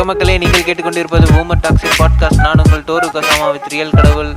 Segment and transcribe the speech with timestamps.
[0.00, 4.30] வணக்கம் மக்களே நீங்கள் கேட்டுக்கொண்டிருப்பது ஊமர் டாக்ஸிக் பாட்காஸ்ட் நான் உங்கள் டோரு கசாமா வித் ரியல் கடவுள்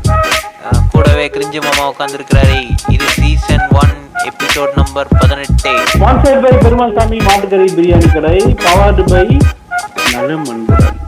[0.92, 2.58] கூடவே கிரிஞ்சு மாமா உட்காந்துருக்கிறாரே
[2.92, 5.72] இது சீசன் ஒன் எபிசோட் நம்பர் பதினெட்டு.
[5.94, 9.24] ஸ்பான்சர்ட் பை பெருமாள் சாமி மாட்டுக்கறி பிரியாணி கடை பவர்டு பை
[10.12, 11.00] நலம் அன்புடன்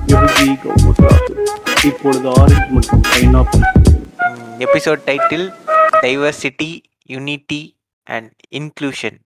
[1.83, 3.65] இப்பொழுது ஆரஞ்சு மற்றும் pineapple
[4.59, 5.47] episode title
[6.01, 6.71] diversity
[7.09, 7.61] unity
[8.07, 9.19] and inclusion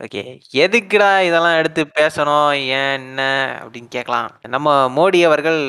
[0.00, 0.22] okay.
[0.64, 2.50] எதுக்குடா இதெல்லாம் எடுத்து பேசணும்?
[2.76, 3.22] ஏன் என்ன?
[3.62, 4.28] அப்படின்னு கேட்கலாம்.
[4.54, 5.60] நம்ம மோடி அவர்கள்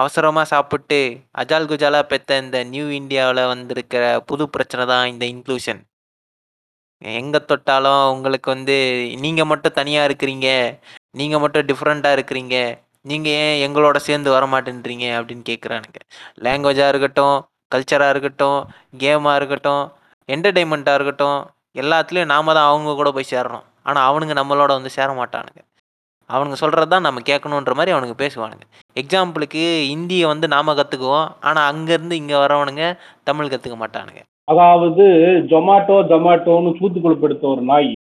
[0.00, 0.98] அவசரமாக சாப்பிட்டு
[1.40, 5.82] அஜால் குஜாலா பெத்த இந்த நியூ இந்தியாவில் வந்திருக்கிற புது பிரச்சனை தான் இந்த இன்க்ளூஷன்
[7.02, 8.76] எங்கே தொட்டாலும் உங்களுக்கு வந்து
[9.24, 10.48] நீங்கள் மட்டும் தனியாக இருக்கிறீங்க.
[11.20, 12.56] நீங்கள் மட்டும் டிஃப்ரெண்ட்டாக இருக்கிறீங்க.
[13.10, 15.06] நீங்கள் ஏன் எங்களோட சேர்ந்து வரமாட்டேன்றீங்க?
[15.18, 16.00] அப்படின்னு கேட்குறானுங்க
[16.46, 17.36] லாங்குவேஜாக இருக்கட்டும்
[17.74, 18.58] கல்ச்சராக இருக்கட்டும்
[19.04, 19.84] கேமாக இருக்கட்டும்
[20.28, 21.38] என்டர்டெயின்மெண்ட்டாக இருக்கட்டும்
[21.82, 23.64] எல்லாத்துலேயும் நாம தான் அவங்க கூட போய் சேர்றோம்.
[23.86, 25.62] ஆனால் அவனுங்க நம்மளோட வந்து சேர மாட்டானுங்க
[26.30, 28.64] அவனுங்க சொல்கிறது தான் நம்ம கேட்கணுன்ற மாதிரி அவனுங்க பேசுவானுங்க.
[29.00, 32.84] எக்ஸாம்பிளுக்கு இந்தியை வந்து நாம் கற்றுக்குவோம் ஆனால் அங்கேருந்து இங்கே வரவனுங்க
[33.28, 34.20] தமிழ் கற்றுக்க மாட்டானுங்க.
[34.52, 35.04] அதாவது
[35.50, 37.92] ஜொமாட்டோ ஜொமாட்டோன்னு சூத்துக்குழு படுத்த ஒரு நாய்.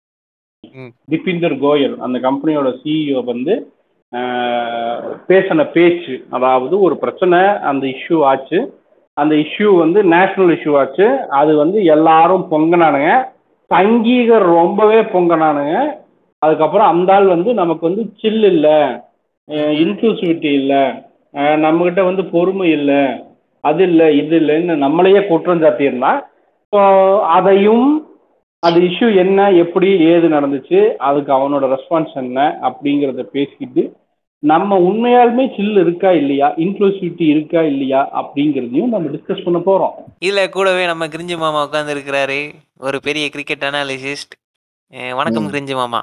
[1.12, 3.54] திபிந்தர் கோயல் அந்த கம்பெனியோட சிஇஓ வந்து
[5.30, 7.40] பேசின பேச்சு அதாவது ஒரு பிரச்சனை
[7.70, 8.60] அந்த இஷ்யூ ஆச்சு.
[9.18, 11.08] அந்த இஷ்யூ வந்து நேஷனல் இஷ்யூ ஆச்சு.
[11.40, 13.12] அது வந்து எல்லாரும் பொங்கினானுங்க.
[13.74, 15.76] சங்கீகர் ரொம்பவே பொங்கனானுங்க.
[16.42, 18.78] அதுக்கப்புறம் அந்த ஆள் வந்து நமக்கு வந்து சில் இல்லை
[19.84, 20.84] இன்க்ளூசிவிட்டி இல்லை
[21.64, 23.04] நம்மக்கிட்ட வந்து பொறுமை இல்லை
[23.64, 26.20] அது இல்லை இது இல்லைன்னு நம்மளையே குற்றம் சாட்டியிருந்தான்
[26.74, 26.80] ஸோ
[27.38, 27.88] அதையும்
[28.64, 33.84] அது இஷ்யூ என்ன எப்படி ஏது நடந்துச்சு அதுக்கு அவனோட ரெஸ்பான்ஸ் என்ன அப்படிங்கிறத பேசிக்கிட்டு
[34.44, 36.48] நம்ம உண்மையாலுமே சில் இருக்கா இல்லையா?
[36.64, 38.00] இன்க்ளூசிவிட்டி இருக்கா இல்லையா?
[38.20, 42.40] அப்படிங்கிறதையும் நம்ம டிஸ்கஸ் பண்ண போகிறோம் இதில் கூடவே நம்ம கிரிஞ்சு மாமா உட்காந்துருக்கிறாரு
[42.88, 44.34] ஒரு பெரிய கிரிக்கெட் அனாலிசிஸ்ட்
[45.20, 45.48] வணக்கம்.
[45.54, 46.02] கிரிஞ்சு மாமா.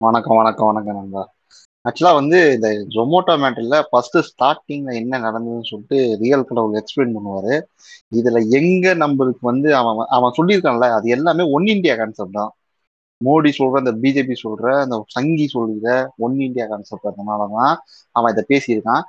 [0.00, 1.22] வணக்கம் வணக்கம் வணக்கம் நண்பா.
[1.84, 7.54] ஆக்சுவலா வந்து இந்த ஜொமோட்டோ மேட்டர்ல ஃபர்ஸ்ட் ஸ்டார்டிங்ல என்ன நடந்ததுன்னு சொல்லிட்டு ரியல் கடவுள் எக்ஸ்பிளைன் பண்ணுவாரு.
[8.18, 12.52] இதுல எங்க நம்மளுக்கு வந்து அவன் அவன் சொல்லியிருக்கான்ல அது எல்லாமே ஒன் இந்தியா கான்செப்ட் தான்.
[13.20, 15.86] மோடி சொல்ற இந்த பிஜேபி சொல்ற அந்த சங்கி சொல்கிற
[16.16, 17.74] ஒன் இந்தியா கான்செப்ட் அதனாலதான்
[18.16, 19.02] அவன் இதை பேசியிருக்கான்.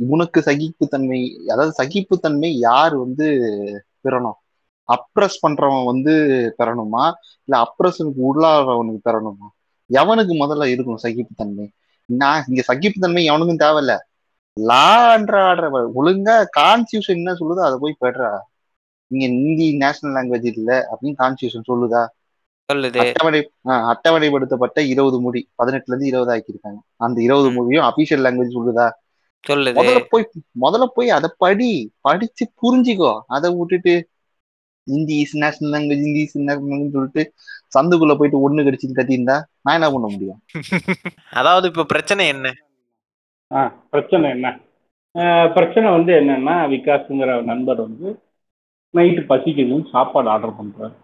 [0.00, 3.26] இவனுக்கு சகிப்புத்தன்மை அதாவது சகிப்புத்தன்மை யார் வந்து
[4.04, 4.38] பெறணும்?
[4.88, 6.12] அப்ரஸ் பண்றவன் வந்து
[6.58, 7.04] பெறணுமா?
[7.48, 9.46] இல்ல அப்ரஸனுக்கு உள்ளாடுறவனுக்கு பெறணுமா?
[9.90, 11.66] எவனுக்கு முதல்ல இருக்கணும் சகிப்புத்தன்மை?
[12.08, 13.94] நான் இங்க சகிப்புத்தன்மை எவனுக்கும் தேவையில்ல.
[14.56, 15.66] லான்ற ஆடுற
[16.00, 18.30] ஒழுங்கா கான்ஸ்டியூஷன் என்ன சொல்லுதோ அதை போய் பெடுறா
[19.10, 22.02] இங்க இந்தி நேஷனல் லாங்குவேஜ் இல்லை அப்படின்னு கான்ஸ்டியூஷன் சொல்லுதா?
[22.68, 23.00] சொல்லுது.
[23.02, 23.40] அட்டவணை
[23.70, 28.86] ஆஹ், அட்டவணைப்படுத்தப்பட்ட இருபது மொழி பதினெட்டுல இருந்து இருபது ஆக்கியிருக்காங்க அந்த இருபது மொழியும் அபிஷியல் லாங்குவேஜ் சொல்லுதா?
[29.44, 29.76] சொல்லுது.
[29.78, 30.24] முதல்ல போய்
[30.62, 31.70] முதல்ல போய் அதை படி
[32.04, 33.12] படிச்சு புரிஞ்சுக்கோ.
[33.34, 33.94] அதை விட்டுட்டு
[34.86, 37.22] Hindi is national language Hindi is national language சொல்லிட்டு
[37.72, 40.40] சந்துக்குள்ள போயிட்டு ஒண்ணு கடிச்சிட்டு கத்தியிருந்தா நான் என்ன பண்ண முடியும்?
[41.38, 42.46] அதாவது இப்போ பிரச்சனை என்ன?
[43.50, 43.60] ஆ
[43.90, 44.46] பிரச்சனை என்ன?
[45.14, 48.08] ஆஹ் பிரச்சனை வந்து என்னன்னா விகாஸுங்கிற நண்பர் வந்து
[48.94, 50.94] நைட்டு பசிக்குதுன்னு சாப்பாடு ஆர்டர் பண்ணுறாரு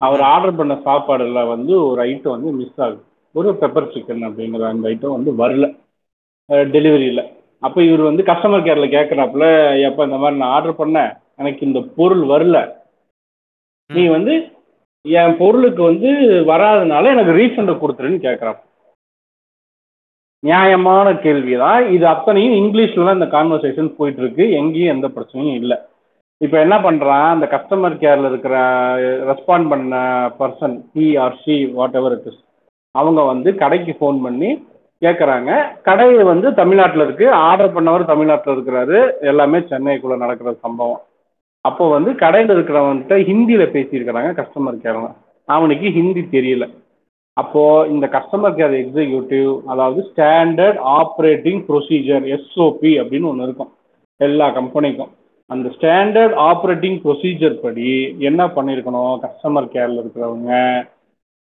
[0.00, 3.00] அவர் ஆர்டர் பண்ண சாப்பாடுல வந்து ஒரு ஐட்டம் வந்து மிஸ் ஆகுது.
[3.34, 5.66] ஒரு பெப்பர் சிக்கன் அப்படிங்கிற அந்த ஐட்டம் வந்து வரல.
[6.74, 7.22] டெலிவரியில்
[7.66, 9.44] அப்போ இவர் வந்து கஸ்டமர் கேரில் கேட்குறாப்புல
[9.88, 12.58] எப்போ இந்த மாதிரி நான் ஆர்டர் பண்ணேன் எனக்கு இந்த பொருள் வரல.
[13.90, 14.34] நீ வந்து
[15.04, 16.10] என் பொருளுக்கு வந்து
[16.50, 18.60] வராதனால எனக்கு ரீஃபண்டை கொடுத்துருன்னு கேட்குறான்
[20.42, 24.44] நியாயமான கேள்வி தான் இது அத்தனையும் இங்கிலீஷ்ல தான் இந்த கான்வர்சேஷன் போயிட்டு இருக்கு.
[24.60, 25.76] எங்கேயும் எந்த பிரச்சனையும் இல்லை.
[26.40, 27.28] இப்போ என்ன பண்றான்?
[27.34, 28.54] அந்த கஸ்டமர் கேர்ல இருக்கிற
[29.30, 29.96] ரெஸ்பாண்ட் பண்ண
[30.38, 31.56] person he or she
[32.00, 32.40] whatever it is
[32.94, 34.50] அவங்க வந்து கடைக்கு ஃபோன் பண்ணி
[35.02, 35.50] கேட்குறாங்க
[35.88, 37.26] கடை வந்து தமிழ்நாட்டில் இருக்கு.
[37.46, 38.98] ஆர்டர் பண்ணவர் தமிழ்நாட்டில் இருக்கிறாரு.
[39.30, 41.02] எல்லாமே சென்னைக்குள்ள நடக்கிற சம்பவம்.
[41.68, 45.08] அப்போ வந்து கடையில் இருக்கிறவன்கிட்ட ஹிந்தியில் பேசியிருக்கிறாங்க கஸ்டமர் கேர்ல
[45.48, 46.66] அவனுக்கு ஹிந்தி தெரியல.
[47.36, 47.62] அப்போ
[47.92, 53.72] இந்த கஸ்டமர் கேர் எக்ஸிக்யூட்டிவ் அதாவது ஸ்டாண்டர்ட் ஆப்ரேட்டிங் ப்ரொசீஜர் எஸ்ஓபி அப்படின்னு ஒன்று இருக்கும்.
[54.20, 55.12] எல்லா கம்பெனிக்கும்
[55.46, 60.50] அந்த ஸ்டாண்டர்ட் ஆப்ரேட்டிங் ப்ரொசீஜர் படி என்ன பண்ணியிருக்கணும் கஸ்டமர் கேரில் இருக்கிறவங்க.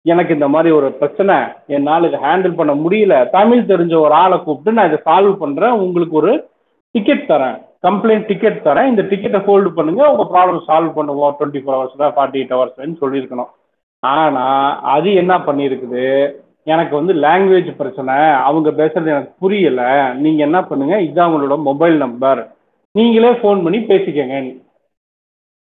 [0.02, 1.36] எனக்கு இந்த மாதிரி ஒரு பிரச்சனை
[1.66, 3.30] என்னால் இதை ஹேண்டில் பண்ண முடியல.
[3.30, 6.48] தமிழ் தெரிஞ்ச ஒரு ஆளை கூப்பிட்டு நான் இதை சால்வ் பண்ணுறேன் உங்களுக்கு ஒரு
[6.90, 7.64] டிக்கெட் தரேன்.
[7.82, 8.86] கம்ப்ளைண்ட் டிக்கெட் தரேன்.
[8.86, 10.10] இந்த டிக்கெட்டை ஹோல்டு பண்ணுங்க.
[10.12, 11.34] உங்கள் ப்ராப்ளம் சால்வ் பண்ணுவோம்.
[11.38, 13.50] டுவெண்ட்டி ஃபோர் ஹவர்ஸில் ஃபார்ட்டி எயிட் ஹவர்ஸ்லன்னு சொல்லியிருக்கணும்.
[13.98, 16.32] ஆனால் அது என்ன பண்ணியிருக்குது?
[16.64, 18.14] எனக்கு வந்து லாங்குவேஜ் பிரச்சனை.
[18.14, 20.12] அவங்க பேசுறது எனக்கு புரியல.
[20.14, 21.00] நீங்கள் என்ன பண்ணுங்க?
[21.00, 22.55] இதுதான் உங்களோட மொபைல் நம்பர்
[22.96, 24.62] நீங்களே ஃபோன் பண்ணி பேசிக்கங்க.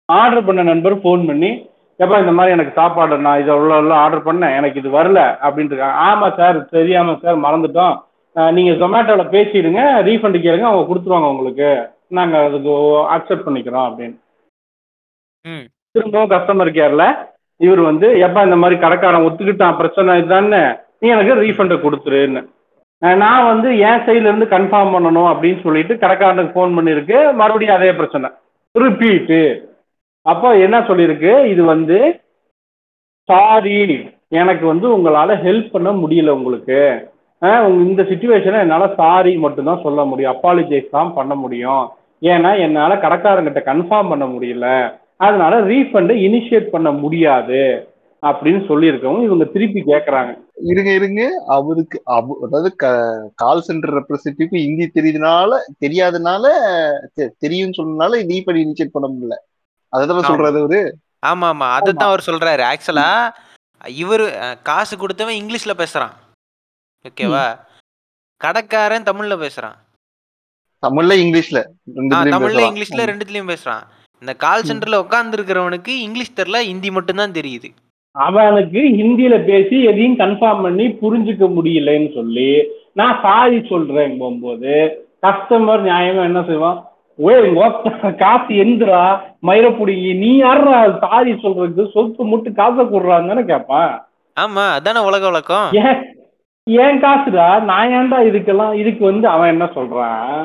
[0.05, 1.51] ஆர்டர் பண்ண நண்பர் ஃபோன் பண்ணி
[1.99, 4.57] எப்பா இந்த மாதிரி எனக்கு சாப்பாடு நான் இதை உள்ள உள்ள ஆர்டர் பண்ணேன்.
[4.57, 5.39] எனக்கு இது வரல.
[5.43, 5.95] அப்படின்ட்டு இருக்காங்க.
[5.95, 7.99] ஆமாம் சார் தெரியாமல் சார் மறந்துட்டோம்.
[8.53, 9.81] நீங்கள் ஜொமேட்டோவில் பேசிடுங்க.
[10.09, 10.61] ரீஃபண்டு கேளுங்க.
[10.61, 11.89] அவங்க கொடுத்துருவாங்க உங்களுக்கு.
[12.09, 12.71] நாங்கள் அதுக்கு
[13.17, 13.89] அக்செப்ட் பண்ணிக்கிறோம்.
[13.89, 14.19] அப்படின்னு.
[15.43, 15.69] ம்.
[15.91, 19.77] திரும்பவும் கஸ்டமர் கேர்ல இவர் வந்து எப்பா இந்த மாதிரி கடைக்காரன் ஒத்துக்கிட்டான்.
[19.77, 22.49] பிரச்சனை இதுதானே நீ எனக்கு ரீஃபண்டை கொடுத்துருன்னு.
[23.23, 28.29] நான் வந்து என் சைடுல இருந்து கன்ஃபார்ம் பண்ணணும் அப்படின்னு சொல்லிட்டு கடைக்காரனுக்கு ஃபோன் பண்ணியிருக்கு மறுபடியும் அதே பிரச்சனை.
[28.73, 29.41] ரிப்பீட்டு
[30.27, 31.33] அப்போ என்ன சொல்லியிருக்கு?
[31.53, 31.99] இது வந்து
[33.29, 33.79] சாரி
[34.41, 36.81] எனக்கு வந்து உங்களால் ஹெல்ப் பண்ண முடியல உங்களுக்கு.
[37.67, 40.35] உங்க இந்த சுச்சுவேஷனை என்னால் சாரி மட்டும்தான் சொல்ல முடியும்.
[40.35, 41.85] அப்பாலஜைஸ் தான் பண்ண முடியும்.
[42.33, 44.67] ஏன்னா என்னால் கடைக்காரங்கிட்ட கன்ஃபார்ம் பண்ண முடியல.
[45.17, 47.63] அதனால ரீஃபண்டை இனிஷியேட் பண்ண முடியாது.
[48.23, 51.45] அப்படின்னு சொல்லியிருக்கவும் இவங்க திருப்பி கேட்குறாங்க இருங்க இருங்க.
[51.47, 52.77] அவருக்கு அவ- அதாவது
[53.35, 56.49] கால் சென்டர் ரெப்ரஸன்டேட்டிவ் ஹிந்தி தெரியுதுனால தெரியாதனால
[57.17, 59.51] தெ- தெரியும்னு சொன்னனால ரீஃபண்ட் இனிஷியேட் பண்ண முடியல.
[59.97, 60.29] அதான் ஆமா.
[60.29, 60.97] சொல்றாரு அவரு.
[61.27, 61.71] ஆமா ஆமா.
[61.71, 62.75] அதைத்தான் அவர் சொல்றாரு.
[62.75, 63.33] ஆக்சுவலா
[63.85, 66.11] இவரு காசு கொடுத்தவன் இங்கிலீஷ்ல பேசுறான்.
[67.09, 67.59] ஓகேவா
[68.37, 69.75] கடைக்காரன் தமிழ்ல பேசுறான்.
[70.87, 71.65] தமிழ்ல இங்கிலீஷ்ல.
[71.95, 73.83] தமிழ்ல இங்கிலீஷ்ல ரெண்டுத்துலயும் பேசுறான்.
[74.21, 77.75] இந்த கால் சென்டர்ல உட்கார்ந்து இருக்கிறவனுக்கு இங்கிலீஷ் தெரியல ஹிந்தி மட்டும்தான் தெரியுது.
[78.17, 82.51] அவனுக்கு ஹிந்தியில பேசி எதையும் கன்ஃபார்ம் பண்ணி புரிஞ்சுக்க முடியலன்னு சொல்லி
[82.95, 84.75] நான் சாரி சொல்றேன் போகும்போது
[85.23, 86.79] கஸ்டமர் நியாயமா என்ன செய்வான்?
[87.19, 87.47] ஓய்
[88.19, 89.03] காசு எந்திரா?
[89.47, 93.93] மயிரப்புடிங்கி நீ யாரா சாரி சொல்றதுக்கு சொத்து முட்டு காசை கொடுறான்னு தானே கேட்பான்
[94.37, 95.69] ஆமா அதானே உலக வழக்கம்.
[95.83, 96.01] ஏன்
[96.67, 97.47] ஏன் காசுடா?
[97.63, 100.37] நான் ஏன்டா இதுக்கெல்லாம் இதுக்கு வந்து அவன் என்ன சொல்றான்?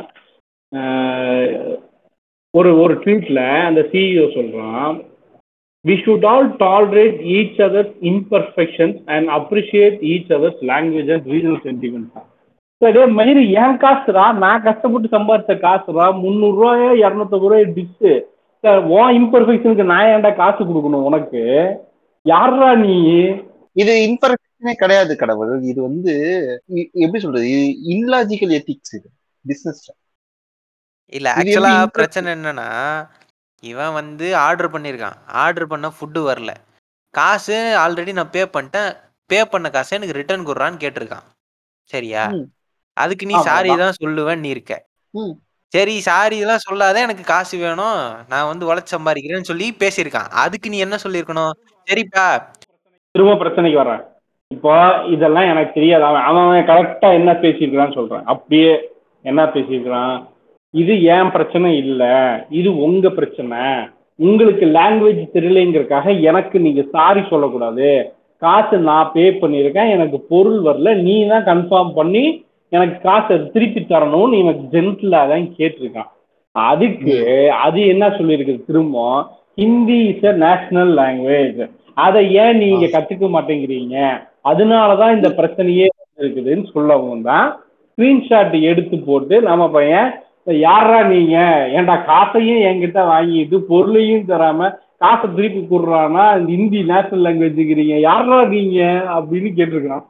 [2.53, 4.95] ஒரு ஒரு ட்வீட்ல அந்த சிஇஓ சொல்றான்
[5.85, 12.25] we should all tolerate each other's imperfections and appreciate each other's language and regional sentiments
[12.81, 18.11] சரி மயிறு என் காசுடா நான் கஷ்டப்பட்டு சம்பாதிச்ச காசுடா முந்நூறுரூவாயோ இரநூத்தம்பது ரூபாய் டிஷ்ஷு
[18.63, 21.41] சார் உன் இம்பர்ஃபெக்ஷனுக்கு நான் ஏன்டா காசு கொடுக்கணும் உனக்கு?
[22.25, 22.95] யாரா நீ?
[23.75, 25.51] இது இன்ஃபர்மேஷனே கிடையாது கடவுள்.
[25.71, 26.13] இது வந்து
[27.03, 27.49] எப்படி சொல்றது?
[27.93, 29.07] இன்லாஜிக்கல் எத்திக்ஸ் இது.
[29.45, 29.83] பிசினஸ்
[31.13, 32.69] இல்ல இது ஆக்சுவலா பிரச்சனை என்னன்னா
[33.63, 36.51] இவன் வந்து ஆர்டர் பண்ணியிருக்கான் ஆர்டர் பண்ண ஃபுட்டு வரல.
[37.11, 38.91] காசு ஆல்ரெடி நான் பே பண்ணிட்டேன்.
[39.25, 41.25] பே பண்ண காசை எனக்கு ரிட்டர்ன் கொடுறான்னு கேட்டிருக்கான்.
[41.83, 42.31] சரியா.
[42.93, 43.75] அதுக்கு நீ சாரி.
[43.75, 44.85] தான் சொல்லுவேன் நீ இருக்க.
[45.73, 48.25] சரி சாரி இதெல்லாம் சொல்லாத எனக்கு காசு வேணும்.
[48.27, 50.29] நான் வந்து உழைச்சு சம்பாதிக்கிறேன்னு சொல்லி பேசியிருக்கான்.
[50.29, 51.51] அதுக்கு நீ என்ன சொல்லியிருக்கணும்?
[51.87, 52.43] சரிப்பா.
[53.11, 54.03] திரும்ப பிரச்சனைக்கு வர்றேன்.
[54.47, 56.03] இப்போ இதெல்லாம் எனக்கு தெரியாது.
[56.03, 58.23] அவன் அவன் கரெக்டா என்ன பேசியிருக்கிறான்னு சொல்றேன்.
[58.25, 58.89] அப்படியே
[59.21, 60.27] என்ன பேசியிருக்கிறான்?
[60.81, 62.13] இது ஏன் பிரச்சனை இல்லை?
[62.59, 63.61] இது உங்க பிரச்சனை.
[64.19, 67.89] உங்களுக்கு லாங்குவேஜ் தெரியலைங்கிறதுக்காக எனக்கு நீங்க சாரி சொல்லக்கூடாது.
[68.41, 72.25] காசு நான் பே பண்ணியிருக்கேன் எனக்கு பொருள் வரல நீ தான் கன்ஃபார்ம் பண்ணி
[72.71, 76.09] எனக்கு காசை திருப்பி தரணும்னு எனக்கு ஜென்டிலாக தான் கேட்டிருக்கான்.
[76.55, 77.15] அதுக்கு
[77.65, 78.97] அது என்ன சொல்லியிருக்குது திரும்ப?
[79.61, 81.61] Hindi is a national language
[82.05, 83.95] அதை ஏன் நீங்க கத்துக்க மாட்டேங்கிறீங்க?
[84.51, 85.87] அதனாலதான் இந்த பிரச்சனையே
[86.21, 87.47] இருக்குதுன்னு சொல்லவும் தான்
[87.97, 90.09] ஸ்கிரீன்ஷாட் எடுத்து போட்டு நம்ம பையன்
[90.47, 91.37] யாரா நீங்க?
[91.73, 98.79] ஏன்டா காசையும் என்கிட்ட வாங்கிட்டு பொருளையும் தராம காசை திருப்பி கொடுறான்னா ஹிந்தி நேஷனல் லாங்குவேஜ்ங்கிறீங்க யாரா நீங்க?
[99.07, 100.05] அப்படின்னு கேட்டிருக்கிறான்.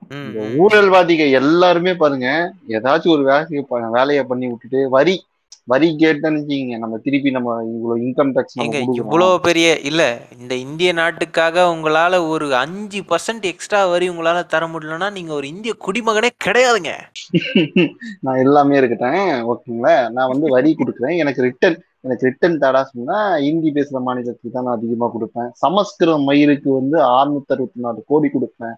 [0.58, 5.24] ஊழல்வாதிகள் எல்லாருமே பாருங்க ஏதாச்சும் ஒரு வேலையை வேலையை பண்ணி விட்டுட்டு வரி.
[5.68, 10.02] வரி கேட்டேன்னு நம்ம திருப்பி நம்ம இவ்வளவு இன்கம் டேக்ஸ் நம்ம ஏங்க கொடுக்குறோம் இவ்வளோ பெரிய இல்ல
[10.38, 15.74] இந்த இந்திய நாட்டுக்காக உங்களால ஒரு அஞ்சு பர்சன்ட் எக்ஸ்ட்ரா வரி உங்களால தர முடியலன்னா நீங்க ஒரு இந்திய
[15.86, 16.94] குடிமகனே கிடையாதுங்க.
[18.26, 19.22] நான் எல்லாமே இருக்கட்டேன்.
[19.52, 19.96] ஓகேங்களா?
[20.10, 21.16] நான் வந்து வரி கொடுக்குறேன்.
[21.24, 25.50] எனக்கு ரிட்டர்ன் எனக்கு ரிட்டர்ன் தடா சொன்னா ஹிந்தி பேசுற மாநிலத்துக்கு தான் நான் அதிகமா கொடுப்பேன்.
[25.64, 28.76] சமஸ்கிருதம் மயிருக்கு வந்து 664 அறுபத்தி நாலு கோடி கொடுப்பேன்.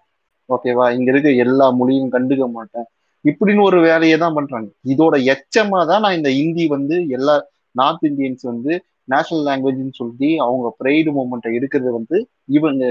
[0.48, 0.86] ஓகேவா?
[0.96, 2.88] இங்க இருக்க எல்லா மொழியும் கண்டுக்க மாட்டேன்.
[3.24, 4.68] இப்படின்னு ஒரு வேலையை தான் பண்றாங்க.
[4.92, 7.34] இதோட எச்சமா தான் நான் இந்த ஹிந்தி வந்து எல்லா
[7.74, 8.72] நார்த் இந்தியன்ஸ் வந்து
[9.12, 12.16] நேஷனல் லாங்குவேஜ்னு சொல்லி அவங்க ப்ரைடு மூமெண்ட்டை எடுக்கிறது வந்து
[12.56, 12.84] இவங்க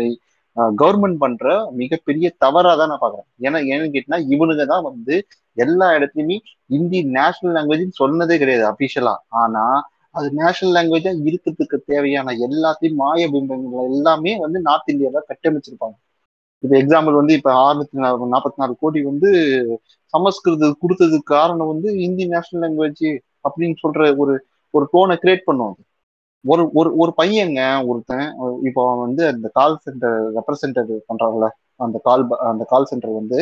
[0.77, 1.45] கவர்மெண்ட் பண்ற
[1.81, 5.15] மிகப்பெரிய தவறா தான் நான் பாக்குறேன் ஏன்னா ஏன்னு கேட்டினா இவனுங்க தான் வந்து
[5.57, 6.37] எல்லா இடத்துலயுமே
[6.69, 9.63] ஹிந்தி நேஷனல் லாங்குவேஜ் சொன்னதே கிடையாது அபிஷியலா ஆனா
[10.15, 15.95] அது நேஷனல் லாங்குவேஜா இருக்கிறதுக்கு தேவையான எல்லாத்தையும் மாய பிம்பங்கள் எல்லாமே வந்து நார்த் இந்தியால கட்டமைச்சிருப்பாங்க.
[16.63, 17.97] இப்ப எக்ஸாம்பிள் வந்து இப்ப ஆறுநூத்தி
[18.33, 19.29] நாற்பத்தி நாலு கோடி வந்து
[20.13, 23.05] சமஸ்கிருத கொடுத்ததுக்கு காரணம் வந்து ஹிந்தி நேஷனல் லாங்குவேஜ்
[23.45, 24.33] அப்படின்னு சொல்ற ஒரு
[24.73, 25.81] ஒரு டோனை கிரியேட் பண்ணும் அது.
[26.45, 28.25] ஒரு ஒரு ஒரு பையங்க ஒருத்தன்
[28.67, 31.47] இப்போ அவன் வந்து அந்த கால் சென்டர் ரெப்ரசன்டேட்டிவ் பண்றாங்கல்ல
[31.79, 33.39] அந்த கால் அந்த கால் சென்டர் வந்து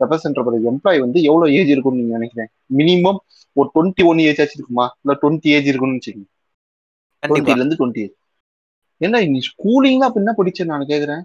[0.00, 3.20] ரெப்ரசன்டேட்டிவ் எம்ப்ளாய் வந்து எவ்வளவு ஏஜ் இருக்கும்னு நீங்க நினைக்கிறேன் மினிமம்
[3.56, 4.86] ஒரு டுவெண்ட்டி ஒன் ஏஜ் ஆச்சு இருக்குமா?
[4.98, 6.28] இல்ல டுவெண்ட்டி ஏஜ் இருக்கும்னு வச்சுக்கோங்க
[7.22, 8.14] டுவெண்ட்டில இருந்து டுவெண்ட்டி ஏஜ்
[9.00, 11.22] என்ன நீ ஸ்கூலிங் அப்ப என்ன படிச்ச நான் கேக்குறேன்?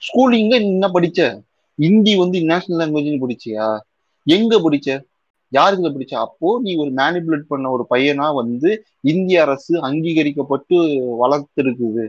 [0.00, 1.40] ஸ்கூலிங்க என்ன படிச்ச?
[1.76, 3.78] ஹிந்தி வந்து நேஷனல் லாங்குவேஜ் படிச்சியா?
[4.24, 5.04] எங்க படிச்ச?
[5.52, 6.14] யாருக்குள்ள படிச்ச?
[6.14, 10.76] அப்போ நீ ஒரு மேனிபுலேட் பண்ண ஒரு பையனா வந்து இந்திய அரசு அங்கீகரிக்கப்பட்டு
[11.22, 12.08] வளர்த்துருக்குது.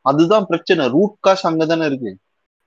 [0.00, 0.88] அதுதான் பிரச்சனை.
[0.88, 2.16] ரூட் காஸ் அங்கதானே இருக்கு.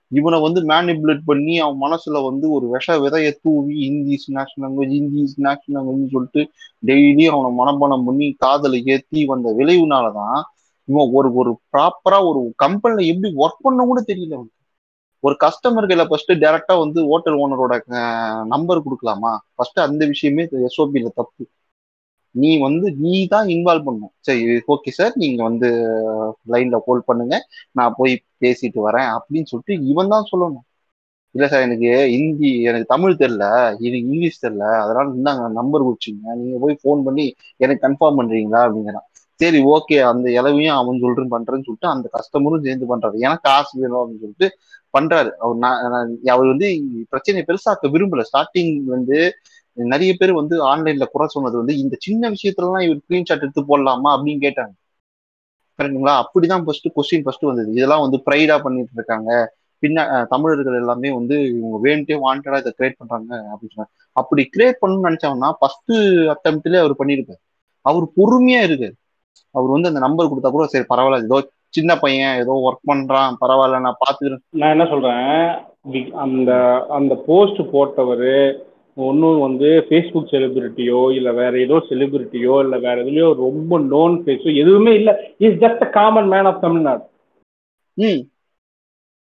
[0.08, 5.36] இவனை வந்து மேனிபுலேட் பண்ணி அவன் மனசுல வந்து ஒரு விஷ விதைய தூவி Hindi is national language Hindi is
[5.36, 6.50] national language சொல்லிட்டு
[6.86, 10.40] டெய்லி அவனை மனப்பாடம் பண்ணி காதலை ஏத்தி வந்த விளைவுனாலதான்
[10.84, 14.63] இவன் ஒரு ஒரு ப்ராப்பரா ஒரு கம்பெனில எப்படி ஒர்க் பண்ண கூட தெரியல அவனுக்கு.
[15.24, 17.74] ஒரு கஸ்டமர் கையில ஃபர்ஸ்ட் டைரக்டா வந்து ஹோட்டல் ஓனரோட
[18.54, 19.32] நம்பர் கொடுக்கலாமா?
[19.56, 21.44] ஃபர்ஸ்ட் அந்த விஷயமே எஸ்ஓபியில தப்பு.
[22.34, 24.40] நீ வந்து நீ தான் இன்வால்வ் பண்ணும் சரி
[24.74, 25.68] ஓகே சார் நீங்க வந்து
[26.52, 27.34] லைன்ல கால் பண்ணுங்க.
[27.72, 28.14] நான் போய்
[28.44, 30.64] பேசிட்டு வரேன் அப்படின்னு சொல்லிட்டு இவன் தான் சொல்லணும்.
[31.34, 33.46] இல்ல சார் எனக்கு ஹிந்தி எனக்கு தமிழ் தெரியல.
[33.78, 34.66] எனக்கு இங்கிலீஷ் தெரியல.
[34.82, 37.26] அதனால இந்தாங்க நம்பர் குடிச்சிங்க நீங்க போய் ஃபோன் பண்ணி
[37.60, 39.06] எனக்கு கன்ஃபார்ம் பண்றீங்களா அப்படிங்கிறான்.
[39.40, 43.16] சரி ஓகே அந்த இளவையும் அவன் சொல்றேன் பண்றேன்னு சொல்லிட்டு அந்த கஸ்டமரும் சேர்ந்து பண்றாரு.
[43.26, 44.48] எனக்கு காசு வேணும் அப்படின்னு சொல்லிட்டு
[44.98, 45.30] பண்றாரு.
[45.44, 46.68] அவர் நான் அவர் வந்து
[47.08, 48.22] பிரச்சனையை பெருசாக்க விரும்பல.
[48.30, 49.18] ஸ்டார்டிங் வந்து
[49.72, 54.44] நிறைய பேர் வந்து ஆன்லைன்ல குறை சொன்னது வந்து இந்த சின்ன விஷயத்துலலாம் இவர் ஸ்கிரீன்ஷாட் எடுத்து போடலாமா அப்படின்னு
[54.46, 54.74] கேட்டாங்க.
[55.78, 57.72] கரெக்டுங்களா அப்படிதான் ஃபர்ஸ்ட் கொஸ்டின் ஃபர்ஸ்ட் வந்தது.
[57.72, 59.30] இதெல்லாம் வந்து ப்ரைடா பண்ணிட்டு இருக்காங்க.
[59.82, 63.92] பின்ன தமிழர்கள் எல்லாமே வந்து இவங்க வேண்டே வாண்டடா இதை கிரியேட் பண்றாங்க அப்படின்னு சொன்னாங்க.
[64.12, 65.92] அப்படி கிரியேட் பண்ணணும்னு நினைச்சாங்கன்னா ஃபர்ஸ்ட்
[66.34, 67.40] அட்டம்ப்ட்லயே அவர் பண்ணியிருக்காரு.
[67.80, 68.94] அவர் பொறுமையா இருக்காரு.
[69.54, 71.24] அவர் வந்து அந்த நம்பர் கொடுத்தா கூட சரி பரவாயில்ல.
[71.24, 71.38] ஏதோ
[71.74, 75.32] சின்ன பையன் ஏதோ ஒர்க் பண்றான் பரவாயில்ல நான் பாத்துக்கிறேன் நான் என்ன சொல்றேன்?
[76.24, 76.50] அந்த
[76.90, 78.28] அந்த போஸ்ட் போட்டவர்
[78.96, 84.92] ஒன்றும் வந்து ஃபேஸ்புக் செலிபிரிட்டியோ இல்லை வேற ஏதோ செலிபிரிட்டியோ இல்லை வேற எதுலையோ ரொம்ப நோன் ஃபேஸோ எதுவுமே
[84.94, 85.14] இல்லை.
[85.40, 87.02] Is just a common man of Tamil Nadu
[87.98, 88.20] ம்.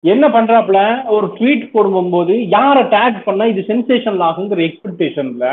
[0.04, 0.78] என்ன பண்றாப்புல?
[1.08, 5.46] ஒரு ட்வீட் போடும்போது யாரை டேக் பண்ணா இது சென்சேஷன் ஆகுங்கிற எக்ஸ்பெக்டேஷன்ல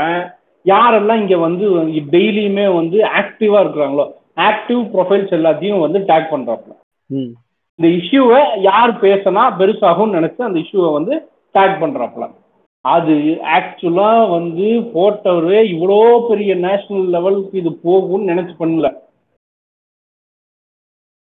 [0.65, 1.65] யாரெல்லாம் இங்க வந்து
[2.11, 4.05] டெய்லியுமே வந்து ஆக்டிவா இருக்கிறாங்களோ
[4.47, 6.73] ஆக்டிவ் ப்ரொஃபைல்ஸ் எல்லாத்தையும் வந்து டேக் பண்றாப்புல.
[7.05, 7.31] ம்.
[7.79, 11.15] இந்த இஷ்யூவை யார் பேசினா பெருசாகும்னு நினைச்சு அந்த இஷ்யூவை வந்து
[11.53, 12.25] டேக் பண்றாப்புல.
[12.85, 13.13] அது
[13.57, 18.89] ஆக்சுவலா வந்து போட்டவரே இவ்வளோ பெரிய நேஷனல் லெவலுக்கு இது போகும்னு நினைச்சு பண்ணல.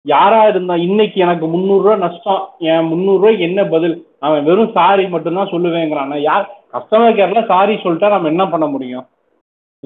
[0.05, 4.07] யாரா இருந்தா இன்னைக்கு எனக்கு முந்நூறுரூவா நஷ்டம் என் முந்நூறுரூவாய்க்கு என்ன பதில்?
[4.19, 6.17] அவன் வெறும் சாரி மட்டும்தான் சொல்லுவேங்கிறான்.
[6.19, 9.05] யார் கஸ்டமர் கேர்ல சாரி சொல்லிட்டா நம்ம என்ன பண்ண முடியும்?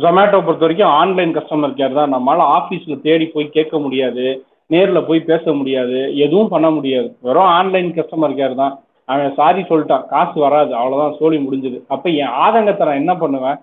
[0.03, 4.25] ஜொமேட்டோ பொறுத்த வரைக்கும் ஆன்லைன் கஸ்டமர் கேர் தான் நம்மளால ஆஃபீஸில் தேடி போய் கேட்க முடியாது.
[4.73, 5.99] நேரில் போய் பேச முடியாது.
[6.25, 7.09] எதுவும் பண்ண முடியாது.
[7.27, 8.73] வெறும் ஆன்லைன் கஸ்டமர் கேர் தான்.
[9.11, 10.05] அவன் சாரி சொல்லிட்டான்.
[10.13, 10.71] காசு வராது.
[10.79, 11.77] அவ்வளோதான் சோழி முடிஞ்சது.
[11.93, 13.57] அப்போ என் ஆதங்கத்தை நான் என்ன பண்ணுவேன்?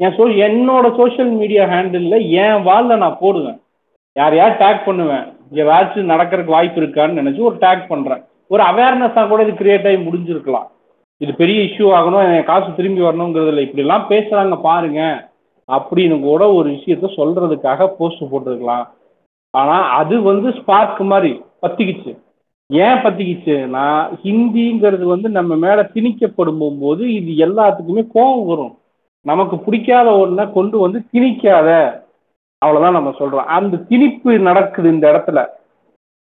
[0.00, 3.58] என் சோ என்னோட சோஷியல் மீடியா ஹேண்டிலில் என் வாலில் நான் போடுவேன்.
[4.16, 5.24] யார் யார் டேக் பண்ணுவேன்.
[5.62, 10.68] ஏதாச்சும் நடக்கிறதுக்கு வாய்ப்பு இருக்கான்னு நினச்சி ஒரு டேக் பண்ணுறேன் ஒரு அவேர்னஸாக கூட இது கிரியேட் ஆகி முடிஞ்சிருக்கலாம்.
[11.24, 12.22] இது பெரிய இஷ்யூ ஆகணும்.
[12.36, 15.18] என் காசு திரும்பி வரணுங்கிறதுல இப்படிலாம் பேசுகிறாங்க பாருங்கள்
[15.76, 18.84] அப்படின்னு கூட ஒரு விஷயத்த சொல்கிறதுக்காக போஸ்ட் போட்டிருக்கலாம்.
[19.54, 22.12] ஆனால் அது வந்து ஸ்பார்க் மாதிரி பத்திக்கிச்சு.
[22.70, 23.86] ஏன் பத்திக்கிச்சுன்னா
[24.24, 28.74] ஹிந்திங்கிறது வந்து நம்ம மேலே திணிக்கப்படும் போது இது எல்லாத்துக்குமே கோபம் வரும்.
[29.26, 31.68] நமக்கு பிடிக்காத ஒன்றை கொண்டு வந்து திணிக்காத.
[32.62, 35.40] அவ்வளோதான் நம்ம சொல்கிறோம் அந்த திணிப்பு நடக்குது இந்த இடத்துல.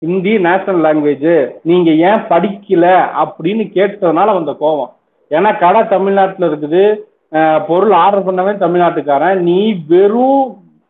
[0.03, 1.33] ஹிந்தி நேஷனல் லாங்குவேஜ்
[1.71, 2.87] நீங்கள் ஏன் படிக்கல
[3.23, 4.93] அப்படின்னு கேட்டதுனால வந்த கோபம்
[5.31, 6.83] ஏன்னா கடை தமிழ்நாட்டில் இருக்குது.
[7.69, 9.39] பொருள் ஆர்டர் பண்ணவே தமிழ்நாட்டுக்காரன்.
[9.49, 9.59] நீ
[9.93, 10.43] வெறும்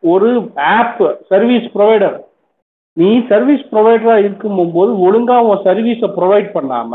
[0.03, 0.31] ஒரு
[0.77, 2.17] ஆப் சர்வீஸ் ப்ரொவைடர்
[2.97, 6.93] நீ சர்வீஸ் ப்ரொவைடராக இருக்கும்போது ஒழுங்கா உன் சர்வீஸை ப்ரொவைட் பண்ணாம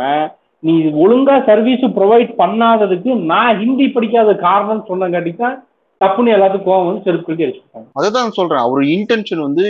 [0.64, 5.58] நீ ஒழுங்கா சர்வீஸ் ப்ரொவைட் பண்ணாததுக்கு நான் ஹிந்தி படிக்காத காரணம் சொன்னங்காட்டி தான்
[6.02, 8.64] தப்புன்னு எல்லாத்துக்கும் கோவம் வந்து செருப்பு கட்டி அடிச்சுட்டாங்க அதுதான் சொல்றேன்.
[8.66, 9.66] அவர் இன்டென்ஷன் வந்து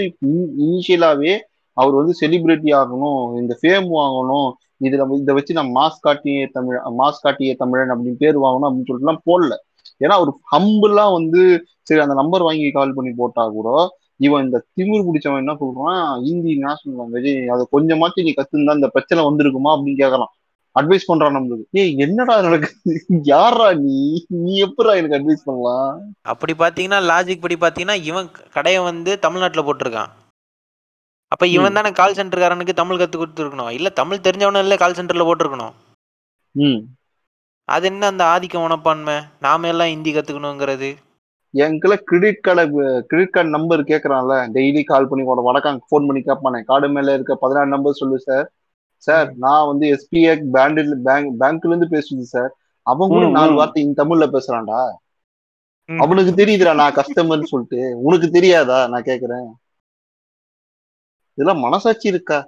[0.66, 1.34] இனிஷியலாவே
[1.78, 4.50] அவர் வந்து செலிபிரிட்டி ஆகணும் இந்த ஃபேம் வாங்கணும்
[4.88, 9.26] இதுல இதை வச்சு நம்ம மாஸ் காட்டிய தமிழ் மாஸ் காட்டிய தமிழன் அப்படின்னு பேர் வாங்கணும் அப்படின்னு சொல்லிட்டுலாம்
[9.30, 9.56] போடல.
[10.04, 15.08] ஏன்னா அவர் ஹம்பிளா வந்து சரி அந்த நம்பர் வாங்கி கால் பண்ணி போட்டா கூட இவன் இந்த திமிர்
[15.08, 16.24] பிடிச்சவன் என்ன சொல்றான்?
[16.24, 20.32] ஹிந்தி நேஷனல் லாங்குவேஜ் அதை கொஞ்சமாச்சும் நீ கத்துருந்தா இந்த பிரச்சனை வந்திருக்குமா அப்படின்னு கேட்கலாம்
[20.80, 21.64] அட்வைஸ் பண்றான் நம்மளுக்கு.
[21.72, 23.06] ஏய் என்னடா நடக்குது?
[23.24, 24.26] யாரா நீ?
[24.28, 26.02] நீ எப்படா எனக்கு அட்வைஸ் பண்ணலாம்?
[26.22, 30.10] அப்படி பார்த்தீங்கன்னா லாஜிக் படி பார்த்தீங்கன்னா இவன் கடையை வந்து தமிழ்நாட்டில் போட்டிருக்கான்.
[31.28, 33.72] அப்போ இவன் தானே கால் சென்டர்காரனுக்கு தமிழ் கற்றுக் கொடுத்துருக்கணும்.
[33.72, 35.74] இல்லை தமிழ் தெரிஞ்சவனும் இல்லை கால் சென்டரில் போட்டிருக்கணும்.
[36.52, 36.80] ம்.
[37.70, 39.18] அது என்ன அந்த ஆதிக்க மனப்பான்மை?
[39.40, 40.92] நாம எல்லாம் ஹிந்தி கற்றுக்கணுங்கிறது
[41.54, 42.64] என்கிட்ட credit card
[43.10, 47.36] credit card number கேட்கறான்ல daily call பண்ணி உட வடக்காங்க ஃபோன் பண்ணி கேட்பானே கார்டு மேல இருக்க
[47.36, 48.48] பதினாறு நம்பர் சொல்லு சார்
[49.04, 52.52] சார் நான் வந்து எஸ்பிஐ பேண்டில் பேங்க் பேங்க்ல இருந்து பேசுது சார்
[52.86, 53.52] அவன் கூட நாலு.
[53.54, 54.80] வார்த்தை இந்த தமிழ்ல பேசுறான்டா.
[55.90, 57.80] அவனுக்கு தெரியுதுடா நான் கஸ்டமர்னு சொல்லிட்டு.
[58.00, 58.80] உனக்கு தெரியாதா?
[58.88, 59.48] நான் கேக்குறேன்.
[61.38, 62.40] இதெல்லாம் மனசாட்சி இருக்கா.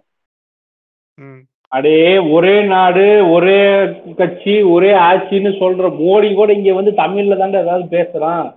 [1.72, 1.98] அடே
[2.36, 3.60] ஒரே நாடு ஒரே
[4.18, 8.48] கட்சி ஒரே ஆட்சின்னு சொல்ற மோடி கூட இங்க வந்து தமிழ்ல தாண்டா ஏதாவது பேசுறான்.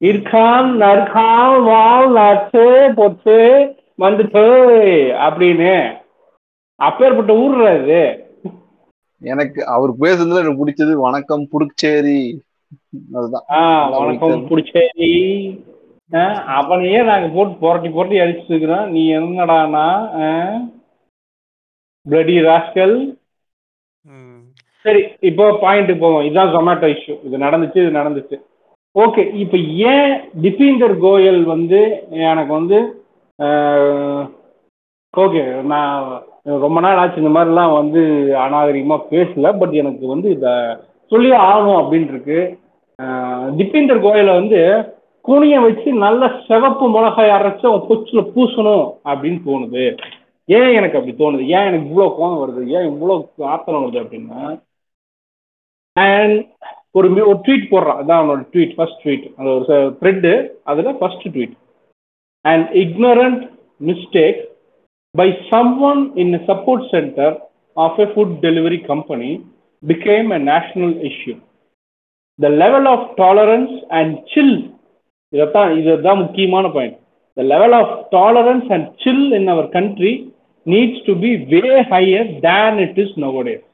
[0.00, 2.64] இருக்கான் நற்கான் வாழ் நச்சு
[2.98, 3.38] பொச்சு
[3.98, 4.44] வந்துட்டு
[5.26, 5.74] அப்படின்னு.
[6.80, 8.02] அப்பேற்பட்ட ஊர்ல இது?
[9.22, 12.20] எனக்கு அவர் பேசுனதுல எனக்கு பிடிச்சது வணக்கம் புடுச்சேரி
[13.18, 13.46] அதுதான்.
[13.96, 14.46] வணக்கம்.
[14.48, 15.12] புடிச்சேரி
[16.58, 18.88] அவனையே நாங்க போட்டு புரட்டி புரட்டி அடிச்சுட்டு இருக்கிறோம்.
[18.90, 19.86] நீ என்னடானா
[22.06, 22.96] பிளடி ராஸ்கல்.
[24.84, 26.24] சரி இப்போ பாயிண்ட் போவோம்.
[26.24, 28.36] இதுதான் ஜொமேட்டோ இஷ்யூ இது நடந்துச்சு இது நடந்துச்சு.
[28.96, 29.58] ஓகே இப்போ
[29.92, 31.80] ஏன் டிஃபீண்டர் கோயல் வந்து
[32.30, 32.78] எனக்கு வந்து
[35.14, 38.00] ஓகே நான் ரொம்ப நாள் ஆச்சு இந்த மாதிரிலாம் வந்து
[38.38, 40.52] அநாகரிகமாக பேசல பட் எனக்கு வந்து இதை
[41.12, 41.80] சொல்லியே ஆகணும்
[42.98, 44.60] ஆஹ் திப்பீந்தர் கோயிலை வந்து
[45.24, 49.84] குனிய வச்சு நல்ல சிவப்பு மிளகாய் அரைச்சு அவன் கொச்சில் பூசணும் அப்படின்னு தோணுது.
[50.48, 53.14] ஏன் எனக்கு அப்படி தோணுது ஏன் எனக்கு இவ்வளோ கோவம் வருது ஏன் இவ்வளோ
[53.50, 54.40] ஆத்திரம் வருது அப்படின்னா
[55.96, 56.38] அண்ட்
[56.94, 59.64] ஒரு ஒரு ட்வீட் போடுறான் அதான் அவனோட ட்வீட் ஃபர்ஸ்ட் ட்வீட் அந்த ஒரு
[60.00, 60.32] த்ரெட்டு
[60.64, 61.54] அதில் first tweet
[62.44, 63.42] and ignorant
[63.80, 64.40] mistake
[65.14, 65.28] by
[65.88, 67.34] someone in support centre
[67.76, 69.30] of a food delivery company
[69.82, 71.34] become a national issue
[72.38, 74.56] the level of tolerance and chill
[75.32, 76.98] இதைத்தான் இதுதான் முக்கியமான point
[77.36, 80.12] the level of tolerance and chill in our country
[80.66, 83.64] needs to be way higher than it is nowadays.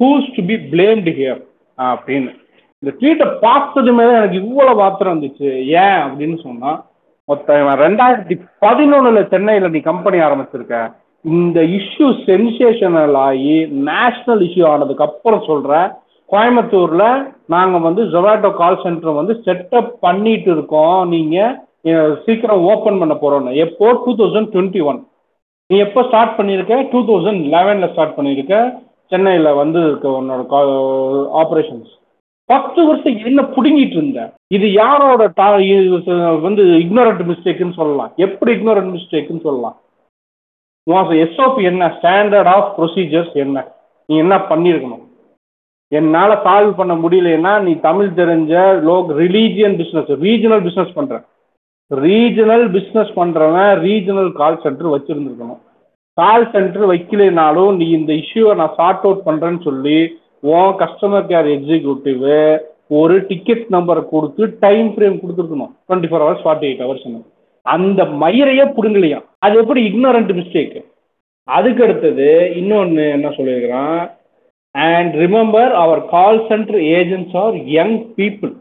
[0.00, 1.38] who's to be blamed here?
[1.78, 2.30] அப்படின்னு.
[2.78, 5.48] இந்த ட்வீட்டை பார்த்ததுமே தான் எனக்கு இவ்வளவு ஆத்திரம் வந்துச்சு.
[5.66, 6.86] ஏன் அப்படின்னு சொன்னா
[7.24, 10.94] மொத்தம் ரெண்டாயிரத்தி பதினொன்னுல சென்னையில நீ கம்பெனி ஆரம்பிச்சிருக்க.
[11.22, 15.96] இந்த இஷ்யூ சென்சேஷனல் ஆகி நேஷனல் இஷ்யூ ஆனதுக்கு அப்புறம் சொல்ற
[16.30, 21.08] கோயம்புத்தூர்ல நாங்க வந்து ஜொமேட்டோ கால் சென்டர் வந்து செட்டப் பண்ணிட்டு இருக்கோம்.
[21.08, 21.64] நீங்க
[22.24, 23.54] சீக்கிரம் ஓபன் பண்ண போறோம்னு.
[23.54, 24.02] எப்போ?
[24.04, 25.06] டூ தௌசண்ட் டுவெண்ட்டி ஒன்
[25.70, 26.74] நீ எப்போ ஸ்டார்ட் பண்ணியிருக்க?
[26.90, 28.56] டூ தௌசண்ட் லெவனில் ஸ்டார்ட் பண்ணியிருக்க.
[29.12, 30.42] சென்னையில் வந்து இருக்க உன்னோட
[31.42, 31.92] ஆப்ரேஷன்ஸ்
[32.50, 34.20] பத்து வருஷம் என்ன பிடுங்கிட்டு இருந்த?
[34.56, 35.46] இது யாரோட டா
[36.46, 38.12] வந்து இக்னோரண்ட் மிஸ்டேக்குன்னு சொல்லலாம்.
[38.16, 39.76] எப்படி இக்னோரண்ட் மிஸ்டேக்குன்னு சொல்லலாம்?
[40.90, 41.88] உன் எஸ்ஓபி என்ன?
[41.98, 43.64] ஸ்டாண்டர்ட் ஆஃப் ப்ரொசீஜர்ஸ் என்ன?
[44.08, 45.04] நீ என்ன பண்ணியிருக்கணும்?
[45.92, 48.52] என்னால் சால்வ் பண்ண முடியலன்னா நீ தமிழ் தெரிஞ்ச
[48.88, 51.18] லோக் ரிலீஜியன் பிஸ்னஸ் ரீஜனல் பிஸ்னஸ் பண்ணுற
[51.90, 55.60] ரீஜனல் பிஸ்னஸ் பண்ணுறவன் ரீஜனல் கால் சென்டர் வச்சுருந்துருக்கணும்.
[56.18, 59.98] கால் சென்டர் வைக்கலைனாலும் நீ இந்த இஷ்யூவை நான் சார்ட் அவுட் பண்ணுறேன்னு சொல்லி
[60.52, 62.24] உன் கஸ்டமர் கேர் எக்ஸிக்யூட்டிவ்
[62.98, 65.72] ஒரு டிக்கெட் நம்பரை கொடுத்து டைம் ஃப்ரேம் கொடுத்துருக்கணும்.
[65.86, 67.06] Twenty four hours forty eight hours
[67.66, 70.76] அந்த மயிரையே பிடுங்கலையா அது எப்படி இக்னோரண்ட் மிஸ்டேக்
[71.48, 72.28] அதுக்கு அடுத்தது
[72.60, 74.04] இன்னொன்று என்ன சொல்லியிருக்கிறான்?
[74.74, 78.52] And remember our call centre agents are young people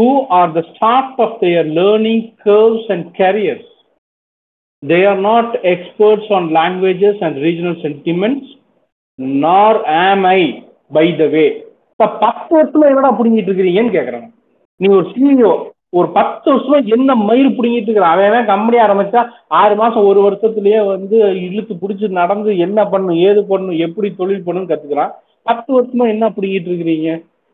[0.00, 3.64] who are the start of their learning curves and careers.
[4.82, 8.44] They are not experts on languages and regional sentiments,
[9.38, 10.42] nor am I,
[10.90, 11.48] by the way.
[11.92, 14.28] இப்ப பத்து வருஷமா என்னடா பிடிங்கிட்டு இருக்கிறீங்கன்னு கேக்குறாங்க
[14.80, 15.50] நீ ஒரு CEO
[15.92, 19.22] ஒரு பத்து வருஷமா என்ன மயிர் பிடிங்கிட்டு இருக்கிறான் அவன் கம்பெனி ஆரம்பிச்சா
[19.60, 21.16] ஆறு மாசம் ஒரு வருஷத்துலயே வந்து
[21.48, 25.12] இழுத்து பிடிச்சி நடந்து என்ன பண்ணும் ஏது பண்ணும் எப்படி தொழில் பண்ணணும் கத்துக்கிறான்
[25.46, 27.10] பத்து வருஷமா என்ன புடுங்கிட்டு இருக்கிறீங்க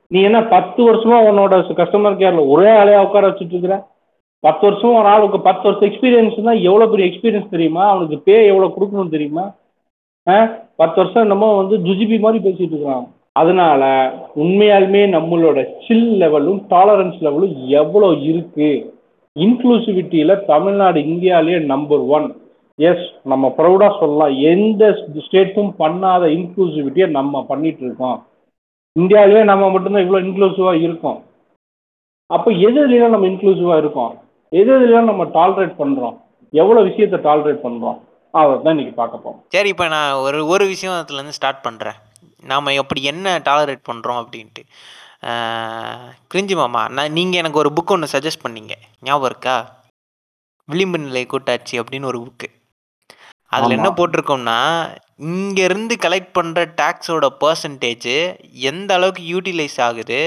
[0.09, 3.87] நீ என்ன பத்து வருஷமா உன்னோட கஸ்டமர் கேர்ல ஒரே ஆளையா உட்கார வச்சுட்டு இருக்கிற?
[4.41, 7.91] பத்து வருஷம் ஒரு ஆளுக்கு பத்து வருஷம் எக்ஸ்பீரியன்ஸ் தான் எவ்வளோ பெரிய எக்ஸ்பீரியன்ஸ் தெரியுமா?
[7.91, 9.53] அவனுக்கு பே எவ்வளோ கொடுக்கணும் தெரியுமா?
[10.29, 10.51] ஆ?
[10.77, 13.13] பத்து வருஷம் என்னமோ வந்து ஜுஜிபி மாதிரி பேசிட்டு இருக்கிறான்.
[13.33, 18.95] அதனால உண்மையாலுமே நம்மளோட சில் லெவலும் டாலரன்ஸ் லெவலும் எவ்வளோ இருக்கு?
[19.35, 22.37] இன்க்ளூசிவிட்டியில் தமிழ்நாடு இந்தியாவிலேயே நம்பர் ஒன்
[22.77, 24.37] எஸ் நம்ம ப்ரௌடாக சொல்லலாம்.
[24.37, 28.23] எந்த ஸ்டேட்டும் பண்ணாத இன்க்ளூசிவிட்டியை நம்ம பண்ணிட்டு இருக்கோம்.
[29.01, 31.19] இந்தியாவிலேயே நம்ம மட்டும்தான் இவ்வளோ இன்க்ளூசிவாக இருக்கோம்.
[32.31, 34.13] அப்போ எது எதுலாம் நம்ம இன்க்ளூசிவாக இருக்கோம்?
[34.61, 36.17] எது எதுலாம் நம்ம டாலரேட் பண்ணுறோம்
[36.63, 37.99] எவ்வளோ விஷயத்தை டாலரேட் பண்ணுறோம்
[38.41, 41.99] அதை தான் இன்னைக்கு பார்க்க போகிறோம் சரி இப்போ நான் ஒரு ஒரு விஷயத்துலேருந்து ஸ்டார்ட் பண்ணுறேன்
[42.51, 44.63] நாம் எப்படி என்ன டாலரேட் பண்ணுறோம் அப்படின்ட்டு.
[46.33, 48.75] கிரிஞ்சி மாமா நான் நீங்கள் எனக்கு ஒரு புக் ஒன்று சஜஸ்ட் பண்ணீங்க.
[49.07, 49.57] ஞாபகம் இருக்கா?
[50.69, 52.49] விளிம்பு நிலை கூட்டாட்சி அப்படின்னு ஒரு புக்கு
[53.57, 53.91] அதில் என்ன.
[53.99, 54.59] போட்டிருக்கோம்னா
[55.21, 58.13] இங்கேருந்து கலெக்ட் பண்ணுற டேக்ஸோட பர்சன்டேஜ்
[58.71, 60.21] எந்த அளவுக்கு யூட்டிலைஸ் ஆகுது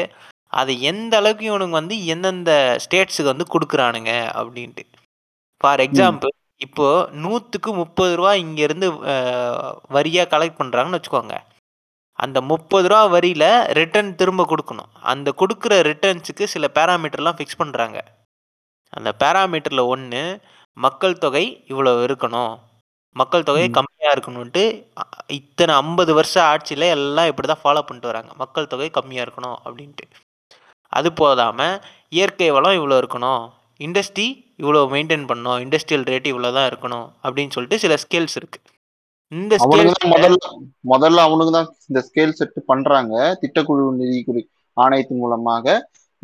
[0.54, 2.52] அது எந்த அளவுக்கு இவனுங்க வந்து எந்தெந்த
[2.84, 4.84] ஸ்டேட்ஸுக்கு வந்து கொடுக்குறானுங்க அப்படின்ட்டு.
[5.62, 6.32] ஃபார் எக்ஸாம்பிள்
[6.66, 6.88] இப்போ
[7.24, 8.88] நூற்றுக்கு முப்பது ரூபா இங்கேருந்து
[9.96, 11.36] வரியாக கலெக்ட் பண்ணுறாங்கன்னு வச்சுக்கோங்க.
[12.20, 13.48] அந்த முப்பது ரூபா வரியில்
[13.80, 14.92] ரிட்டர்ன் திரும்ப கொடுக்கணும்.
[15.12, 18.00] அந்த கொடுக்குற ரிட்டர்ன்ஸுக்கு சில பேராமீட்டர்லாம் ஃபிக்ஸ் பண்ணுறாங்க
[18.94, 20.24] அந்த பேராமீட்டரில் ஒன்று
[20.78, 22.54] மக்கள் தொகை இவ்வளோ இருக்கணும்.
[23.16, 23.76] மக்கள் தொகை ம்.
[24.10, 24.64] கம்மியாக இருக்கணும்ன்ட்டு
[25.38, 28.32] இத்தனை ஐம்பது வருஷம் ஆட்சியில் எல்லாம் இப்படி தான் ஃபாலோ பண்ணிட்டு வராங்க.
[28.42, 30.06] மக்கள் தொகை கம்மியாக இருக்கணும் அப்படின்ட்டு.
[30.98, 31.76] அது போதாமல்
[32.18, 33.44] இயற்கை வளம் இவ்வளோ இருக்கணும்.
[33.86, 34.28] இண்டஸ்ட்ரி
[34.62, 35.60] இவ்வளோ மெயின்டைன் பண்ணணும்.
[35.66, 38.60] இண்டஸ்ட்ரியல் ரேட் இவ்வளோ தான் இருக்கணும் அப்படின்னு சொல்லிட்டு சில ஸ்கேல்ஸ் இருக்கு.
[39.32, 40.46] இந்த ஸ்கேல்ஸ் முதல்ல
[40.94, 43.14] முதல்ல அவனுக்கு தான் இந்த ஸ்கேல் செட் பண்றாங்க.
[43.42, 44.42] திட்டக்குழு நிதி குறி
[44.78, 45.66] ஆணையத்தின் மூலமாக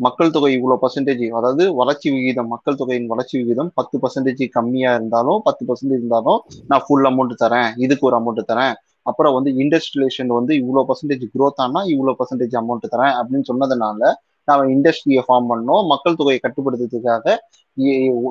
[0.00, 5.40] மக்கள் தொகை இவ்வளவு பர்சன்டேஜ் அதாவது வளர்ச்சி விகிதம் மக்கள் தொகையின் வளர்ச்சி விகிதம் பத்து பர்சன்டேஜ் கம்மியா இருந்தாலும்
[5.46, 7.70] பத்து பர்சன்டேஜ் இருந்தாலும் நான் ஃபுல் அமௌண்ட் தரேன்.
[7.84, 8.74] இதுக்கு ஒரு அமௌண்ட் தரேன்.
[9.10, 14.12] அப்புறம் வந்து இண்டஸ்ட்ரியலேஷன் வந்து இவ்வளவு பர்சன்டேஜ் க்ரோத் ஆனா இவ்வளவு பர்சன்டேஜ் அமௌண்ட் தரேன் அப்படின்னு சொன்னதுனால
[14.48, 15.84] நாம இண்டஸ்ட்ரியை ஃபார்ம் பண்ணோம்.
[15.92, 17.36] மக்கள் தொகையை கட்டுப்படுத்துறதுக்காக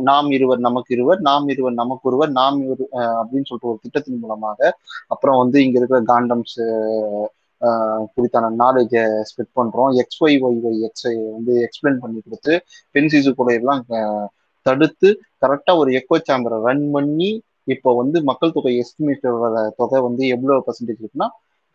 [0.10, 2.86] நாம் இருவர் நமக்கு இருவர் நாம் இருவர் நமக்கு ஒருவர் நாம் இரு
[3.19, 4.69] அப்படின்னு சொல்லிட்டு ஒரு திட்டத்தின் மூலமாக
[5.13, 6.56] அப்புறம் வந்து இங்க இருக்கிற காண்டம்ஸ்
[7.62, 9.94] குறித்தான நாலேஜை ஸ்ப்ரெட் பண்றோம்.
[9.94, 13.86] எக்ஸ் ஒய் ஒய் ஒய் எக்ஸை வந்து எக்ஸ்பிளைன் பண்ணி கொடுத்து பெண் சிசு கொலை எல்லாம்
[14.62, 20.28] தடுத்து கரெக்டா ஒரு எக்கோ சேம்பரை ரன் பண்ணி இப்போ வந்து மக்கள் தொகை எஸ்டிமேட் வர தொகை வந்து
[20.28, 21.28] எவ்வளவு பர்சன்டேஜ் இருக்குன்னா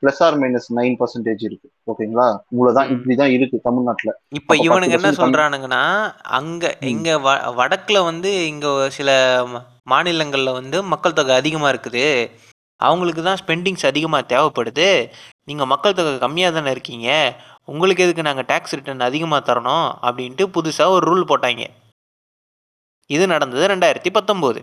[0.03, 1.71] plus or minus nine percentage இருக்கு.
[1.87, 2.37] ஓகேங்களா?
[2.51, 2.89] இவ்வளவுதான்.
[2.89, 4.15] இப்படிதான் இருக்கு தமிழ்நாட்டுல.
[4.29, 6.77] இப்ப இவனுங்க என்ன 10% கம்மி- சொல்றானுங்கன்னா அங்க.
[6.81, 7.19] இங்க
[7.57, 9.43] வடக்குல வந்து இங்க சில
[9.91, 12.31] மாநிலங்கள்ல வந்து மக்கள் தொகை அதிகமா இருக்குது.
[12.87, 14.89] அவங்களுக்கு தான் ஸ்பெண்டிங்ஸ் அதிகமாக தேவைப்படுது.
[15.49, 17.09] நீங்கள் மக்கள் தொகை கம்மியாக தானே இருக்கீங்க.
[17.73, 19.89] உங்களுக்கு எதுக்கு நாங்கள் டேக்ஸ் ரிட்டர்ன் அதிகமாக தரணும்?
[20.07, 21.65] அப்படின்ட்டு புதுசாக ஒரு ரூல் போட்டாங்க.
[23.17, 24.61] இது நடந்தது ரெண்டாயிரத்தி பத்தொம்போது.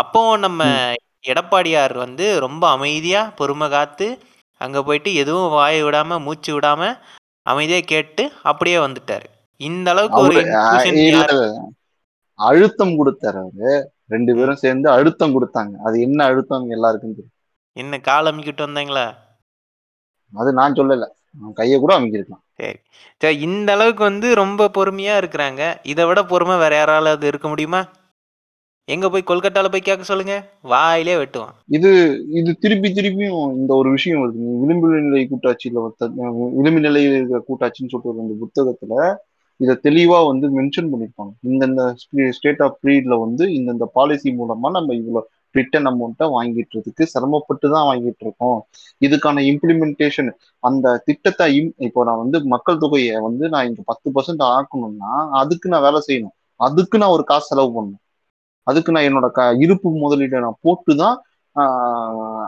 [0.00, 0.62] அப்போ நம்ம
[1.32, 4.08] எடப்பாடியார் வந்து ரொம்ப அமைதியாக பொறுமை காத்து
[4.64, 6.94] அங்கே போயிட்டு எதுவும் வாய் விடாமல் மூச்சு விடாமல்
[7.52, 9.26] அமைதியாக கேட்டு அப்படியே வந்துட்டார்.
[9.60, 10.38] இந்த அளவுக்கு ஒரு.
[12.38, 13.40] அழுத்தம் கொடுத்தாரு
[14.14, 15.74] ரெண்டு பேரும் சேர்ந்து அழுத்தம் கொடுத்தாங்க.
[15.88, 17.36] அது என்ன அழுத்தம் எல்லாருக்கும் தெரியும்.
[17.82, 19.06] என்ன கால் அமுக்கிட்டு வந்தாங்களா?
[20.42, 21.06] அது நான் சொல்லல.
[21.58, 22.78] கையை கூட அமைக்கிருக்கலாம் சரி.
[23.22, 25.62] சரி இந்த அளவுக்கு வந்து ரொம்ப பொறுமையாக இருக்கிறாங்க.
[25.92, 27.80] இதை விட பொறுமை வேற யாராவது இருக்க முடியுமா?
[28.94, 30.34] எங்கே போய் கொல்கட்டாவில் போய் கேட்க சொல்லுங்க.
[30.72, 31.54] வாயிலே வெட்டுவான்.
[31.76, 31.90] இது
[32.38, 34.38] இது திருப்பி திருப்பியும் இந்த ஒரு விஷயம் வருது.
[34.62, 35.82] விளிம்பு நிலை கூட்டாட்சியில
[36.58, 38.94] விளிம்பு நிலையில் இருக்கிற கூட்டாட்சின்னு சொல்லிட்டு ஒரு ரெண்டு புத்தகத்துல
[39.60, 41.32] இதை தெளிவா வந்து மென்ஷன் பண்ணிருப்பாங்க.
[41.50, 41.82] இந்தந்த
[42.36, 45.22] ஸ்டேட் ஆஃப் ப்ரீட்ல வந்து இந்தந்த பாலிசி மூலமா நம்ம இவ்வளவு
[45.54, 48.58] ரிட்டன் அமௌண்ட்டை வாங்கிட்டுறதுக்கு சிரமப்பட்டு தான் வாங்கிட்டு இருக்கோம்
[49.00, 50.30] இதுக்கான இம்ப்ளிமெண்டேஷன்
[50.62, 55.72] அந்த திட்டத்தை இம் இப்போ நான் வந்து மக்கள் தொகையை வந்து நான் இங்க பத்து பர்சன்ட் ஆக்கணும்னா அதுக்கு
[55.74, 56.34] நான் வேலை செய்யணும்.
[56.60, 58.02] அதுக்கு நான் ஒரு காசு செலவு பண்ணணும்.
[58.66, 61.16] அதுக்கு நான் என்னோட க இருப்பு முதலீட்டை நான் போட்டு தான்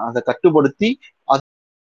[0.07, 0.89] அதை கட்டுப்படுத்தி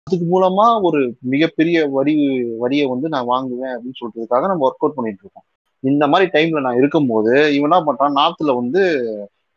[0.08, 1.00] அதுக்கு மூலமா ஒரு
[1.34, 2.14] மிகப்பெரிய வரி
[2.58, 5.46] வரியை வந்து நான் வாங்குவேன் அப்படின்னு சொல்றதுக்காக நம்ம ஒர்க் அவுட் பண்ணிட்டு இருக்கோம்.
[5.84, 8.14] இந்த மாதிரி டைம்ல நான் இருக்கும்போது இவன் என்ன பண்றான்?
[8.20, 8.82] நார்த்ல வந்து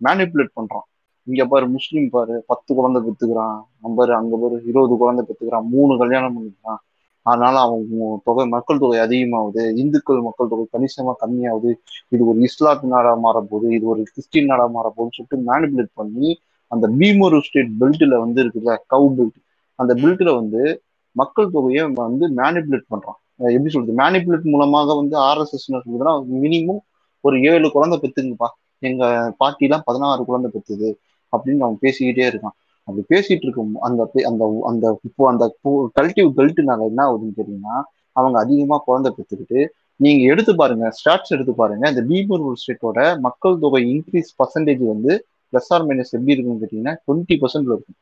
[0.01, 0.87] மேனிப்புலேட் பண்றான்.
[1.27, 3.59] இங்க பாரு முஸ்லீம் பாரு பத்து குழந்தை பெத்துக்கிறான்.
[3.81, 5.67] நம்ம பாரு அங்க பாரு இருபது குழந்தை பெத்துக்கிறான்.
[5.75, 6.81] மூணு கல்யாணம் பண்ணிக்கிறான்.
[7.27, 7.83] அதனால அவன்
[8.25, 9.65] தொகை மக்கள் தொகை அதிகமாகுது.
[9.83, 11.73] இந்துக்கள் மக்கள் தொகை கணிசமா கம்மியாகுது.
[12.09, 13.69] இது ஒரு இஸ்லாத்து நாடா மாறப்போகுது.
[13.79, 16.31] இது ஒரு கிறிஸ்டின் நாடா மாறப்போகுதுன்னு சொல்லிட்டு மேனிப்புலேட் பண்ணி
[16.71, 19.39] அந்த பீமரு ஸ்டேட் பெல்ட்ல வந்து இருக்குல்ல கவு பெல்ட்
[19.79, 23.19] அந்த பில்ட்ல வந்து மக்கள் தொகையை வந்து மேனிப்புலேட் பண்றான்.
[23.37, 23.99] எப்படி சொல்றது?
[23.99, 26.79] மேனிப்புலேட் மூலமாக வந்து ஆர்எஸ்எஸ் சொல்றதுன்னா மினிமம்
[27.21, 28.47] ஒரு ஏழு குழந்தை பெத்துங்கப்பா
[28.79, 32.57] எங்க பாட்டிலாம் பதினாறு குழந்தை பெத்துது அப்படின்னு அவன் பேசிக்கிட்டே இருக்கான்.
[32.85, 35.57] அப்படி பேசிட்டு இருக்கும் அந்த பே- அந்த அந்த இப்போ அந்த
[36.01, 41.91] கல்டிவ் பெல்ட்னால என்ன ஆகுதுன்னு தெரியுமா அவங்க அதிகமா குழந்தை பெற்றுக்கிட்டு நீங்க எடுத்து பாருங்க ஸ்டாட்ஸ் எடுத்து பாருங்க
[41.91, 47.37] இந்த பீமர் ஸ்டேட்டோட மக்கள் தொகை இன்க்ரீஸ் பர்சன்டேஜ் வந்து பிளஸ் ஆர் மைனஸ் எப்படி இருக்குன்னு கேட்டீங்கன்னா டுவெண்ட்டி
[47.37, 47.95] பர்சன்ட்ல இருக்கும்.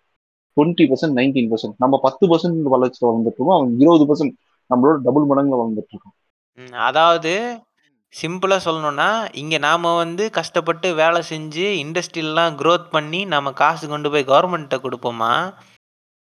[0.57, 4.35] டுவெண்ட்டி பர்சன்ட் நைன்டீன் பர்சன்ட் நம்ம பத்து பர்சன்ட் வளர்ச்சியில் வளர்ந்துட்டு இருக்கோம் அவங்க இருபது பர்சன்ட்
[4.71, 6.17] நம்மளோட டபுள் மடங்குல வளர்ந்துட்டு இருக்கோம்
[6.89, 7.33] அதாவது
[8.15, 14.31] சிம்பிளாக சொல்லணும்னா இங்கே நாம் வந்து கஷ்டப்பட்டு வேலை செஞ்சு இண்டஸ்ட்ரியெல்லாம் க்ரோத் பண்ணி நம்ம காசு கொண்டு போய்
[14.31, 15.33] கவர்மெண்ட்டை கொடுப்போமா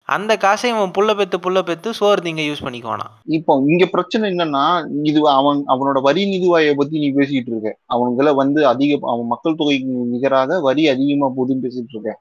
[0.10, 3.06] அந்த காசை இவன் புள்ள பெத்து புள்ள பெத்து சோறு திங்க யூஸ் பண்ணிக்குவானா
[3.38, 4.66] இப்போ இங்க பிரச்சனை என்னன்னா
[5.10, 7.70] இது அவன் அவனோட வரி நிதிவாயை பத்தி நீ பேசிட்டு இருக்க.
[7.94, 12.12] அவங்கள வந்து அதிக அவன் மக்கள் தொகைக்கு நிகராக வரி அதிகமா போகுதுன்னு பேசிட்டு இருக்க.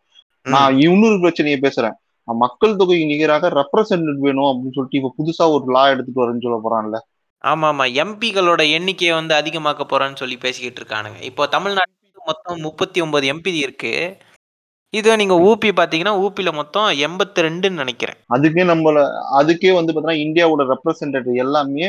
[0.47, 1.97] நான் இன்னொரு பிரச்சனையை பேசுறேன்.
[1.97, 6.59] அவன் மக்கள் தொகைக்கு நிகராக ரெப்ரசன்டேட் வேணும் அப்படின்னு சொல்லிட்டு இப்ப புதுசா ஒரு லா எடுத்துட்டு வரேன்னு சொல்ல
[6.67, 6.99] போறான்ல.
[7.45, 11.19] ஆமாம் ஆமாம் எம்பிகளோட எண்ணிக்கையை வந்து அதிகமாக்க போகிறேன்னு சொல்லி பேசிக்கிட்டு இருக்கானுங்க.
[11.31, 13.93] இப்போ தமிழ்நாட்டுக்கு மொத்தம் முப்பத்தி ஒம்பது எம்பி இருக்கு.
[14.93, 18.19] இதுவே நீங்கள் ஊபி பார்த்தீங்கன்னா ஊபியில் மொத்தம் எண்பத்தி ரெண்டுன்னு நினைக்கிறேன்.
[18.35, 18.99] அதுக்கே நம்மள
[19.41, 21.87] அதுக்கே வந்து பார்த்தீங்கன்னா இந்தியாவோட ரெப்ரசன்டேட்டிவ் எல்லாமே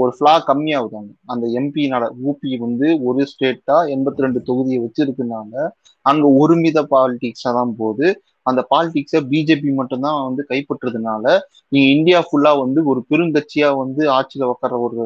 [0.00, 1.10] ஒரு ஃபிளா கம்மியாகுதாங்க.
[1.26, 5.66] அந்த எம்பினால ஊபி வந்து ஒரு ஸ்டேட்டா எண்பத்தி ரெண்டு தொகுதியை வச்சிருக்கனால
[6.02, 8.08] அங்க ஒருமித பாலிடிக்ஸா தான் போகுது.
[8.46, 11.24] அந்த பாலிடிக்ஸை பிஜேபி மட்டும்தான் வந்து கைப்பற்றுறதுனால
[11.72, 14.98] நீங்க இந்தியா ஃபுல்லா வந்து ஒரு பெருங்கட்சியா வந்து ஆட்சியில உட்கார்ற ஒரு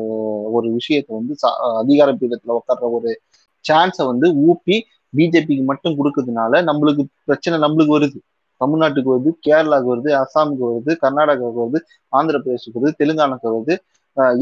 [0.57, 1.35] ஒரு விஷயத்தை வந்து
[1.83, 3.13] அதிகார பீடத்துல உட்கார்ற ஒரு
[3.65, 4.77] சான்ஸை வந்து ஊப்பி
[5.13, 8.19] பிஜேபிக்கு மட்டும் கொடுக்கறதுனால நம்மளுக்கு பிரச்சனை நம்மளுக்கு வருது.
[8.61, 11.81] தமிழ்நாட்டுக்கு வருது கேரளாவுக்கு வருது அசாமுக்கு வருது கர்நாடகாவுக்கு வருது
[12.13, 13.75] ஆந்திர பிரதேசுக்கு வருது தெலுங்கானாக்கு வருது.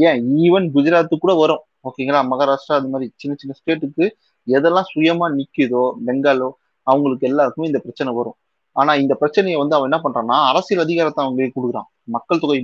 [0.07, 0.19] ஏன்?
[0.45, 1.63] ஈவன் குஜராத்துக்கு கூட வரும்.
[1.87, 4.05] ஓகேங்களா மகாராஷ்டிரா அது மாதிரி சின்ன சின்ன ஸ்டேட்டுக்கு
[4.47, 6.49] எதெல்லாம் சுயமா நிக்குதோ பெங்காலோ
[6.87, 8.37] அவங்களுக்கு எல்லாருக்குமே இந்த பிரச்சனை வரும்.
[8.79, 11.89] ஆனா இந்த பிரச்சனையை வந்து அவன் என்ன பண்றான்னா அரசியல் அதிகாரத்தை போய் கொடுக்குறான்.
[12.15, 12.59] மக்கள் தொகை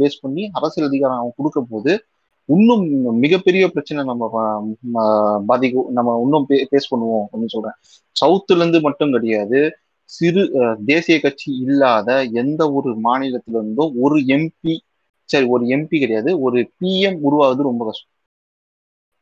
[0.00, 1.92] பேஸ் பண்ணி அரசியல் அதிகாரம் அவன் கொடுக்க போது
[2.48, 2.84] இன்னும்
[3.24, 4.24] மிகப்பெரிய பிரச்சனை நம்ம
[5.46, 5.88] பாதிக்கும்.
[5.90, 7.76] நம்ம இன்னும் பேஸ் பண்ணுவோம் அப்படின்னு சொல்றேன்.
[8.16, 9.60] சவுத்துல இருந்து மட்டும் கிடையாது
[10.10, 10.42] சிறு
[10.84, 12.08] தேசிய கட்சி இல்லாத
[12.42, 14.74] எந்த ஒரு மாநிலத்தில இருந்தும் ஒரு எம்பி
[15.28, 18.10] சரி ஒரு எம்பி கிடையாது ஒரு பிஎம் உருவாகுது ரொம்ப கஷ்டம்.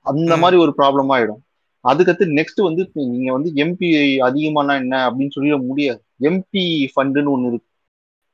[0.07, 0.33] அந்த.
[0.37, 1.43] மாதிரி ஒரு ப்ராப்ளம் ஆயிடும்.
[1.85, 3.89] அதுக்கடுத்து நெக்ஸ்ட் வந்து நீங்க வந்து எம்பி
[4.29, 6.01] அதிகமானா என்ன அப்படின்னு சொல்லிட முடியாது.
[6.21, 7.69] எம்பி ஃபண்டுன்னு ஒண்ணு இருக்கு.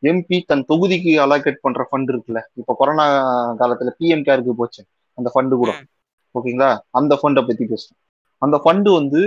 [0.02, 2.40] எம்பி தன் தொகுதிக்கு அலோகேட் பண்ற ஃபண்ட் இருக்குல்ல.
[2.54, 3.06] இப்ப கொரோனா
[3.60, 4.82] காலத்துல பிஎம் கேருக்கு போச்சு.
[5.18, 5.70] அந்த ஃபண்டு கூட.
[6.34, 6.70] ஓகேங்களா?
[6.90, 8.00] அந்த ஃபண்டை பத்தி பேசுறோம்
[8.42, 9.20] அந்த ஃபண்டு வந்து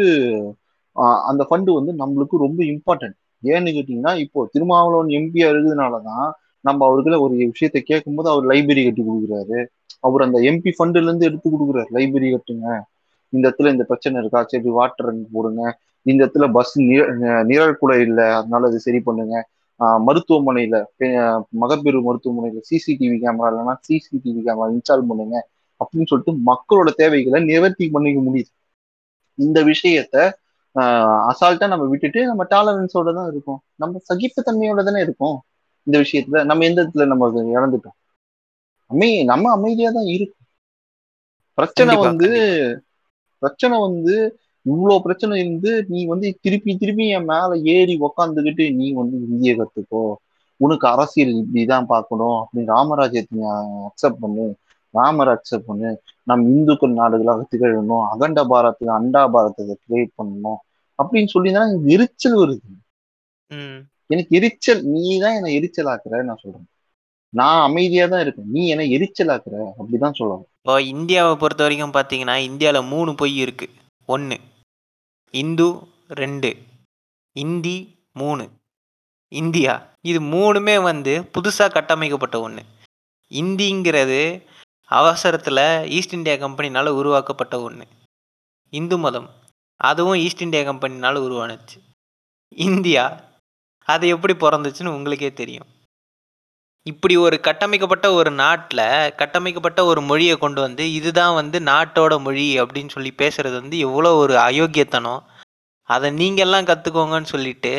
[1.30, 6.28] அந்த ஃபண்டு வந்து நம்மளுக்கு ரொம்ப இம்பார்ட்டன்ட் ஏன்னு கேட்டீங்கன்னா இப்போ திருமாவளவன் எம்பியா இருக்கிறதுனாலதான்
[6.66, 9.58] நம்ம அவருக்குள்ள ஒரு விஷயத்தை கேட்கும்போது அவர் லைப்ரரி கட்டி கொடுக்குறாரு.
[10.00, 11.90] அவர் அந்த எம்பி ஃபண்டுல இருந்து எடுத்து கொடுக்குறாரு.
[11.98, 12.68] லைப்ரரி கட்டுங்க.
[13.34, 14.42] இந்த இடத்துல இந்த பிரச்சனை இருக்கா?
[14.52, 15.62] சரி வாட்டர் போடுங்க.
[16.06, 16.74] இந்த இடத்துல பஸ்
[17.52, 18.26] நிழல் கூட இல்லை.
[18.40, 19.36] அதனால அது சரி பண்ணுங்க.
[20.08, 20.76] மருத்துவமனையில
[21.62, 25.36] மகப்பேறு மருத்துவமனையில சிசிடிவி கேமரா இல்லைன்னா சிசிடிவி கேமரா இன்ஸ்டால் பண்ணுங்க.
[25.82, 28.52] அப்படின்னு சொல்லிட்டு மக்களோட தேவைகளை நிவர்த்தி பண்ணிக்க முடியுது.
[29.38, 30.16] இந்த விஷயத்த
[31.32, 33.60] அசால்ட்டா நம்ம விட்டுட்டு நம்ம டாலரன்ஸோட தான் இருக்கோம்.
[33.82, 35.38] நம்ம சகிப்புத்தன்மையோட தானே இருக்கோம்.
[35.88, 37.98] இந்த விஷயத்துல நம்ம எந்த இடத்துல நம்ம இழந்துட்டோம்?
[38.92, 40.46] அமை நம்ம அமைதியா தான் இருக்கும்.
[41.58, 42.30] பிரச்சனை வந்து.
[43.40, 49.18] பிரச்சனை வந்து இவ்வளவு பிரச்சனை இருந்து நீ வந்து திருப்பி திருப்பி என் மேல ஏறி உக்காந்துக்கிட்டு நீ வந்து
[49.18, 50.14] இந்திய கத்துக்கோ.
[50.58, 52.38] உனக்கு அரசியல் இப்படிதான் பார்க்கணும்.
[52.40, 53.50] அப்படின்னு ராமராஜ்யத்தை
[53.88, 54.56] அக்செப்ட் பண்ணு.
[54.90, 56.02] ராமர் அக்செப்ட் பண்ணு.
[56.24, 58.06] நம் இந்துக்கள் நாடுகளாக திகழணும்.
[58.12, 60.60] அகண்ட பாரத் அண்டா பாரதத்தை கிரியேட் பண்ணணும்.
[61.04, 62.70] அப்படின்னு சொல்லி தான் எனக்கு எரிச்சல் வருது.
[64.06, 66.68] எனக்கு எரிச்சல் நீ தான் என்னை எரிச்சல் ஆக்குற நான் சொல்றேன்.
[67.30, 68.46] நான் அமைதியா தான் இருக்கேன்.
[68.52, 70.48] நீ என்னை எரிச்சல் ஆக்குற அப்படிதான் சொல்லணும்.
[70.68, 73.76] இப்போ இந்தியாவை பொறுத்த வரைக்கும் பார்த்தீங்கன்னா இந்தியாவில் மூணு பொய் இருக்குது
[74.10, 74.38] ஒன்று
[75.34, 75.68] இந்து
[76.20, 76.50] ரெண்டு
[77.36, 77.76] இந்தி
[78.22, 78.46] மூணு.
[79.32, 79.74] இந்தியா
[80.10, 82.64] இது மூணுமே வந்து புதுசாக கட்டமைக்கப்பட்ட ஒன்று
[83.32, 84.20] இந்திங்கிறது
[84.92, 85.64] அவசரத்தில்
[86.00, 87.88] ஈஸ்ட் இந்தியா கம்பெனினால் உருவாக்கப்பட்ட ஒன்று
[88.74, 89.30] இந்து மதம்
[89.90, 91.80] அதுவும் ஈஸ்ட் இந்தியா கம்பெனினால் உருவானுச்சு.
[92.68, 93.06] இந்தியா
[93.88, 95.70] அது எப்படி பிறந்துச்சுன்னு உங்களுக்கே தெரியும்.
[96.92, 102.94] இப்படி ஒரு கட்டமைக்கப்பட்ட ஒரு நாட்டில் கட்டமைக்கப்பட்ட ஒரு மொழியை கொண்டு வந்து இதுதான் வந்து நாட்டோட மொழி அப்படின்னு
[102.96, 105.22] சொல்லி பேசுறது வந்து எவ்வளோ ஒரு அயோக்கியத்தனம்.
[105.90, 107.74] அதை நீங்கள்லாம் கற்றுக்கோங்கன்னு சொல்லிட்டு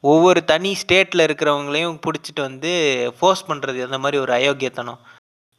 [0.00, 2.72] ஒவ்வொரு தனி ஸ்டேட்டில் இருக்கிறவங்களையும் பிடிச்சிட்டு வந்து
[3.18, 5.00] ஃபோர்ஸ் பண்ணுறது அந்த மாதிரி ஒரு அயோக்கியத்தனம்.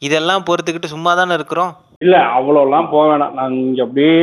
[0.07, 1.73] இதெல்லாம் பொறுத்துக்கிட்டு சும்மா தானே இருக்கிறோம்?
[2.05, 3.35] இல்ல அவ்வளோலாம் போக வேணாம்.
[3.39, 4.15] நான் இங்க அப்படியே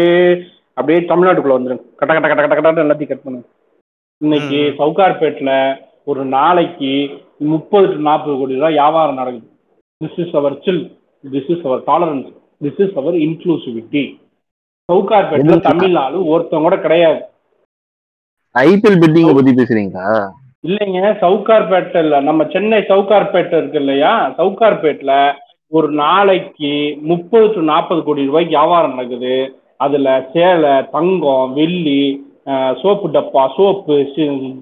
[0.75, 3.49] அப்படியே தமிழ்நாட்டுக்குள்ள வந்துடும் கட்ட கட்ட கட்ட கட்ட கட்ட எல்லாத்தையும் கட் பண்ணுங்க.
[4.25, 4.61] இன்னைக்கு.
[4.79, 5.57] சவுகார்பேட்டில்
[6.11, 6.93] ஒரு நாளைக்கு
[7.53, 9.49] முப்பது டு நாற்பது கோடி ரூபாய் வியாபாரம் நடக்குது.
[10.01, 10.83] This is our chill
[11.35, 12.29] this is our tolerance
[12.65, 14.05] this is our inclusivity
[14.89, 15.69] சவுகார்பேட்டில் எதுக்கு?
[15.69, 17.21] தமிழ்நாடு ஒருத்தவங்க கூட கிடையாது.
[18.55, 20.07] ஐபிஎல் பெட்டிங்க பத்தி பேசுறீங்களா?
[20.69, 24.13] இல்லைங்க சவுகார்பேட்டில் நம்ம சென்னை சவுகார்பேட்டை இருக்கு இல்லையா?
[24.39, 25.19] சவுகார்பேட்டில்
[25.73, 26.73] ஒரு நாளைக்கு
[27.11, 29.37] முப்பது டு நாற்பது கோடி ரூபாய்க்கு வியாபாரம் நடக்குது.
[29.85, 32.03] அதில் சேலை தங்கம் வெள்ளி
[32.81, 33.95] சோப்பு டப்பா சோப்பு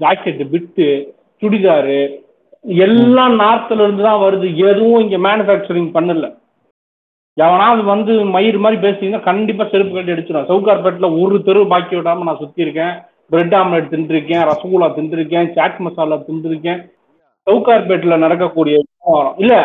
[0.03, 0.89] ஜாக்கெட்டு பிட்டு
[1.43, 2.01] சுடிதாரு
[2.85, 4.47] எல்லாம் நார்த்ல இருந்து தான் வருது.
[4.69, 6.29] எதுவும் இங்கே மேனுஃபேக்சரிங் பண்ணல.
[7.37, 12.43] எவனாவது வந்து மயிர் மாதிரி பேசுனீங்கன்னா கண்டிப்பாக செருப்பு கட்டி அடிச்சிடும் சவுகார்பேட்டில் ஒரு தெரு பாக்கி விடாம நான்
[12.43, 12.95] சுத்தி இருக்கேன்.
[13.33, 16.81] பிரெட் ஆம்லெட் தின்றுருக்கேன் ரசகுல்லா தின்றுருக்கேன் சாட் மசாலா தின்றுருக்கேன்.
[17.47, 19.61] சவுகார்பேட்டில் நடக்கக்கூடிய இல்ல இல்லை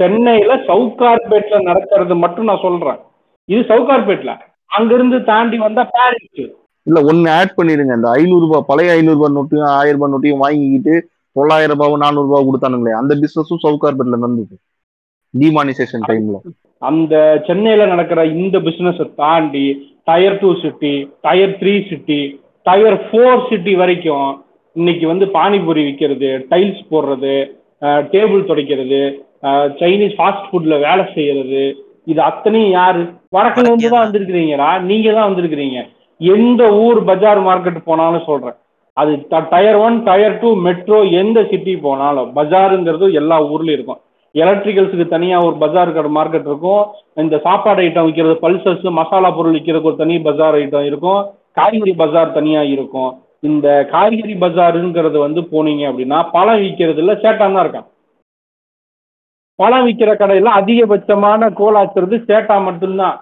[0.00, 3.00] சென்னையில் சவுகார்பேட்டில் நடக்கிறது மட்டும் நான் சொல்கிறேன்
[3.48, 4.34] இது சவுகார்பேட்டில்
[4.70, 6.42] அங்கிருந்து தாண்டி வந்தால் பாரிஸ்
[6.86, 7.94] இல்ல ஒன்னு ஆட் பண்ணிடுங்க.
[7.98, 10.94] இந்த ஐநூறு ரூபாய் பழைய ஐநூறு ரூபாய் நோட்டையும் ஆயிரம் ரூபாய் நோட்டையும் வாங்கிக்கிட்டு
[11.40, 12.94] தொள்ளாயிரம் ரூபாய் நானூறு ரூபாய் கொடுத்தானுங்களே.
[13.02, 14.56] அந்த பிசினஸும் சவுகார்பேட்ல நடந்தது.
[15.34, 16.38] டிமானிசேஷன் டைம்ல
[16.88, 17.14] அந்த
[17.46, 19.66] சென்னையில் நடக்கிற இந்த பிஸ்னஸை தாண்டி
[20.08, 20.92] tier two city
[21.26, 22.20] tier three city
[22.68, 24.30] tier four city வரைக்கும்
[24.76, 27.34] இன்னைக்கு வந்து பானிபூரி விற்கிறது டைல்ஸ் போடுறது
[28.14, 29.00] டேபிள் துடைக்கிறது
[29.80, 31.62] சைனீஸ் ஃபாஸ்ட் ஃபுட்டில் வேலை செய்யறது.
[32.10, 33.02] இது அத்தனையும் யாரு?
[33.36, 34.70] வடக்குல இருந்து தான் வந்திருக்கிறீங்கடா.
[34.90, 35.78] நீங்க தான் வந்திருக்கிறீங்க.
[36.20, 38.56] எந்த ஊர் பஜார் மார்க்கெட் போனாலும் சொல்றேன்.
[39.00, 39.12] அது
[39.52, 44.00] tier one tier two metro எந்த சிட்டி போனாலும் பஜாருங்கிறது எல்லா ஊர்லயும் இருக்கும்.
[44.34, 46.82] எலக்ட்ரிக்கல்ஸுக்கு தனியாக ஒரு பஜார் கடை மார்க்கெட் இருக்கும்.
[47.22, 51.20] இந்த சாப்பாடு ஐட்டம் விற்கிறது பல்சஸ் மசாலா பொருள் விற்கிறதுக்கு ஒரு தனி பஜார் ஐட்டம் இருக்கும்.
[51.58, 53.10] காய்கறி பஜார் தனியாக இருக்கும்.
[53.48, 57.88] இந்த காய்கறி பஜாருங்கிறது வந்து போனீங்க அப்படின்னா பழம் விற்கிறதுல சேட்டான் தான் இருக்கான்.
[59.58, 63.16] பழம் விற்கிற கடையில் அதிகபட்சமான கோலாச்சுறது சேட்டா மட்டும்தான்.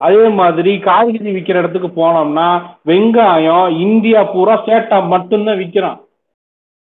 [0.00, 2.48] அதே மாதிரி காய்கறி விற்கிற இடத்துக்கு போனோம்னா
[2.90, 5.98] வெங்காயம் இந்தியா பூரா சேட்டா மட்டும்தான் விற்கிறான்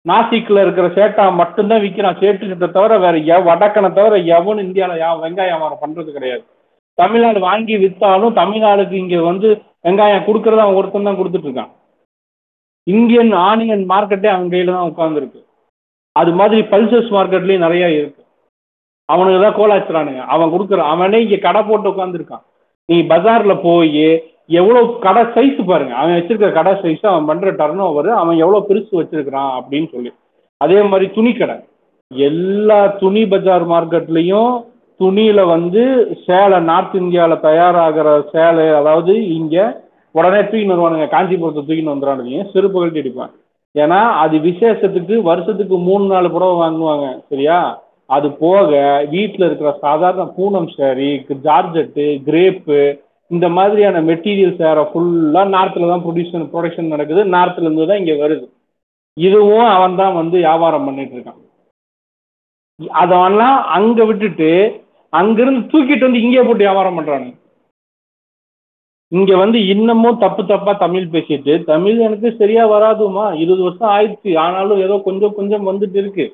[0.06, 5.54] நாசிக்ல இருக்கிற சேட்டா மட்டும்தான் விற்கிறான் சேட்டு தவிர வேற எவ் வடக்கனை தவிர எவனும் இந்தியாவில் யா வெங்காயம்
[5.54, 6.44] வியாபாரம் பண்றது கிடையாது.
[6.98, 9.50] தமிழ்நாடு வாங்கி விற்றாலும் தமிழ்நாடுக்கு இங்க வந்து
[9.88, 11.72] வெங்காயம் கொடுக்கறத அவன் ஒருத்தன் தான் கொடுத்துட்டு இருக்கான்.
[12.88, 15.40] இந்தியன் ஆனியன் மார்க்கெட்டே அவன் கையில தான் உட்காந்துருக்கு
[16.16, 18.22] அது மாதிரி பல்சஸ் மார்க்கெட்லயும் நிறைய இருக்கு.
[19.10, 22.44] அவனுக்கு தான் கோலாச்சுறானுங்க அவன் கொடுக்குறான் அவனே இங்க கடை போட்டு உட்காந்துருக்கான்
[22.86, 24.06] நீ பஜார்ல போய்
[24.48, 25.94] எவ்வளவு கடை சைஸ் பாருங்க.
[25.96, 30.12] அவன் வச்சிருக்கிற கடை சைஸ் அவன் பண்ற டர்ன் ஓவர் அவன் எவ்வளவு பெருசு வச்சிருக்கிறான் அப்படின்னு சொல்லி.
[30.58, 31.56] அதே மாதிரி துணி கடை.
[32.08, 34.64] எல்லா துணி பஜார் மார்க்கெட்லயும்
[35.00, 35.84] துணியில வந்து
[36.26, 41.08] சேலை நார்த் இந்தியாவில் தயாராகிற சேலை அதாவது இங்க உடனே தூக்கின்னு வருவானுங்க.
[41.10, 43.34] காஞ்சிபுரத்தை தூக்கின்னு வந்துடுறானுங்க செருப்பு கழட்டி அடிப்பான்.
[43.76, 47.08] ஏன்னா அது விசேஷத்துக்கு வருஷத்துக்கு மூணு நாலு புடவை வாங்குவாங்க.
[47.30, 47.82] சரியா?
[48.10, 48.70] அது போக
[49.14, 51.10] வீட்டில் இருக்கிற சாதாரண பூனம் சாரி
[51.46, 52.80] ஜார்ஜெட்டு கிரேப்பு
[53.32, 57.22] இந்த மாதிரியான மெட்டீரியல் சேரை ஃபுல்லாக நார்த்தில் தான் ப்ரொடியூஷன் ப்ரொடக்ஷன் நடக்குது.
[57.36, 58.46] நார்த்துலேருந்து தான் இங்கே வருது.
[59.18, 61.40] இதுவும் அவன் தான் வந்து வியாபாரம் பண்ணிட்டு இருக்கான்.
[63.04, 64.52] அதெல்லாம் அங்கே விட்டுட்டு
[65.14, 67.36] அங்கிருந்து தூக்கிட்டு வந்து இங்கே போட்டு வியாபாரம் பண்ணுறானுங்க
[69.12, 74.32] இங்க வந்து இன்னமும் தப்பு தப்பா தமிழ் பேசிட்டு தமிழ் எனக்கு சரியா வராதுமா இருபது வருஷம் ஆயிடுச்சு.
[74.46, 76.26] ஆனாலும் ஏதோ கொஞ்சம் கொஞ்சம் வந்துட்டு இருக்கு.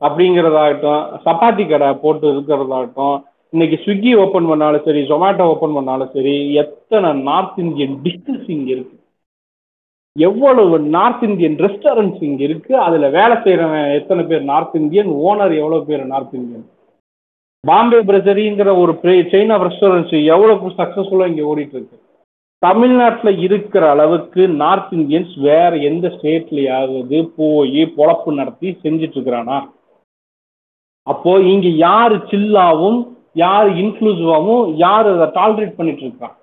[0.00, 3.16] அப்படிங்கிறதாகட்டும் சப்பாத்தி கடை போட்டு இருக்கிறதாகட்டும்
[3.50, 8.96] இன்னைக்கு ஸ்விக்கி ஓப்பன் பண்ணாலும் சரி ஜொமேட்டோ ஓப்பன் பண்ணாலும் சரி எத்தனை நார்த் இந்தியன் டிஷ்ஷஸ் இங்க இருக்கு.
[10.16, 15.84] எவ்வளவு நார்த் இந்தியன் ரெஸ்டாரண்ட்ஸ் இங்க இருக்கு அதுல வேலை செய்யறவன் எத்தனை பேர் நார்த் இந்தியன் ஓனர் எவ்வளவு
[15.84, 16.66] பேர் நார்த் இந்தியன்
[17.64, 21.96] பாம்பே பிரசரிங்கிற ஒரு செயின் ஆஃப் ரெஸ்டாரண்ட்ஸ் எவ்வளவு சக்சஸ்ஃபுல்லா இங்க ஓடிட்டு இருக்கு
[22.62, 29.58] தமிழ்நாட்டில் இருக்கிற அளவுக்கு நார்த் இந்தியன்ஸ் வேற எந்த ஸ்டேட்லயாவது போய் பொழப்பு நடத்தி செஞ்சிட்டு இருக்கிறானா?
[31.12, 32.98] அப்போ இங்க யாரு சில்லாவும்
[33.42, 36.34] யார் இன்க்ளூசிவாவும் யார் அதை டாலரேட் பண்ணிட்டு இருக்கான்?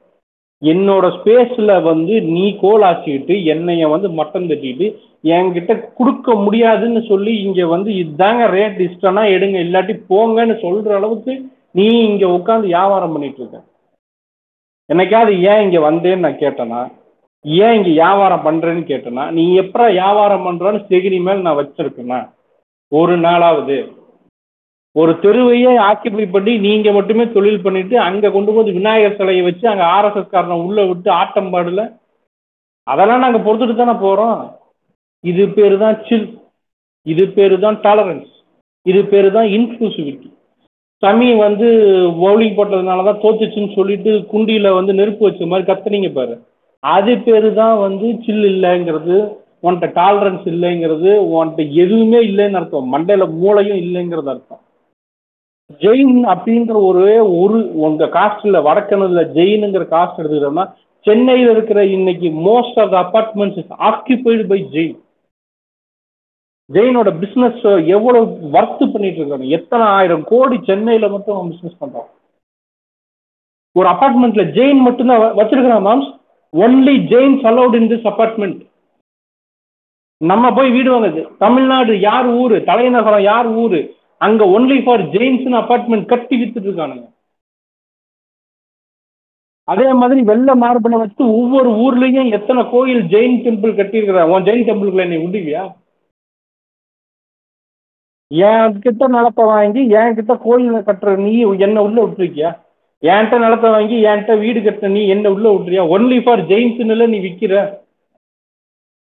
[0.62, 4.88] என்னோட ஸ்பேஸ்ல வந்து நீ கோலாச்சிக்கிட்டு என்னைய வந்து மட்டம் தட்டிட்டு
[5.36, 11.34] என்கிட்ட கொடுக்க முடியாதுன்னு சொல்லி இங்க வந்து இதுதாங்க ரேட் இஷ்டம்னா எடுங்க இல்லாட்டி போங்கன்னு சொல்ற அளவுக்கு
[11.71, 13.58] நீ இங்க உட்காந்து வியாபாரம் பண்ணிட்டு இருக்க.
[14.89, 16.82] என்னைக்காவது ஏன் இங்க வந்தேன்னு நான் கேட்டேனா?
[17.45, 19.25] ஏன் இங்க வியாபாரம் பண்றேன்னு கேட்டேனா?
[19.32, 22.19] நீ எப்படா வியாபாரம் பண்றன்னு செகிரி மேல் நான் வச்சிருக்கேனா?
[22.91, 23.78] ஒரு நாளாவது.
[24.95, 29.84] ஒரு தெருவையே ஆக்கிபை பண்ணி நீங்க மட்டுமே தொழில் பண்ணிட்டு அங்க கொண்டு போய் விநாயகர் சிலையை வச்சு அங்க
[29.95, 31.81] ஆர்எஸ்எஸ் காரனை உள்ள விட்டு ஆட்டம் பாடல.
[32.88, 34.39] அதெல்லாம் நாங்க பொறுத்துட்டு தானே போறோம்.
[35.23, 36.27] இது பேரு தான் சில்
[37.05, 38.31] இது பேரு தான் டாலரன்ஸ்
[38.86, 40.29] இது பேரு தான் இன்க்ளூசிவிட்டி
[41.03, 41.67] சமி வந்து
[42.19, 46.36] பவுலிங் போட்டதுனால தான் தோத்துச்சுன்னு சொல்லிட்டு குண்டியில வந்து நெருப்பு வச்ச மாதிரி கத்துனீங்க பாரு.
[46.84, 49.17] அது பேரு தான் வந்து சில் இல்லைங்கிறது
[49.65, 52.91] உன்கிட்ட டாலரன்ஸ் இல்லைங்கிறது உன்கிட்ட எதுவுமே இல்லைன்னு அர்த்தம்.
[52.93, 54.62] மண்டையில மூளையும் இல்லைங்கிறது அர்த்தம்.
[55.73, 60.65] ஜெயின் அப்படின்ற ஒரே ஒரு உங்க காஸ்ட்ல வடக்கணுல ஜெயினுங்கிற காஸ்ட் எடுத்துக்கிட்டோம்னா
[61.06, 64.95] சென்னையில் இருக்கிற இன்னைக்கு most of the apartments is occupied by Jain.
[66.73, 69.45] ஜெயினோட business எவ்வளவு ஒர்க் பண்ணிட்டு இருக்காங்க?
[69.45, 72.10] எத்தனை ஆயிரம் கோடி சென்னையில மட்டும் அவன் பிஸ்னஸ் பண்றான்
[73.75, 76.10] ஒரு அபார்ட்மெண்ட்ல ஜெயின் மட்டும்தான் வ- வச்சிருக்கிறான் moms
[76.54, 78.62] only Jains allowed in this apartment
[80.21, 82.63] நம்ம போய் வீடு வாங்குது தமிழ்நாடு யார் ஊரு?
[82.63, 83.80] தலைநகரம் யார் ஊரு?
[84.25, 87.05] அங்க ஒன்லி ஃபார் ஜெயின்ஸ் அபார்ட்மெண்ட் கட்டி வித்துட்டு இருக்கானுங்க
[89.67, 95.05] அதே மாதிரி வெள்ள மார்பனை வச்சு ஒவ்வொரு ஊர்லயும் எத்தனை கோயில் ஜெயின் டெம்பிள் கட்டியிருக்கிற உன் ஜெயின் டெம்பிளுக்குள்ள
[95.07, 95.63] நீ விடுவியா
[98.31, 101.33] என் கிட்ட நிலத்தை வாங்கி என் கிட்ட கோயில் கட்டுற நீ
[101.65, 102.51] என்ன உள்ள விட்டுருக்கியா?
[103.03, 107.53] என்கிட்ட நிலத்தை வாங்கி என்கிட்ட வீடு கட்டுற நீ என்ன உள்ள விட்டுறியா ஒன்லி ஃபார் ஜெயின்ஸ்னுல நீ விற்கிற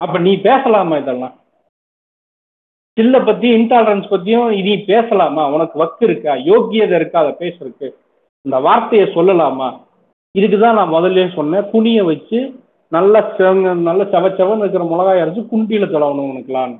[0.01, 1.35] அப்ப நீ பேசலாமா இதெல்லாம்?
[2.97, 5.49] சில்ல பத்தி இன்டாலரன்ஸ் பத்தியும் இனி பேசலாமா?
[5.49, 6.33] உனக்கு வக்கு இருக்கா?
[6.33, 7.19] யோக்கியதை இருக்கா?
[7.19, 7.87] அதை பேசுறதுக்கு.
[8.41, 9.67] இந்த வார்த்தையை சொல்லலாமா?
[10.31, 11.69] இதுக்கு தான் நான் முதல்ல சொன்னேன்.
[11.71, 12.39] துணியை வச்சு
[12.91, 16.77] நல்லா செவங்க நல்ல செவச்சவன் இருக்கிற மிளகாய் அரைச்சு குண்டியில தொலைவணும் உனக்குலான்னு.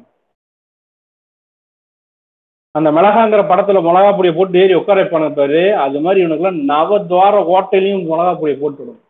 [2.72, 5.74] அந்த மிளகாங்கிற படத்துல மிளகா பொடியை போட்டு ஏறி உட்கார வைப்பானு பாரு.
[5.76, 9.02] அது மாதிரி இவனுக்குலாம் நவத்வார ஹோட்டலையும் மிளகா பொடியை போட்டுவிடும்.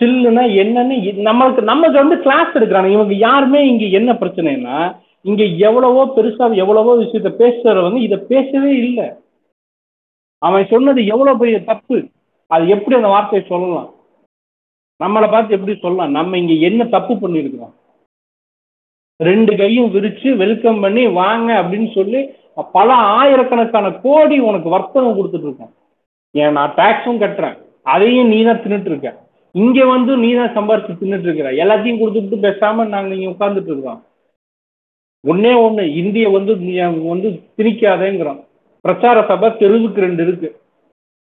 [0.00, 0.96] சில்லுன்னா என்னன்னு
[1.28, 4.78] நம்மளுக்கு நமக்கு வந்து கிளாஸ் எடுக்கிறாங்க இவங்க யாருமே இங்க என்ன பிரச்சனைன்னா
[5.24, 9.06] இங்க எவ்வளவோ பெருசா எவ்வளவோ விஷயத்த பேசுறவங்க இதை பேசவே இல்லை.
[10.42, 11.96] அவன் சொன்னது எவ்வளவு பெரிய தப்பு?
[12.50, 13.88] அது எப்படி அந்த வார்த்தையை சொல்லலாம்?
[15.00, 16.16] நம்மளை பார்த்து எப்படி சொல்லலாம்?
[16.18, 17.74] நம்ம இங்க என்ன தப்பு பண்ணியிருக்கிறோம்?
[19.20, 22.20] ரெண்டு கையும் விரிச்சு வெல்கம் பண்ணி வாங்க அப்படின்னு சொல்லி
[22.76, 25.72] பல ஆயிரக்கணக்கான கோடி உனக்கு வர்த்தகம் கொடுத்துட்டு இருக்கோம்
[26.34, 27.56] ஏன் நான் டாக்ஸும் கட்டுறேன்.
[27.94, 29.10] அதையும் நீ தான் தின்னுட்டு இருக்க
[29.54, 34.00] இங்க வந்து நீ தான் சம்பாரிச்சு தின்னுட்டு இருக்கிற எல்லாத்தையும் கொடுத்துட்டு பேசாம நாங்க இங்க உட்கார்ந்துட்டு இருக்கோம்.
[35.24, 36.72] ஒன்னே ஒண்ணு இந்திய வந்து நீ
[37.12, 37.28] வந்து
[37.58, 38.40] திணிக்காதேங்கிறோம்
[38.84, 40.48] பிரச்சார சபை தெருவுக்கு ரெண்டு இருக்கு.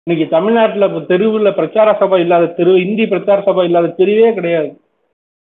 [0.08, 4.70] இன்னைக்கு தமிழ்நாட்டுல இப்ப தெருவுல பிரச்சார சபை இல்லாத தெரு இந்தி பிரச்சார சபை இல்லாத தெருவே கிடையாது.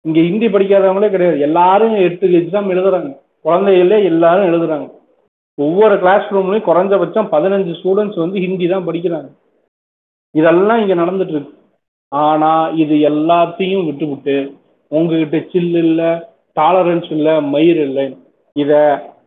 [0.05, 1.39] இங்க ஹிந்தி படிக்காதவங்களே கிடையாது.
[1.47, 3.11] எல்லாரும் எட்டு எக்ஸாம் எழுதுறாங்க.
[3.47, 4.87] குழந்தைகளே எல்லாரும் எழுதுறாங்க.
[5.59, 9.29] ஒவ்வொரு கிளாஸ் ரூம்லயும் குறைஞ்சபட்சம் பதினஞ்சு ஸ்டூடெண்ட்ஸ் வந்து ஹிந்தி தான் படிக்கிறாங்க.
[10.35, 11.55] இதெல்லாம் இங்க நடந்துட்டு இருக்கு.
[12.13, 14.37] ஆனா இது எல்லாத்தையும் விட்டுவிட்டு
[14.93, 16.11] உங்ககிட்ட சில்லு இல்லை
[16.61, 18.07] டாலரன்ஸ் இல்லை மயிர் இல்லை.
[18.63, 18.73] இத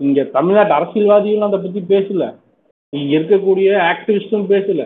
[0.06, 2.24] இங்க தமிழ்நாட்டு அரசியல்வாதிகளும் அதை பத்தி பேசல.
[2.98, 4.84] இங்க இருக்கக்கூடிய ஆக்டிவிஸ்டும் பேசல.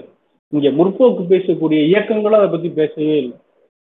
[0.54, 3.38] இங்க முற்போக்கு பேசக்கூடிய இயக்கங்களும் அதை பத்தி பேசவே இல்லை.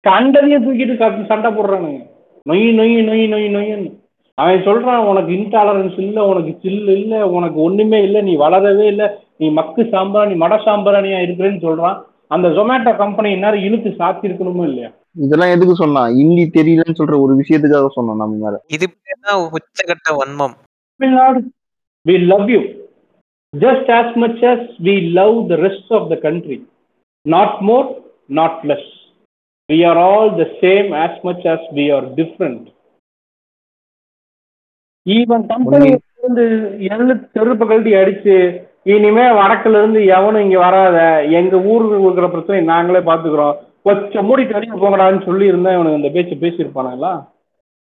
[0.07, 2.03] கண்டதையும் தூக்கிட்டு சண்டை போடுறானுங்க.
[2.49, 3.91] நொய் நொய் நொய் நொய் நொய்ன்னு.
[4.39, 9.47] அவன் சொல்றான் உனக்கு இன்டாலரன்ஸ் இல்லை உனக்கு சில்லு இல்லை உனக்கு ஒண்ணுமே இல்லை நீ வளரவே இல்லை நீ
[9.59, 11.99] மக்கு சாம்பிராணி மட சாம்பிராணியா இருக்கிறேன்னு சொல்றான்.
[12.35, 14.91] அந்த ஜொமேட்டோ கம்பெனி இந்நேரம் இழுத்து சாத்திருக்கணுமோ இல்லையா?
[15.17, 18.57] இதெல்லாம் எதுக்கு சொன்னான் ஹிந்தி தெரியலன்னு சொல்ற ஒரு விஷயத்துக்காக சொன்னோம் நம்ம மேல.
[18.75, 18.87] இது
[19.57, 20.55] உச்சகட்ட வன்மம்.
[21.01, 21.41] Tamil Nadu
[22.07, 22.61] we love you.
[23.55, 26.59] Just as much as we love the rest of the country.
[27.27, 27.87] Not more
[28.31, 28.85] not less.
[29.69, 32.63] We are all the same as much as we are different.
[35.07, 35.89] Even company
[36.19, 36.45] இருந்து
[36.95, 38.35] எழு செருப்பு கழட்டி அடிச்சு
[38.93, 40.99] இனிமே வடக்குல இருந்து எவனும் இங்க வராத
[41.41, 46.35] எங்க ஊருக்கு இருக்கிற பிரச்சனை நாங்களே பாத்துக்கிறோம் கொஞ்சம் மூடிட்டு வெளியே போங்கடான்னு சொல்லி இருந்தா இவனுக்கு அந்த பேச்சு
[46.35, 47.27] பேசியிருப்பானுங்களா?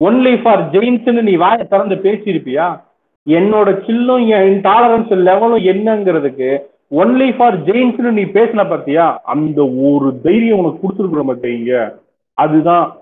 [0.05, 2.81] ஒன்லி ஃபார் ஜெயின்ஸ்னு நீ வாயை திறந்து பேசியிருப்பியா?
[3.27, 6.59] என்னோட சில்லும் என் டாலரன்ஸ் லெவலும் என்னங்கிறதுக்கு
[6.91, 9.17] ஒன்லி ஃபார் ஜெயின்ஸ்னு நீ பேசின பார்த்தியா?
[9.23, 11.95] அந்த ஒரு தைரியம் உனக்கு கொடுத்துருக்குற மாட்டேங்க.
[12.35, 12.97] அதுதான்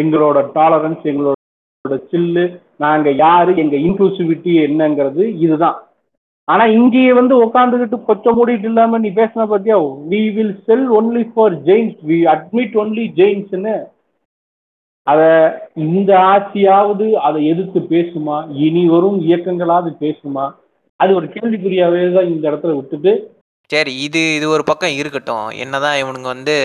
[0.00, 5.82] எங்களோட டாலரன்ஸ் எங்களோட சில்லு நாங்கள் யாரு எங்கள் இன்க்ளூசிவிட்டி என்னங்கிறது இதுதான்.
[6.52, 9.76] ஆனா இங்கேயே வந்து உட்காந்துக்கிட்டு கொச்ச மூடிட்டு இல்லாம நீ பேசின பத்தியா?
[10.10, 13.74] We will sell only for Jains we admit only ஜெயின்ஸ்னு
[15.06, 15.20] அத
[15.84, 18.36] இந்த ஆட்சியாவது அதை எதிர்த்து பேசுமா?
[18.66, 20.46] இனி வரும் இயக்கங்களாவது பேசுமா?
[21.00, 23.12] அது ஒரு கேள்விக்குறியாவே தான் இந்த இடத்துல விட்டுட்டு.
[23.70, 25.48] சரி இது இது ஒரு பக்கம் இருக்கட்டும்.
[25.64, 26.56] என்னதான் இவனுங்க வந்து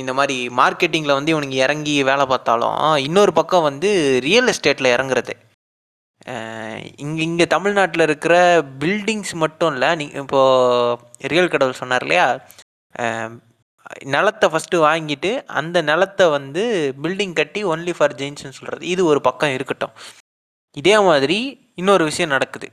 [0.00, 3.90] இந்த மாதிரி மார்க்கெட்டிங்கில் வந்து இவனுங்க இறங்கி வேலை பார்த்தாலும் இன்னொரு பக்கம் வந்து
[4.26, 5.34] ரியல் எஸ்டேட்டில் இறங்குறது.
[6.96, 12.26] இங்கே இங்கே தமிழ்நாட்டில் இருக்கிற பில்டிங்ஸ் மட்டும் இல்லை நீ இப்போது ரியல் கடவுள் சொன்னார் இல்லையா?
[14.14, 16.62] நிலத்தை ஃபஸ்ட்டு வாங்கிட்டு அந்த நிலத்தை வந்து
[17.02, 19.94] பில்டிங் கட்டி ஒன்லி ஃபார் ஜெயின்ஸ்னு சொல்கிறது இது ஒரு பக்கம் இருக்கட்டும்.
[20.76, 21.38] இதே மாதிரி
[21.74, 22.68] இன்னொரு விஷயம் நடக்குது.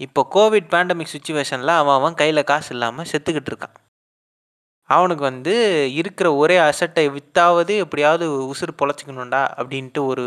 [0.00, 3.76] இப்போ கோவிட் பேண்டமிக் சுச்சுவேஷனில் அவன் அவன் கையில் காசு இல்லாமல் செத்துக்கிட்டு இருக்கான்.
[4.90, 5.54] அவனுக்கு வந்து
[6.00, 10.26] இருக்கிற ஒரே அசட்டை வித்தாவது எப்படியாவது உசுறு பொழைச்சிக்கணும்டா அப்படின்ட்டு ஒரு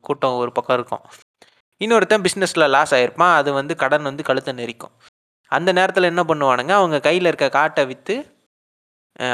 [0.00, 1.04] கூட்டம் ஒரு பக்கம் இருக்கும்.
[1.80, 4.94] இன்னொருத்தன் பிஸ்னஸில் லாஸ் ஆகிருப்பான் அது வந்து கடன் வந்து கழுத்தை நெரிக்கும்.
[5.52, 6.72] அந்த நேரத்தில் என்ன பண்ணுவானுங்க?
[6.80, 8.16] அவங்க கையில் இருக்க காட்டை விற்று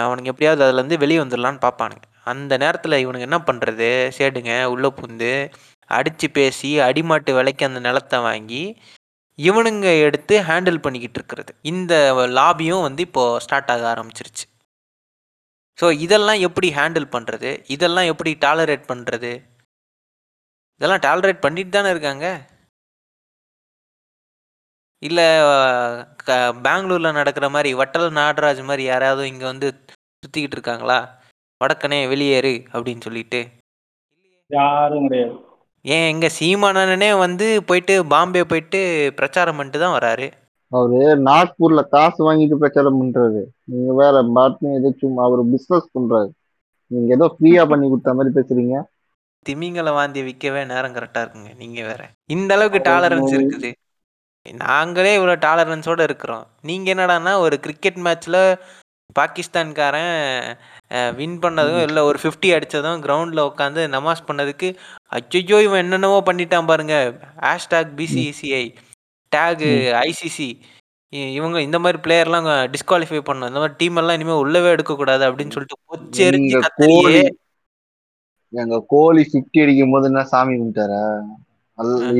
[0.04, 2.04] அவனுக்கு எப்படியாவது அதுலேருந்து வெளியே வந்துடலான்னு பார்ப்பானுங்க.
[2.32, 5.30] அந்த நேரத்தில் இவனுங்க என்ன பண்ணுறது சேடுங்க உள்ளே பூந்து
[5.90, 8.62] அடித்து பேசி அடிமாட்டு விலைக்கு அந்த நிலத்தை வாங்கி
[9.38, 11.52] இவனுங்க எடுத்து ஹேண்டில் பண்ணிக்கிட்டு இருக்கிறது.
[11.72, 11.94] இந்த
[12.38, 14.44] லாபியும் வந்து இப்போது ஸ்டார்ட் ஆக ஆரம்பிச்சிருச்சு.
[15.78, 19.32] ஸோ இதெல்லாம் எப்படி ஹேண்டில் பண்ணுறது இதெல்லாம் எப்படி டாலரேட் பண்ணுறது
[20.80, 22.26] இதெல்லாம் டாலரேட் பண்ணிட்டு தானே இருக்காங்க?
[25.02, 25.26] இல்லை
[26.28, 29.68] க பெங்களூரில் நடக்கிற மாதிரி வட்டல் நாடராஜ் மாதிரி யாராவது இங்கே வந்து
[30.22, 30.98] சுற்றிக்கிட்டு இருக்காங்களா?
[31.60, 33.40] வடக்கனே வெளியேறு அப்படின்னு சொல்லிட்டு.
[34.50, 35.34] யாரும் கிடையாது.
[35.84, 38.80] ஏன் எங்கள் சீமானனே வந்து போயிட்டு பாம்பே போயிட்டு
[39.18, 40.26] பிரச்சாரம் பண்ணிட்டு தான் வராரு.
[40.72, 43.40] அவரு நாக்பூர்ல காசு வாங்கிட்டு பிரச்சாரம் பண்றாரு.
[43.64, 46.30] நீங்க வேற பாட்னு ஏதோ சும்மா அவரு பிசினஸ் பண்றாரு.
[46.86, 48.76] நீங்க ஏதோ ஃப்ரீயா பண்ணி கொடுத்த மாதிரி பேசுறீங்க.
[49.46, 51.52] திமிங்கலை வாந்தி விற்கவே நேரம் கரெக்டாக இருக்குங்க.
[51.62, 52.02] நீங்கள் வேற.
[52.34, 53.70] இந்த அளவுக்கு டாலரன்ஸ் இருக்குது.
[54.66, 56.44] நாங்களே இவ்வளோ டாலரன்ஸோடு இருக்கிறோம்.
[56.68, 58.42] நீங்கள் என்னடான்னா ஒரு கிரிக்கெட் மேட்ச்சில்
[59.18, 60.14] பாகிஸ்தான்காரன்
[61.18, 64.68] வின் பண்ணதும் இல்லை ஒரு ஃபிஃப்டி அடித்ததும் கிரவுண்டில் உட்காந்து நமாஸ் பண்ணதுக்கு
[65.18, 66.96] அச்சோ இவன் என்னென்னவோ பண்ணிட்டான் பாருங்க.
[67.46, 68.64] ஹேஷ்டாக் பிசிசிஐ
[69.32, 69.72] டேகு
[70.06, 70.50] ஐசிசி
[71.38, 73.50] இவங்க இந்த மாதிரி பிளேயர்லாம் டிஸ்குவாலிஃபை பண்ணணும்.
[73.52, 76.60] இந்த மாதிரி டீம் எல்லாம் இனிமேல் உள்ளவே எடுக்கக்கூடாது அப்படின்னு சொல்லிட்டு பொச்செரிஞ்சு
[78.52, 81.04] எங்க கோழி ஃபிஃப்டி அடிக்கும் போது என்ன சாமி கும்பிட்டாரா?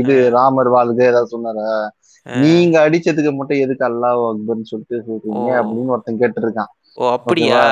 [0.00, 1.70] இது ராமர் வாழ்க ஏதாவது சொன்னாரா?
[2.26, 5.50] நீங்க அடிச்சதுக்கு மட்டும் எதுக்கு அல்லாஹ் அக்பர்னு சொல்லிட்டு சொல்றீங்க.
[5.60, 6.70] அப்படின்னு ஒருத்தன் கேட்டிருக்கான்.
[7.00, 7.62] ஓ அப்படியா?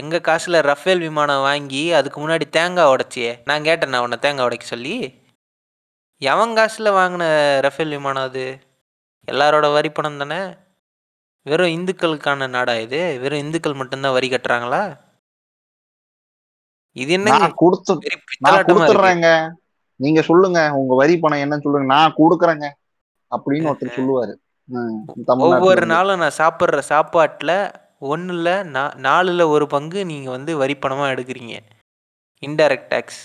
[0.00, 3.32] எங்க காசுல ரஃபேல் விமானம் வாங்கி அதுக்கு முன்னாடி தேங்காய் உடைச்சியே.
[3.48, 4.94] நான் கேட்டேன் உன்னை தேங்காய் உடைக்க சொல்லி.
[6.20, 7.24] எவன் காசுல வாங்கின
[7.66, 8.44] ரஃபேல் விமானம் அது?
[9.28, 10.40] எல்லாரோட வரி பணம் தானே?
[11.46, 13.00] வெறும் இந்துக்களுக்கான நாடா இது?
[13.22, 14.82] வெறும் இந்துக்கள் மட்டும்தான் வரி கட்டுறாங்களா?
[17.02, 17.92] இது நான் கொடுத்து
[18.70, 19.28] கொடுத்துட்றேங்க
[20.04, 20.60] நீங்க சொல்லுங்க.
[20.80, 21.88] உங்க வரி பணம் என்னன்னு சொல்லுங்க.
[21.94, 22.66] நான் கொடுக்குறேங்க.
[23.36, 24.34] அப்படின்னு ஒருத்தர் சொல்லுவாரு.
[25.48, 25.84] ஒவ்வொரு.
[25.94, 27.56] நாளும் நான் சாப்பிட்ற சாப்பாட்டில்
[28.12, 31.54] ஒன்றில் நா நாலில் ஒரு பங்கு நீங்கள் வந்து வரி பணமாக எடுக்கிறீங்க.
[32.46, 33.22] இன்டைரக்ட் டேக்ஸ்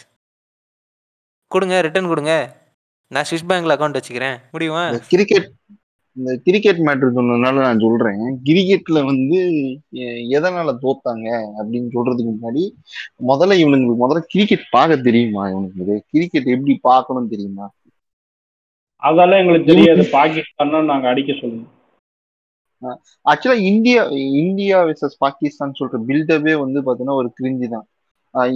[1.53, 2.33] கொடுங்க ரிட்டர்ன் கொடுங்க.
[3.11, 4.37] நான் ஸ்விஸ் பேங்க்ல அக்கௌண்ட் வச்சுக்கிறேன்.
[4.55, 4.83] முடியுமா?
[5.13, 5.47] கிரிக்கெட்
[6.19, 8.21] இந்த கிரிக்கெட் மேட்ரு சொன்னதுனால நான் சொல்றேன்.
[8.47, 9.37] கிரிக்கெட்ல வந்து
[10.37, 11.27] எதனால தோத்தாங்க
[11.59, 12.63] அப்படின்னு சொல்றதுக்கு முன்னாடி
[13.31, 15.97] முதல்ல இவனுங்களுக்கு முதல்ல கிரிக்கெட் பார்க்க தெரியுமா இவனுக்கு?
[16.13, 17.67] கிரிக்கெட் எப்படி பார்க்கணும் தெரியுமா?
[19.01, 20.03] அதெல்லாம் எங்களுக்கு தெரியாது.
[20.17, 21.75] பாகிஸ்தான் நாங்க அடிக்க சொல்லணும்
[23.25, 24.01] ஆக்சுவலா இந்தியா
[24.41, 27.87] இந்தியா விசஸ் பாகிஸ்தான் சொல்ற பில்டப்பே வந்து பாத்தீங்கன்னா ஒரு கிரிஞ்சி தான்.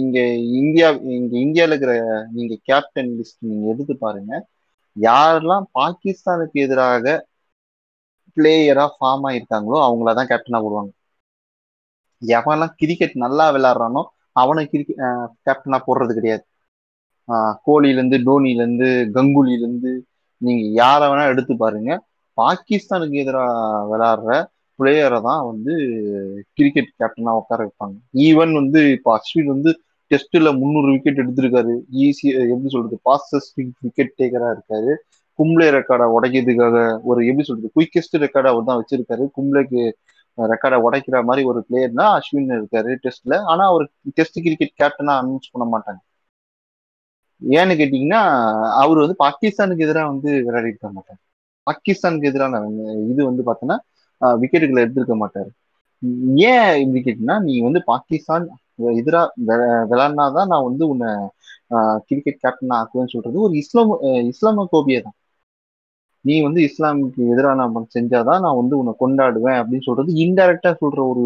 [0.02, 0.18] இங்க
[0.60, 1.94] இந்தியா இங்க இந்தியால இருக்கிற
[2.36, 4.32] நீங்க கேப்டன் லிஸ்ட் நீங்க எடுத்து பாருங்க.
[4.96, 7.14] யாரெல்லாம் பாகிஸ்தானுக்கு எதிராக
[8.36, 10.92] பிளேயரா ஃபார்ம் ஆயிருக்காங்களோ அவங்களதான் கேப்டனா போடுவாங்க.
[12.22, 14.02] எவன்லாம் கிரிக்கெட் நல்லா விளையாடுறானோ
[14.42, 15.02] அவனை கிரிக்கெட்
[15.46, 16.44] கேப்டனா போடுறது கிடையாது.
[17.66, 19.92] கோலிலேருந்து டோனிலேருந்து கங்குலிலேருந்து
[20.42, 21.92] நீங்கள் யாரை வேணால் நீங்க வேணா எடுத்து பாருங்க.
[22.38, 23.52] பாகிஸ்தானுக்கு எதிராக
[23.92, 24.32] விளையாடுற
[24.78, 25.72] பிளேயரை தான் வந்து
[26.56, 27.96] கிரிக்கெட் கேப்டனா உட்கார வைப்பாங்க.
[28.28, 29.70] ஈவன் வந்து இப்போ அஸ்வின் வந்து
[30.10, 31.74] டெஸ்ட்ல முந்நூறு விக்கெட் எடுத்திருக்காரு.
[32.06, 32.96] ஈஸியாக எப்படி சொல்றது?
[33.08, 33.54] பாஸ்டஸ்ட்
[33.86, 34.92] விக்கெட் டேக்கரா இருக்காரு.
[35.38, 36.76] கும்ளே ரெக்கார்டை உடைக்கிறதுக்காக
[37.10, 39.24] ஒரு எப்படி சொல்றது குயிக்கஸ்ட் ரெக்கார்டை அவர் தான் வச்சிருக்காரு.
[39.36, 39.82] கும்ளேக்கு
[40.38, 43.84] ரெக்கார்டை உடைக்கிற மாதிரி ஒரு பிளேயர்னா அஸ்வின் இருக்காரு டெஸ்ட்ல ஆனா அவர்
[44.18, 46.00] டெஸ்ட் கிரிக்கெட் கேப்டனா அனௌன்ஸ் பண்ண மாட்டாங்க.
[47.42, 48.20] ஏன்னு கேட்டீங்கன்னா
[48.82, 51.20] அவர் வந்து பாகிஸ்தானுக்கு எதிராக வந்து விளையாடிட்டு மாட்டார்.
[51.66, 52.60] பாகிஸ்தானுக்கு எதிரான
[53.12, 53.76] இது வந்து பார்த்தோன்னா
[54.42, 55.50] விக்கெட்டுகளை எடுத்திருக்க மாட்டார்.
[56.52, 58.46] ஏன் இப்படி கேட்டீங்கன்னா நீ வந்து பாகிஸ்தான்
[59.00, 59.22] எதிரா
[59.90, 61.10] விளையாடினாதான் நான் வந்து உன்னை
[62.08, 63.92] கிரிக்கெட் கேப்டன் ஆக்குவேன்னு சொல்றது ஒரு இஸ்லாம்
[64.32, 65.16] இஸ்லாம கோபியை தான்.
[66.24, 71.24] நீ வந்து இஸ்லாமுக்கு எதிராக நான் செஞ்சாதான் நான் வந்து உன்னை கொண்டாடுவேன் அப்படின்னு சொல்றது இன்டைரக்டா சொல்ற ஒரு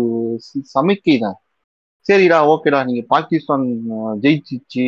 [0.75, 1.37] சமிக்கை தான்
[2.07, 3.65] சரிடா ஓகேடா நீங்க பாகிஸ்தான்
[4.25, 4.87] ஜெயிச்சிச்சு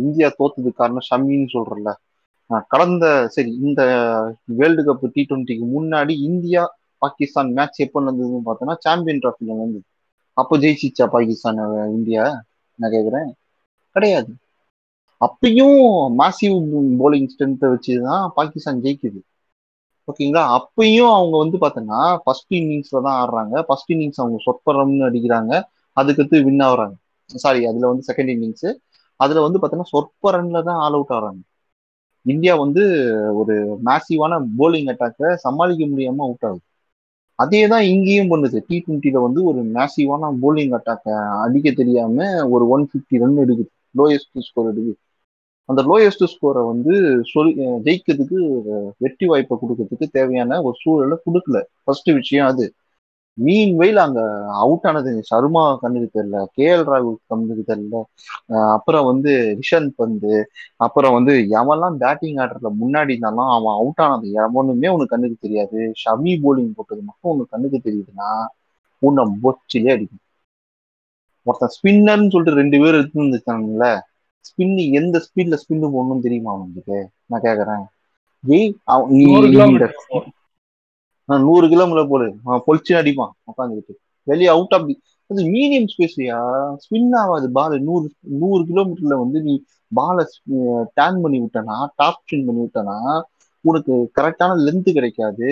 [0.00, 1.90] இந்தியா தோத்தது காரணம் ஷமின்னு சொல்றல
[2.70, 3.04] கடந்த
[3.34, 3.82] சரி இந்த
[4.58, 6.62] வேர்ல்டு கப் டி டுவெண்ட்டிக்கு முன்னாடி இந்தியா
[7.02, 9.84] பாகிஸ்தான் மேட்ச் எப்போ நடந்ததுன்னு பார்த்தோன்னா சாம்பியன் ட்ராஃபியில் நடந்தது.
[10.36, 11.60] அப்போ ஜெயிச்சிச்சா பாகிஸ்தான்
[11.96, 12.24] இந்தியா?
[12.78, 13.28] நான் கேட்குறேன்
[13.96, 14.30] கிடையாது.
[15.26, 15.78] அப்பயும்
[16.20, 16.56] மாசிவ்
[17.00, 19.20] போலிங் ஸ்ட்ரென்த்தை வச்சுதான் பாகிஸ்தான் ஜெயிக்குது.
[20.08, 23.54] ஓகேங்களா அப்பயும் அவங்க வந்து பார்த்தோன்னா ஃபர்ஸ்ட் இன்னிங்ஸ்ல தான் ஆடுறாங்க.
[23.68, 25.52] ஃபர்ஸ்ட் இன்னிங்ஸ் அவங்க சொற்பரம்னு அடிக்கிறாங்க.
[25.96, 26.94] அதுக்கடுத்து வின் ஆகுறாங்க.
[27.30, 28.68] சாரி அதுல வந்து செகண்ட் இன்னிங்ஸ்
[29.20, 31.40] அதுல வந்து பார்த்தோன்னா சொற்ப ரன்ல தான் ஆல் அவுட் ஆகுறாங்க
[32.26, 32.82] இந்தியா வந்து
[33.40, 33.54] ஒரு
[33.88, 36.62] மேசிவான போலிங் அட்டாக்கை சமாளிக்க முடியாம அவுட் ஆகுது.
[37.38, 38.58] அதே தான் இங்கேயும் பண்ணுது.
[38.68, 41.14] டி டுவெண்ட்டில வந்து ஒரு மேசிவான போலிங் அட்டாக்கை
[41.44, 42.16] அடிக்க தெரியாம
[42.54, 43.70] ஒரு ஒன் ஃபிஃப்டி ரன் எடுக்குது.
[43.98, 44.98] லோயஸ்ட் ஸ்கோர் எடுக்குது.
[45.68, 46.94] அந்த லோயஸ்ட் ஸ்கோரை வந்து
[47.32, 47.52] சொல்
[47.86, 48.38] ஜெயிக்கிறதுக்கு
[49.04, 51.60] வெற்றி வாய்ப்பை கொடுக்கறதுக்கு தேவையான ஒரு சூழலை கொடுக்கல.
[51.84, 52.66] ஃபர்ஸ்ட் விஷயம் அது.
[53.38, 54.20] மீன் வெயில் அங்க
[54.64, 58.00] அவுட் ஆனது சர்மா கண்ணுக்கு தெரியல கே எல் ராகுல் கண்ணுக்கு தெரியல
[58.74, 60.34] அப்புறம் வந்து ரிஷன் பந்து
[60.86, 65.80] அப்புறம் வந்து எவன்லாம் பேட்டிங் ஆடுறதுல முன்னாடி இருந்தாலும் அவன் அவுட் ஆனது எவனுமே உனக்கு கண்ணுக்கு தெரியாது.
[66.02, 68.30] ஷமி போலிங் போட்டது மட்டும் உனக்கு கண்ணுக்கு தெரியுதுன்னா
[69.02, 70.22] உன்னை பொச்சிலே அடிக்கும்.
[71.46, 73.20] ஒருத்தன் ஸ்பின்னர்னு சொல்லிட்டு ரெண்டு பேர் எடுத்து
[74.44, 77.84] வந்துருக்காங்கல்ல ஸ்பின் எந்த ஸ்பீட்ல ஸ்பின்னு போடணும்னு தெரியுமா அவனுக்கு நான் கேக்குறேன்.
[78.44, 78.66] ஜெய்
[81.28, 82.26] நான் நூறு கிலோமீட்டர் போடு.
[82.66, 83.94] பொழிச்சு அடிப்பான் உட்காந்துக்கிட்டு
[84.26, 84.94] வெளியே அவுட் ஆஃப் தி
[85.30, 86.40] அது மீடியம் ஸ்பேஸ்லயா
[86.84, 88.06] ஸ்பின் ஆகாது பால் நூறு
[88.40, 89.54] நூறு கிலோமீட்டர்ல வந்து நீ
[89.92, 90.24] பாலை
[90.98, 92.96] டேன் பண்ணி விட்டனா டாப் ஸ்பின் பண்ணி விட்டனா
[93.64, 95.48] உனக்கு கரெக்டான லென்த் கிடைக்காது.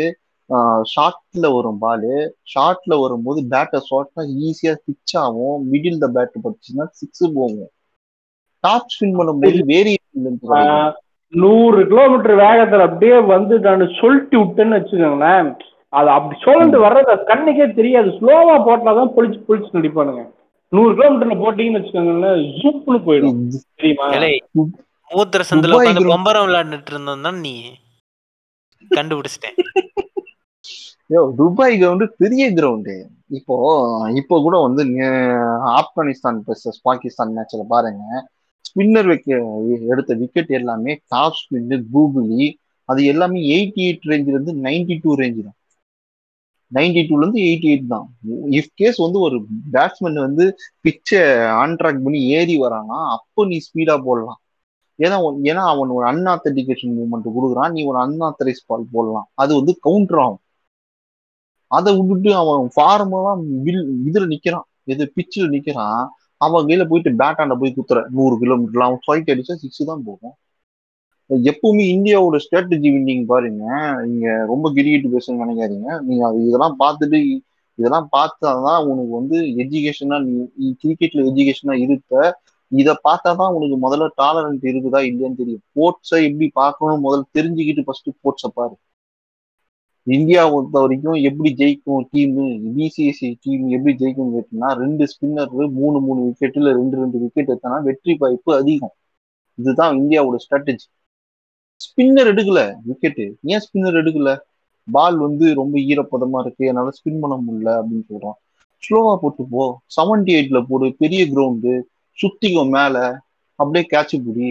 [0.92, 2.12] ஷார்ட்ல வரும் பாலு
[2.54, 5.60] ஷார்ட்ல வரும்போது பேட்டை ஷார்ட்னா ஈஸியா பிச் ஆகும்.
[5.72, 7.70] மிடில் த பேட் பட்டுச்சுன்னா சிக்ஸ் போகும்.
[8.62, 10.92] டாப் ஸ்பின் பண்ணும்போது வேரியேஷன்
[11.28, 15.56] நூறு கிலோமீட்டர் வேகத்துல அப்படியே வந்து நான் சொல்லிட்டு விட்டேன்னு வச்சுக்கோங்களேன்.
[15.88, 18.08] அது அப்படி சொல்லிட்டு வர்றது கண்ணுக்கே தெரியாது.
[18.08, 20.30] ஸ்லோவா போட்டாதான் பொழிச்சு பொழிச்சு நடிப்பானுங்க.
[20.68, 23.48] நூறு கிலோமீட்டர்ல போட்டீங்கன்னு வச்சுக்கோங்களேன் ஜூப்னு போயிடும்.
[23.74, 24.08] தெரியுமா?
[25.10, 26.08] மூத்திர சந்தில உட்காந்து.
[26.08, 27.72] பம்பரம் விளையாண்டுட்டு இருந்தோம் தான் நீ.
[28.90, 29.88] கண்டுபிடிச்சிட்டேன்.
[31.10, 38.28] யோ துபாய் கிரவுண்டு பெரிய கிரவுண்டு இப்போ இப்போ கூட வந்து நே- ஆப்கானிஸ்தான் vs பாகிஸ்தான் மேட்ச்ல பாருங்க.
[38.68, 39.30] ஸ்பின்னர் வைக்க
[39.92, 42.46] எடுத்த விக்கெட் எல்லாமே டாப் ஸ்பின்னு கூகுளி
[42.88, 45.56] அது எல்லாமே எயிட்டி எயிட் ரேஞ்சில இருந்து நைன்டி டூ ரேஞ்ச் தான்.
[46.72, 48.06] நைன்டி டூல இருந்து எயிட்டி எயிட் தான்.
[48.58, 49.36] இஃப் கேஸ் வந்து ஒரு
[49.74, 50.44] பேட்ஸ்மேன் வந்து
[50.84, 51.20] பிச்சை
[51.64, 54.38] ஆன்ட்ராக்ட் பண்ணி ஏறி வரானா அப்போ நீ ஸ்பீடா போடலாம்.
[54.98, 55.16] ஏன்னா
[55.50, 59.28] ஏன்னா அவன் ஒரு அன்ஆத்தன்டிகேஷன் மூவ்மெண்ட் கொடுக்குறான் நீ ஒரு அன்ஆத்தரைஸ் பால் போடலாம்.
[59.42, 60.42] அது வந்து கவுண்டர் ஆகும்.
[61.70, 64.66] அதை விட்டுட்டு அவன் ஃபார்மெல்லாம் வில் இதுல நிக்கிறான்.
[64.92, 66.02] எது பிச்சில் நிக்கிறான்
[66.44, 68.00] அவன் கையில போயிட்டு பேட்டாண்ட போய் குத்துற.
[68.16, 70.34] நூறு கிலோமீட்டர்ல அவன் ஃபைட் அடிச்சா சிக்ஸ் தான் போகும்.
[71.30, 73.64] எப்பவுமே இந்தியாவோட ஸ்ட்ராட்டஜி வின்னிங் பாருங்க.
[74.10, 75.88] நீங்க ரொம்ப கிரிக்கெட் பேசுன்னு நினைக்காதீங்க.
[76.08, 77.20] நீங்க அது இதெல்லாம் பார்த்துட்டு
[77.78, 80.16] இதெல்லாம் பார்த்தாதான் உனக்கு வந்து எஜுகேஷனா
[80.56, 82.32] நீ கிரிக்கெட்ல எஜுகேஷனா இருப்ப.
[82.72, 85.62] இதை பார்த்தாதான் உனக்கு முதல்ல டாலரண்ட் இருக்குதா இல்லையான்னு தெரியும்.
[85.68, 88.74] ஸ்போர்ட்ஸை எப்படி பார்க்கணும் முதல்ல தெரிஞ்சுக்கிட்டு ஃபர்ஸ்ட் ஸ்போர்ட்ஸை பாரு.
[90.06, 92.38] இந்தியா பொறுத்த வரைக்கும் எப்படி ஜெயிக்கும் டீம்
[92.76, 98.14] பிசிஎஸ்சி டீம் எப்படி ஜெயிக்கும் கேட்டோம்னா ரெண்டு ஸ்பின்னர் மூணு மூணு விக்கெட்ல ரெண்டு ரெண்டு விக்கெட் எடுத்தனா வெற்றி
[98.22, 98.94] வாய்ப்பு அதிகம்.
[99.58, 100.86] இதுதான் இந்தியாவோட ஸ்ட்ராட்டஜி
[101.80, 104.32] ஸ்பின்னர் எடுக்கல விக்கெட்டு ஏன் ஸ்பின்னர் எடுக்கல?
[104.88, 108.38] பால் வந்து ரொம்ப ஈரப்பதமா இருக்கு என்னால ஸ்பின் பண்ண முடியல அப்படின்னு சொல்றான்.
[108.82, 109.64] ஸ்லோவா போட்டு போ.
[109.96, 111.72] செவன்டி எயிட்ல போடு பெரிய கிரவுண்டு
[112.18, 112.96] சுத்திக்கோ மேல
[113.58, 114.50] அப்படியே கேட்ச் பிடி.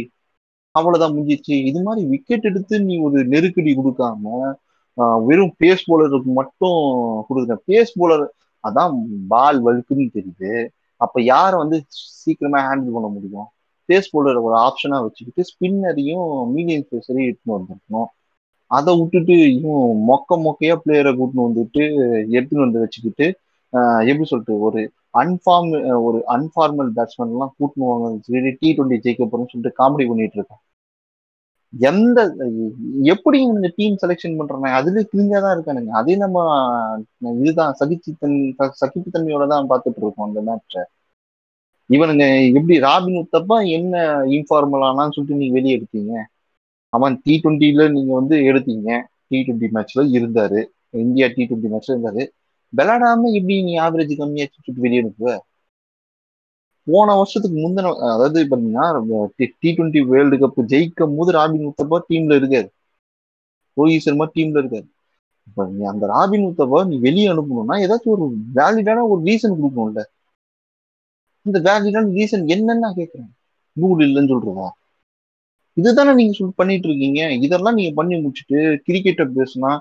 [0.76, 1.56] அவ்வளவுதான் முடிஞ்சிச்சு.
[1.70, 4.54] இது மாதிரி விக்கெட் எடுத்து நீ ஒரு நெருக்கடி கொடுக்காம
[5.28, 6.80] வெறும் பேஸ் போலருக்கு மட்டும்
[7.28, 8.26] கொடுக்குற பேஸ் போலர்
[8.64, 8.96] அதான்
[9.34, 10.52] பால் வழுக்குன்னு தெரியுது.
[11.02, 11.78] அப்ப யாரை வந்து
[12.24, 13.48] சீக்கிரமா ஹேண்டில் பண்ண முடியும்?
[13.90, 18.10] பேஸ் போலர் ஒரு ஆப்ஷனா வச்சுக்கிட்டு ஸ்பின்னரையும் மீடியம் பேஸரையும் எடுத்துன்னு வந்திருக்கணும்
[18.72, 21.82] அதை விட்டுட்டு இவன் மொக்க மொக்கையா பிளேயரை கூட்டின்னு வந்துட்டு
[22.36, 23.26] எடுத்துன்னு வந்து வச்சுக்கிட்டு
[24.10, 24.82] எப்படி சொல்லிட்டு ஒரு
[25.22, 25.72] அன்ஃபார்ம்
[26.08, 28.10] ஒரு அன்ஃபார்மல் பேட்ஸ்மேன் எல்லாம் கூட்டின்னு வாங்க
[28.62, 30.62] டி ட்வெண்ட்டி ஜெயிக்க போறோம்னு சொல்லிட்டு காமெடி பண்ணிட்டு இருக்கான்.
[31.74, 32.20] எந்த
[33.14, 35.92] எப்படி இந்த டீம் செலெக்ஷன் பண்றாங்க அதுல கிழிஞ்சாதான் இருக்கானுங்க.
[35.92, 36.38] அதே நம்ம
[37.42, 38.38] இதுதான் சகிச்சுத்தன்
[38.82, 40.76] சகிப்புத்தன்மையோட தான் பார்த்துட்டு இருக்கோம் அந்த மேட்ச
[41.90, 43.96] இவனுங்க எப்படி ராபின் உத்தப்பா என்ன
[44.36, 46.14] இன்ஃபார்மலானான்னு சொல்லிட்டு நீங்க வெளியே எடுத்தீங்க.
[46.94, 48.90] அவன் டி டுவெண்ட்டில நீங்க வந்து எடுத்தீங்க.
[49.30, 50.60] டி டுவெண்ட்டி மேட்ச்ல இருந்தாரு.
[50.98, 52.24] இந்தியா டி டுவெண்ட்டி மேட்ச்ல இருந்தாரு.
[52.74, 55.32] விளையாடாம எப்படி நீ ஆவரேஜ் கம்மியா சொல்லிட்டு வெளியே அனுப்புவ
[56.88, 58.86] போன வருஷத்துக்கு முந்தின அதாவது பாத்தீங்கன்னா
[59.38, 62.70] டி டுவெண்ட்டி வேர்ல்டு கப் ஜெயிக்கும் போது ராபின் உத்தப்பா டீம்ல இருக்காரு.
[63.78, 64.88] ரோஹித் சர்மா டீம்ல இருக்காரு.
[65.48, 68.26] இப்ப நீ அந்த ராபின் உத்தவ நீ வெளியே அனுப்பணும்னா ஏதாச்சும் ஒரு
[68.56, 70.02] வேலிடான ஒரு ரீசன் கொடுக்கணும்ல.
[71.46, 73.32] இந்த வேலிடான ரீசன் என்னன்னு நான் கேட்கிறேன்
[74.06, 74.68] இல்லைன்னு சொல்றதா?
[75.78, 77.22] இதுதானே நீங்க சொல் பண்ணிட்டு இருக்கீங்க.
[77.46, 78.58] இதெல்லாம் நீங்க பண்ணி முடிச்சுட்டு
[78.88, 79.72] கிரிக்கெட்டை பேசுனா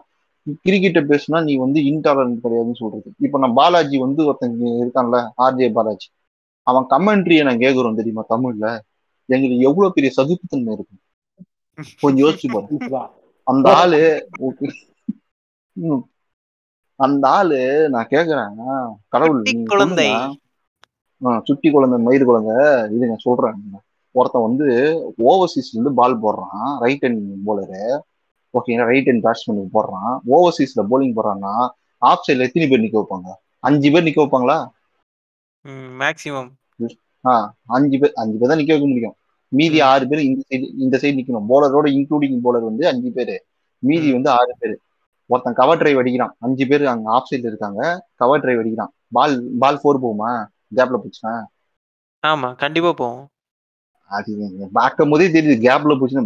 [0.64, 3.08] கிரிக்கெட்டை பேசுனா நீ வந்து இன்டாலரன்ட் கிடையாதுன்னு சொல்றது.
[3.18, 6.08] இப்ப நான் பாலாஜி வந்து ஒருத்தங்க இருக்கான்ல ஆர்ஜே பாலாஜி.
[6.70, 8.78] அவன் கமெண்ட்ரியை நான் கேக்குறோம் தெரியுமா தமிழ்ல?
[9.34, 10.96] எங்களுக்கு எவ்வளவு பெரிய சகிப்புத்தன்மை இருக்கு.
[12.00, 13.10] கொஞ்சம் யோசிச்சு இதுதான்.
[13.44, 14.28] அந்த ஆளு.
[16.96, 18.54] அந்த ஆளு நான் கேக்குறேன்.
[19.08, 20.10] கடவுள் குழந்தை.
[21.42, 22.56] சுட்டி குழந்தை மயிறு குழந்தை.
[22.96, 23.54] இது நான் சொல்றேன்.
[24.12, 24.68] ஒருத்தன் வந்து
[25.18, 26.78] ஓவர்சீஸ்ல இருந்து பால் போடுறான்.
[26.78, 27.98] ரைட் ஹேண்ட் போலரு
[28.58, 30.18] ஓகேங்களா ரைட் ஹேண்ட் பேட்ஸ்மேனுக்கு போடுறான்.
[30.26, 31.68] ஓவர்சீஸ்ல bowling போடுறான்னா
[31.98, 33.28] ஆஃப் சைட்ல எத்தனை பேர் நிக்க வைப்பாங்க?
[33.58, 34.58] அஞ்சு பேர் நிக்க வைப்பாங்களா?
[36.00, 36.50] மேக்ஸிமம்
[37.24, 37.32] ஆ
[37.66, 39.14] அஞ்சு பேர் அஞ்சு பேர் தான் நிக்க வைக்க முடியும்.
[39.52, 39.78] மீதி.
[39.80, 41.48] ஆறு பேர் இந்த சைடு இந்த சைடு நிக்கணும்.
[41.52, 43.34] போலரோட இன்க்ளூடிங் போலர் வந்து அஞ்சு பேர்.
[43.82, 44.12] மீதி.
[44.12, 44.76] வந்து ஆறு பேர்.
[45.30, 46.34] ஒருத்தன் கவர் டிரைவ் அடிக்கிறான்.
[46.38, 47.82] அஞ்சு பேர் அங்க ஆஃப் சைடுல இருக்காங்க.
[48.14, 48.92] கவர் டிரைவ் அடிக்கிறான்.
[49.12, 50.30] பால் பால் ஃபோர் போகுமா?
[50.76, 51.34] கேப்ல போச்சுன்னா?
[52.22, 53.26] ஆமா கண்டிப்பா போவோம்
[54.10, 54.32] அது
[54.72, 55.56] பார்க்கும் போதே தெரியுது.
[55.66, 56.24] கேப்ல போச்சுன்னா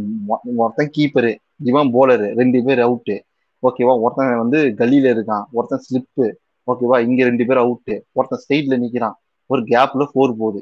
[0.57, 1.32] ஒருத்தன் கீப்பரு
[1.70, 3.16] இவன் போலரு ரெண்டு பேர் அவுட்டு
[3.62, 5.45] ஓகேவா ஒருத்தன் வந்து கல்லியில இருக்கான்.
[5.53, 6.26] ஒருத்தன் ஸ்லிப்பு
[6.68, 9.16] ஓகேவா இங்க ரெண்டு பேர் அவுட்டு ஒருத்தன் ஸ்ட்ரெயிட்ல நிக்கிறான்.
[9.51, 10.61] ஒரு கேப்ல ஃபோர் போகுது.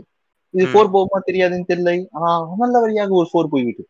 [0.55, 0.67] இது.
[0.67, 1.91] ஃபோர் போகுமா தெரியாதுன்னு தெரியல.
[2.11, 3.85] ஆனா நல்ல வழியாக ஒரு ஃபோர் போய்விட்டு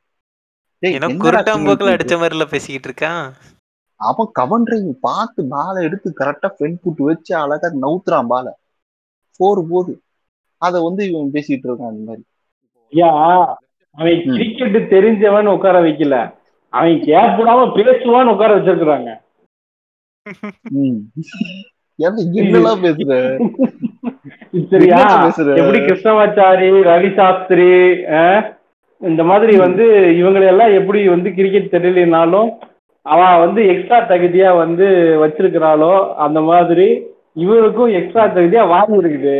[1.92, 3.24] அடிச்ச மாதிரில பேசிக்கிட்டு இருக்கான்?
[4.00, 8.52] அவன் கவன்றை பார்த்து பாலை எடுத்து கரெக்டா ஃப்ரண்ட் புட்டு வச்சு அழகா நவுத்துறான் பாலை
[9.40, 9.94] ஃபோர் போகுது
[10.62, 12.22] அதை வந்து இவன் பேசிட்டு இருக்கான் அந்த மாதிரி.
[12.92, 13.10] ஐயா
[13.98, 14.20] அவன்.
[14.28, 16.16] கிரிக்கெட் தெரிஞ்சவன் உட்கார வைக்கல.
[16.72, 19.10] அவன் கேப் விடாம பேசுவான்னு உட்கார வச்சிருக்காங்க
[20.76, 20.98] ம்.
[21.98, 23.12] ஏன்டா என்னெல்லாம் பேசுற?
[24.72, 24.98] சரியா?
[25.60, 27.68] எப்படி கிருஷ்ணமாச்சாரி ரவி சாஸ்திரி
[29.00, 29.84] இந்த மாதிரி வந்து
[30.18, 32.50] இவங்களை எல்லாம் எப்படி வந்து கிரிக்கெட் தெரியலனாலும்
[33.06, 34.86] அவன் வந்து எக்ஸ்ட்ரா தகுதியா வந்து
[35.22, 35.94] வச்சிருக்கிறாளோ
[36.24, 36.86] அந்த மாதிரி
[37.44, 39.36] இவருக்கும் எக்ஸ்ட்ரா தகுதியா வாய் இருக்குது.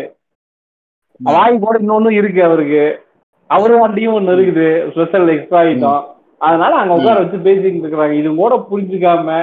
[1.21, 2.85] வாய் கூட இன்னொன்னு இருக்கு அவருக்கு.
[3.51, 4.69] அவரு வாண்டியும் ஒண்ணு இருக்குது.
[4.93, 6.03] ஸ்பெஷல் எக்ஸ்ட்ரா ஐட்டம்
[6.47, 8.17] அதனால அங்க உட்கார வச்சு பேசிக்கிட்டு இருக்கிறாங்க.
[8.21, 9.37] இது கூட புரிஞ்சுக்காம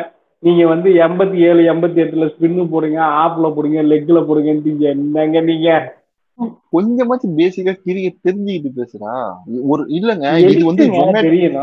[0.43, 5.69] நீங்க வந்து எண்பத்தி ஏழு எண்பத்தி எட்டுல ஸ்பின்னு போடுங்க ஆப்ல போடுங்க லெக்ல போடுங்கன்ட்டு என்னங்க நீங்க?
[6.73, 9.13] கொஞ்சமாச்சும் பேசிக்கா கிரிக்கெட் தெரிஞ்சுக்கிட்டு பேசுறா
[9.71, 10.83] ஒரு இல்லங்க இது வந்து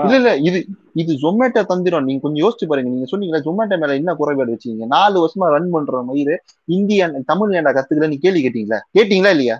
[0.02, 0.58] இல்ல இல்ல இது
[1.02, 2.06] இது ஜொமேட்டோ தந்திரம்.
[2.06, 2.90] நீங்க கொஞ்சம் யோசிச்சு பாருங்க.
[2.92, 6.34] நீங்க சொன்னீங்களா ஜொமேட்டோ மேல என்ன குறைபாடு வச்சீங்க நாலு வருஷமா ரன் பண்ற மயிறு
[6.68, 8.80] இந்தியா தமிழ் ஏன்டா கத்துக்கல நீ கேள்வி கேட்டீங்களா?
[8.98, 9.56] கேட்டீங்களா இல்லையா?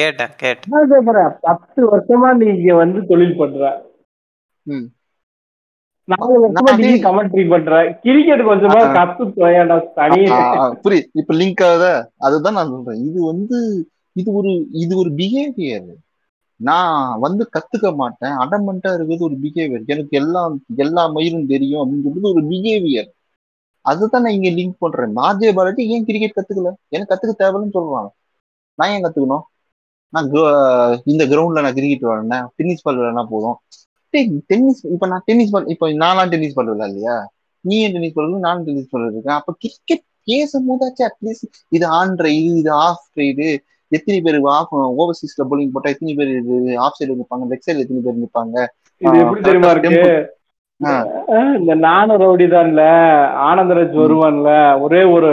[0.00, 0.72] கேட்டேன் கேட்டேன்.
[1.46, 3.62] பத்து வருஷமா நீங்க வந்து தொழில் பண்ற.
[11.20, 11.92] இப்ப லிங்க் ஆகுதா?
[12.26, 13.00] அதுதான் நான் சொல்றேன்.
[13.08, 13.58] இது வந்து
[14.20, 14.50] இது ஒரு
[14.82, 15.88] இது ஒரு பிஹேவியர்
[16.60, 18.34] நான் வந்து கத்துக்க மாட்டேன்.
[18.42, 20.52] அடமெண்டா இருக்கிறது ஒரு பிஹேவியர் எனக்கு எல்லாம்
[20.84, 23.10] எல்லா மயிரும் தெரியும் அப்படின்னு சொல்றது ஒரு பிஹேவியர்
[23.84, 25.16] அதுதான் நான் இங்க லிங்க் பண்றேன்.
[25.26, 26.70] ஆர்ஜே பாலாஜி ஏன் கிரிக்கெட் கத்துக்கல?
[26.88, 28.10] எனக்கு கத்துக்க தேவைன்னு சொல்றாங்க.
[28.78, 29.44] நான் ஏன் கத்துக்கணும்?
[30.12, 30.28] நான்
[31.12, 32.46] இந்த கிரவுண்ட்ல நான் கிரிக்கெட் விளையாடினேன்.
[32.56, 33.58] டென்னிஸ் பால் விளையாடினா போதும்.
[34.44, 37.16] டென்னிஸ் இப்ப நான் டென்னிஸ் இப்ப நான்லாம் டென்னிஸ் பால் விளையாட இல்லையா?
[37.64, 42.52] நீ டென்னிஸ் பால் நானும் டென்னிஸ் பால் இருக்கேன் அப்ப கிரிக்கெட் பேசும் போதாச்சும் அட்லீஸ்ட் இது ஆன் ரைடு
[42.60, 43.48] இது ஆஃப் ரைடு
[43.92, 46.54] எத்தனை பேர் ஆஃப் ஓவர்சீஸ்ல bowling போட்டா எத்தனை பேர் இது
[46.84, 48.56] ஆஃப் சைடு நிற்பாங்க லெக் சைடுல எத்தனை பேர் நிற்பாங்க
[49.00, 50.00] இது எப்படி தெரியுமா இருக்கு?
[51.58, 52.82] இந்த நானும் ரவுடி தான்ல.
[53.48, 54.48] ஆனந்தராஜ் வருவான்ல.
[54.84, 55.28] ஒரே ஒரு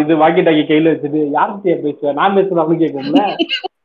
[0.00, 3.22] இது வாக்கி டாக்கி கையில வச்சுட்டு யார்கிட்டயா பேசுவேன் நான் பேசுறது அவனு கேட்கும்ல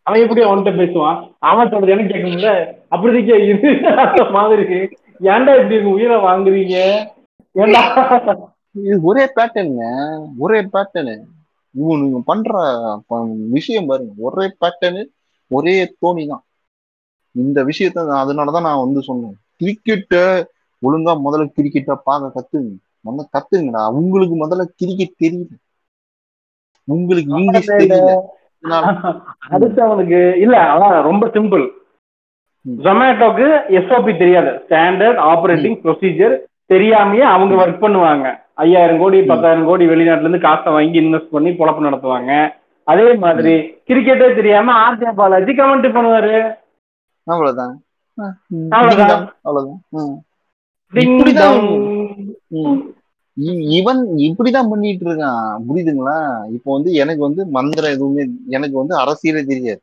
[0.07, 1.35] அவன் எப்படி அவன்கிட்ட பேசுவான்?
[1.39, 4.73] அவன் சொல்றது எனக்கு கேட்கும்ல அப்படிதான் இது அந்த மாதிரி.
[5.19, 7.05] ஏன்டா இப்படி உயிரை வாங்குறீங்க?
[7.55, 8.47] ஏன்டா?
[8.71, 11.23] இது ஒரே பேட்டர்னுங்க ஒரே பேட்டர்னு
[11.79, 12.51] இவனுங்க பண்ற
[13.07, 14.11] ப- விஷயம் பாருங்க.
[14.17, 15.05] ஒரே பேட்டர்னு
[15.47, 16.43] ஒரே தோனி தான்.
[17.31, 19.37] இந்த விஷயத்த அதனாலதான் நான் வந்து சொன்னேன்.
[19.55, 20.45] கிரிக்கெட்ட
[20.81, 22.75] ஒழுங்கா முதல்ல கிரிக்கெட்டை பார்க்க கத்துங்க.
[23.05, 23.89] முதல்ல கத்துங்கடா.
[23.89, 25.47] உங்களுக்கு முதல்ல கிரிக்கெட் தெரியல
[26.83, 28.21] உங்களுக்கு இங்கிலீஷ் தெரியல
[28.61, 31.65] அதனால அடுத்தவனுக்கு இல்ல அதான் ரொம்ப சிம்பிள்.
[32.77, 33.47] ஜொமேட்டோக்கு
[33.77, 34.51] எஸ்ஓபி தெரியாது.
[34.69, 36.35] ஸ்டாண்டர்ட் ஆபரேட்டிங் ப்ரொசீஜர்
[36.73, 38.39] தெரியாமயே அவங்க ஒர்க் பண்ணுவாங்க.
[38.53, 42.53] ஐயாயிரம் கோடி பத்தாயிரம் கோடி வெளிநாட்டுல இருந்து காசை வாங்கி இன்வெஸ்ட் பண்ணி பொழப்பு நடத்துவாங்க.
[42.83, 43.53] அதே மாதிரி
[43.87, 46.55] கிரிக்கெட்டே தெரியாம ஆர்ஜே பாலாஜி கமெண்ட் பண்ணுவாரு.
[47.23, 47.83] அவ்வளவுதான்.
[48.69, 49.33] அவ்வளவுதான்.
[49.41, 49.81] அவ்வளவுதான்.
[53.77, 55.39] இவன் இப்படிதான் பண்ணிட்டு இருக்கான்.
[55.67, 56.15] புரியுதுங்களா?
[56.55, 58.23] இப்போ வந்து எனக்கு வந்து மந்திரம் எதுவுமே
[58.55, 59.81] எனக்கு வந்து அரசியலே தெரியாது.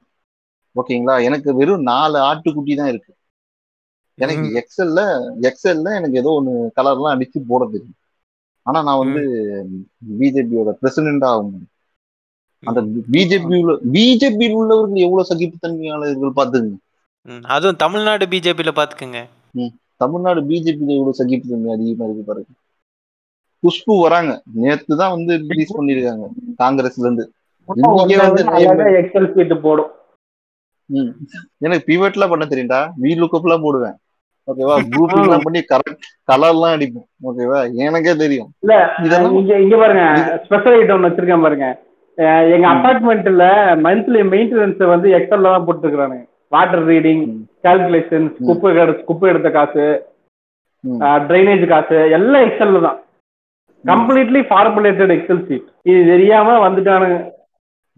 [0.77, 1.17] ஓகேங்களா?
[1.29, 3.13] எனக்கு வெறும் நாலு ஆட்டுக்குட்டி தான் இருக்கு.
[4.19, 4.47] எனக்கு.
[4.61, 5.01] எக்ஸல்ல
[5.49, 7.99] எக்ஸல்ல எனக்கு ஏதோ ஒண்ணு கலர்லாம் அடிச்சு போட தெரியும்.
[8.67, 9.23] ஆனா நான் வந்து
[10.19, 11.71] பிஜேபியோட பிரசிடென்ட் ஆக முடியும்
[12.63, 12.81] அந்த
[13.15, 16.73] பிஜேபி உள்ள பிஜேபியில் உள்ளவர்கள் எவ்வளவு சகிப்புத்தன்மையாளர்கள் பாத்துங்க
[17.29, 19.21] ம், அதுவும் தமிழ்நாடு பிஜேபியில பாத்துக்கோங்க
[20.01, 22.51] தமிழ்நாடு பிஜேபியில எவ்வளவு சகிப்புத்தன்மை அதிகமா இருக்கு பாருங்க.
[23.65, 24.33] குஷ்பு வராங்க.
[24.63, 26.25] நேத்து தான் வந்து ரிலீஸ் பண்ணிருக்காங்க
[26.63, 27.25] காங்கிரஸ்ல இருந்து.
[29.67, 29.93] போடும்.
[31.65, 32.81] எனக்கு பிவட்லாம் பண்ண தெரியும்டா.
[33.03, 33.97] வி லுக்கப்லாம் போடுவேன்.
[34.49, 38.49] ஓகேவா குரூப் எல்லாம் பண்ணி கரெக்ட் கலர்லாம் அடிப்போம் ஓகேவா எனக்கே தெரியும்.
[38.65, 40.05] இல்ல இதெல்லாம் இங்க இங்க பாருங்க.
[40.47, 41.69] ஸ்பெஷல் ஐட்டம் வச்சிருக்கேன் பாருங்க.
[42.57, 43.45] எங்க அபார்ட்மெண்ட்ல
[43.87, 47.25] மந்த்லி மெயின்டெனன்ஸ் வந்து எக்ஸல்ல தான் போட்டுருக்கானுங்க வாட்டர் ரீடிங்.
[47.67, 48.27] கால்குலேஷன்.
[48.49, 48.73] குப்பை
[49.09, 49.87] குப்பை எடுத்த காசு.
[51.29, 52.99] ட்ரைனேஜ் காசு எல்லாம் எக்ஸல்ல தான்.
[53.85, 57.31] கம்ப்ளீட்லி ஃபார்முலேட்டட் எக்ஸல் சீட் இது தெரியாம வந்துட்டானுங்க.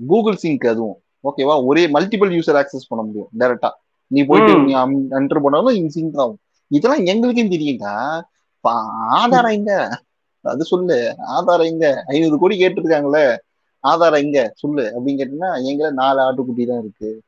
[0.07, 1.01] கூகுள் சிங்க் அதுவும்.
[1.17, 3.71] ஓகேவா ஒரே மல்டிபிள் யூசர் ஆக்சஸ் பண்ண முடியும் டைரக்டா
[4.07, 4.55] நீ போயிட்டு.
[4.63, 4.75] நீ
[5.11, 6.39] என்டர் பண்ணாலும் இங்க சிங்க் ஆகும்.
[6.69, 8.21] இதெல்லாம் எங்களுக்கும் தெரியும்டா
[8.69, 10.01] பா- ஆதாரம் எங்க?
[10.41, 11.15] அது சொல்லு.
[11.19, 12.05] ஆதாரம் எங்க?
[12.07, 13.37] ஐநூறு கோடி கேட்டிருக்காங்களே.
[13.81, 14.53] ஆதாரம் எங்க?
[14.55, 14.93] சொல்லு.
[14.97, 15.91] அப்படின்னு கேட்டீங்கன்னா எங்க?
[15.91, 17.21] நாலு ஆட்டுக்குட்டி தான் இருக்கு.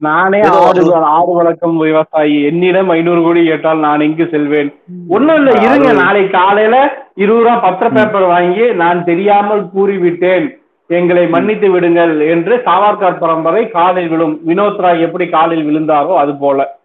[0.00, 2.42] நானே ஆடு ஒரு- ஆடு வளர்க்கும் விவசாயி.
[2.42, 4.70] என்னிடம் ஐநூறு கோடி கேட்டால் நான் எங்கு செல்வேன்?
[5.08, 6.76] ஒண்ணும் இல்ல இருங்க நாளைக்கு காலையில
[7.14, 10.46] இருபது ரூபா பத்திர பேப்பர் வாங்கி நான் தெரியாமல் கூறிவிட்டேன்.
[10.90, 14.40] எங்களை மன்னித்து விடுங்கள் என்று சாவர்கர் பரம்பரை காலில் விழும்.
[14.46, 16.78] வினோத் ராய் எப்படி காலில் விழுந்தாரோ அது போல.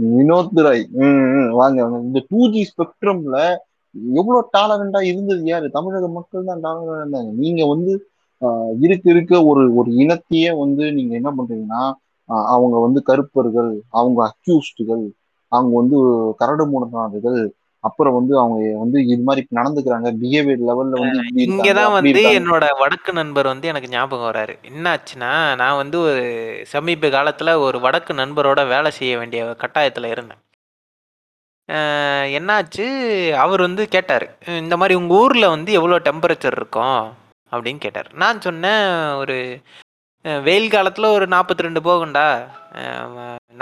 [0.00, 0.86] வினோத் ராய்.
[1.50, 3.36] வாங்க இந்த டூ ஜி ஸ்பெக்ட்ரம்ல
[4.14, 5.70] எவ்வளவு டாலரண்டா இருந்தது யாரு?
[5.70, 7.32] தமிழக மக்கள் தான் டாலரண்டா இருந்தாங்க.
[7.36, 7.92] நீங்க வந்து
[8.80, 9.32] இருக்க இருக்க.
[9.44, 11.82] ஒரு ஒரு இனத்தையே வந்து நீங்க என்ன பண்றீங்கன்னா
[12.52, 15.04] அவங்க வந்து கருப்பர்கள் அவங்க அக்யூஸ்டுகள்
[15.52, 15.98] அவங்க வந்து
[16.40, 17.40] கரடு முரடானர்கள்
[17.84, 20.08] அப்புறம் வந்து அவங்க வந்து இது மாதிரி நடந்துக்கிறாங்க.
[20.20, 22.22] பிஹேவியர் லெவல்ல வந்து இங்கதான் வந்து.
[22.38, 25.30] என்னோட வடக்கு நண்பர் வந்து எனக்கு ஞாபகம் வராரு என்னாச்சுன்னா
[25.60, 26.24] நான் வந்து ஒரு
[26.72, 30.42] சமீப காலத்துல ஒரு வடக்கு நண்பரோட வேலை செய்ய வேண்டிய கட்டாயத்துல இருந்தேன்.
[32.38, 32.84] என்னாச்சு?
[33.44, 34.26] அவர் வந்து கேட்டார்
[34.62, 37.00] இந்த மாதிரி உங்க ஊர்ல வந்து எவ்வளோ டெம்பரேச்சர் இருக்கும்?
[37.52, 38.08] அப்படின்னு கேட்டார்.
[38.22, 38.86] நான் சொன்னேன்
[39.22, 39.36] ஒரு
[40.46, 42.24] வெயில் காலத்தில் ஒரு நாற்பத்தி ரெண்டு போகும்டா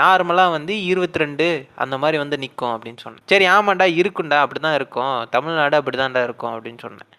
[0.01, 1.47] நார்மலாக வந்து இருபத்தி ரெண்டு
[1.83, 3.27] அந்த மாதிரி வந்து நிற்கும் அப்படின்னு சொன்னேன்.
[3.33, 5.15] சரி ஆமாண்டா இருக்கும்டா அப்படி தான் இருக்கும்.
[5.35, 7.11] தமிழ்நாடு அப்படி தான்டா இருக்கும் அப்படின்னு சொன்னேன்.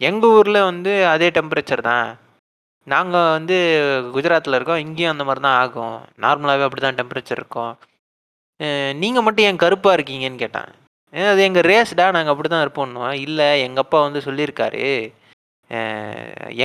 [0.00, 2.08] எங்கள் ஊரில் வந்து அதே டெம்பரேச்சர் தான்.
[2.92, 3.56] நாங்கள் வந்து
[4.14, 5.98] குஜராத்தில் இருக்கோம் இங்கேயும் அந்த மாதிரி தான் ஆகும்.
[6.24, 7.74] நார்மலாகவே அப்படி தான் டெம்பரேச்சர் இருக்கும்
[9.02, 10.70] நீங்கள் மட்டும் என் கருப்பாக இருக்கீங்கன்னு கேட்டேன்.
[11.32, 12.94] அது எங்கள் ரேஸ்டா நாங்கள் அப்படி தான் இருப்போம்
[13.26, 14.84] இல்லை எங்கள் அப்பா வந்து சொல்லியிருக்காரு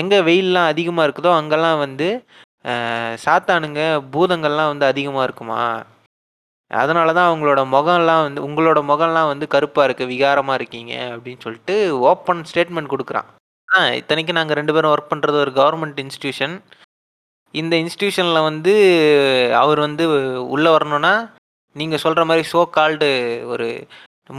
[0.02, 2.08] எங்கே வெயில்லாம் அதிகமாக இருக்குதோ அங்கெல்லாம் வந்து
[3.26, 3.82] சாத்தானுங்க
[4.14, 5.62] பூதங்கள்லாம் வந்து அதிகமாக இருக்குமா?
[6.72, 11.76] அதனால தான் அவங்களோட முகம்லாம் வந்து உங்களோட முகம்லாம் வந்து கருப்பாக இருக்குது விகாரமாக இருக்கீங்க அப்படின்னு சொல்லிட்டு
[12.10, 13.30] ஓப்பன் ஸ்டேட்மெண்ட் கொடுக்குறான்.
[13.70, 16.56] ஆ இத்தனைக்கு நாங்கள் ரெண்டு பேரும் ஒர்க் பண்ணுறது ஒரு கவர்மெண்ட் இன்ஸ்டியூஷன்
[17.54, 18.74] இந்த இன்ஸ்டியூஷனில் வந்து
[19.62, 20.04] அவர் வந்து
[20.56, 21.14] உள்ளே வரணும்னா
[21.76, 23.10] நீங்கள் சொல்கிற மாதிரி ஷோ கால்டு
[23.46, 23.68] ஒரு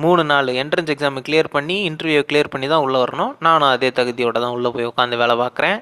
[0.02, 3.32] மூணு நாலு என்ட்ரன்ஸ் எக்ஸாமை கிளியர் பண்ணி இன்டர்வியூ கிளியர் பண்ணி தான் உள்ளே வரணும்.
[3.46, 5.78] நானும் அதே தகுதியோட தான் உள்ளே போய் உட்காந்து வேலை பார்க்குறேன்.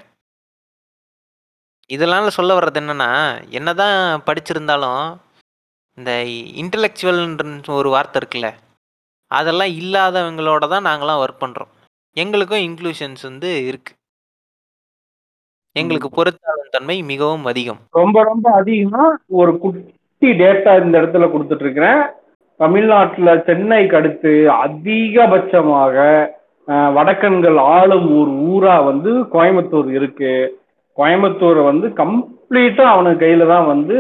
[1.95, 3.11] இதெல்லாம் சொல்ல வர்றது என்னன்னா
[3.59, 3.99] என்னதான்
[4.29, 5.05] படிச்சிருந்தாலும்
[5.99, 6.13] இந்த
[6.63, 8.51] இன்டலெக்சுவல்ன்ற ஒரு வார்த்தை இருக்குல்ல
[9.31, 11.73] அதெல்லாம் இல்லாதவங்களோட தான் நாங்களாம் ஒர்க் பண்ணுறோம்
[12.23, 13.93] எங்களுக்கும் இன்க்ளூஷன்ஸ் வந்து இருக்கு.
[15.81, 17.81] எங்களுக்கு பொறுத்தாளும் தன்மை மிகவும் அதிகம்.
[18.01, 19.05] ரொம்ப ரொம்ப அதிகமா
[19.41, 22.01] ஒரு குட்டி டேட்டா இந்த இடத்துல கொடுத்துட்டு இருக்கிறேன்.
[22.61, 24.33] தமிழ்நாட்டுல சென்னைக்கு அடுத்து
[24.65, 25.97] அதிகபட்சமாக
[26.97, 30.33] வடக்கன்கள் ஆளும் ஒரு ஊரா வந்து கோயம்புத்தூர் இருக்கு.
[30.99, 33.97] கோயம்புத்தூரை வந்து கம்ப்ளீட்டா அவனுக்கு கையில தான் வந்து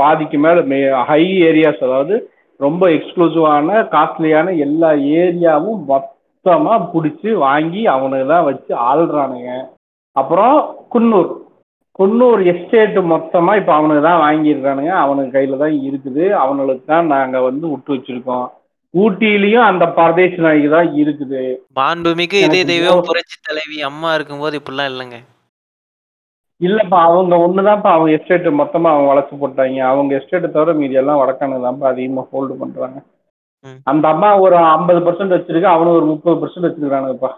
[0.00, 0.62] பாதிக்கு மேல
[1.10, 2.16] ஹை ஏரியாஸ் அதாவது
[2.60, 4.90] ரொம்ப எக்ஸ்க்ளூசிவான காஸ்ட்லியான எல்லா
[5.22, 9.50] ஏரியாவும் மொத்தமா பிடிச்சி வாங்கி அவனுக்கு தான் வச்சு ஆள்றானுங்க.
[10.16, 10.56] அப்புறம்
[10.94, 11.30] குன்னூர்.
[11.98, 14.92] குன்னூர் எஸ்டேட் மொத்தமா இப்ப அவனுக்கு தான் வாங்கியிருக்கானுங்க.
[15.04, 16.24] அவனுக்கு கையில தான் இருக்குது.
[16.42, 18.46] அவனுக்கு தான் நாங்க வந்து விட்டு வச்சிருக்கோம்.
[18.94, 21.42] ஊட்டியிலயும் அந்த பரதேச நாய்க்கு தான் இருக்குது.
[21.78, 25.18] மாண்புமிகு எனக்கு தெய்வம் புரட்சி தலைவி அம்மா இருக்கும்போது இப்படிலாம் இல்லைங்க.
[26.60, 29.78] இல்லப்பா அவங்க ஒண்ணுதான்ப்பா அவங்க எஸ்டேட் மொத்தமா அவங்க வளர்ச்சி போட்டாங்க.
[29.92, 32.98] அவங்க எஸ்டேட்டை தவிர மீதி எல்லாம் வடக்கானு தான்ப்பா அதிகமா ஹோல்டு பண்றாங்க.
[33.90, 37.30] அந்த அம்மா ஒரு ஐம்பது பர்சன்ட் வச்சிருக்கு அவனு ஒரு முப்பது பர்சன்ட் வச்சிருக்கானுங்கப்பா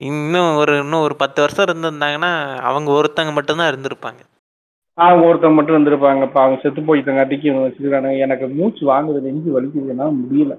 [0.00, 2.32] இன்னும் ஒரு இன்னும் ஒரு பத்து வருஷம் இருந்திருந்தாங்கன்னா
[2.68, 4.20] அவங்க ஒருத்தங்க மட்டும்தான் இருந்திருப்பாங்க.
[4.98, 8.24] அவங்க ஒருத்தன் மட்டும் வந்திருப்பாங்கப்பா அவங்க செத்து போயிட்டங்காட்டிக்கு இவங்க வச்சிருக்கானுங்க.
[8.26, 10.54] எனக்கு மூச்சு வாங்குது நெஞ்சு வலிக்குது என்னால முடியல.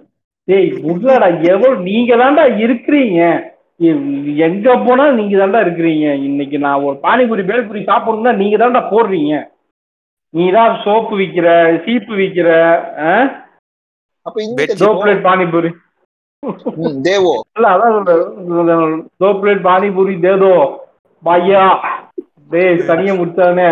[0.47, 3.19] டேய் முட்லடா எவ்வளவு நீங்க தான்டா இருக்கிறீங்க
[4.47, 6.07] எங்க போனா நீங்க தான்டா இருக்கிறீங்க.
[6.27, 9.35] இன்னைக்கு நான் ஒரு பானிபூரி பேல்பூரி சாப்பிடணும்னா நீங்க தான்டா போடுறீங்க.
[10.33, 11.47] நீ தான் சோப்பு விக்கிற
[11.85, 12.49] சீப்பு விக்கிற
[14.25, 15.71] அப்ப இந்த பானிபூரி.
[17.07, 17.33] தேவோ.
[17.57, 20.53] இல்ல அதான் டோ பிளேட் பானிபூரி தேதோ
[21.23, 21.63] பையா.
[22.51, 23.67] டேய் தனியா முடிச்சானே.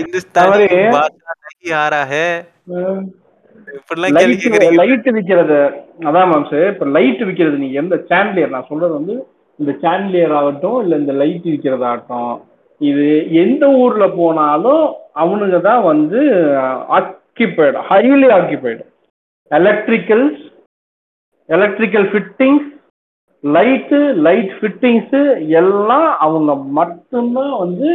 [0.00, 0.68] இந்துஸ்தானி தவறு.
[0.96, 2.26] பாஷா நஹி ஆ ரஹா
[2.66, 2.92] ஹை.
[4.78, 5.58] லைட் விக்கிறது.
[6.08, 7.76] அதான் மேம் சார் இப்ப லைட் விக்கிறது நீங்க.
[7.82, 9.14] எந்த சாண்ட்லியர் நான் சொல்றது வந்து
[9.58, 12.32] இந்த சாண்ட்லியர் ஆகட்டும் இல்ல இந்த லைட் விக்கிறதாகட்டும்
[12.80, 13.04] இது
[13.42, 14.84] எந்த ஊர்ல போனாலும்
[15.22, 16.20] அவனுங்க தான் வந்து
[16.96, 18.82] occupied highly occupied
[19.50, 20.42] electricals
[21.48, 22.68] electrical fittings
[23.44, 25.20] light light fittings
[25.60, 27.90] எல்லாம் அவங்க மட்டும்தான் வந்து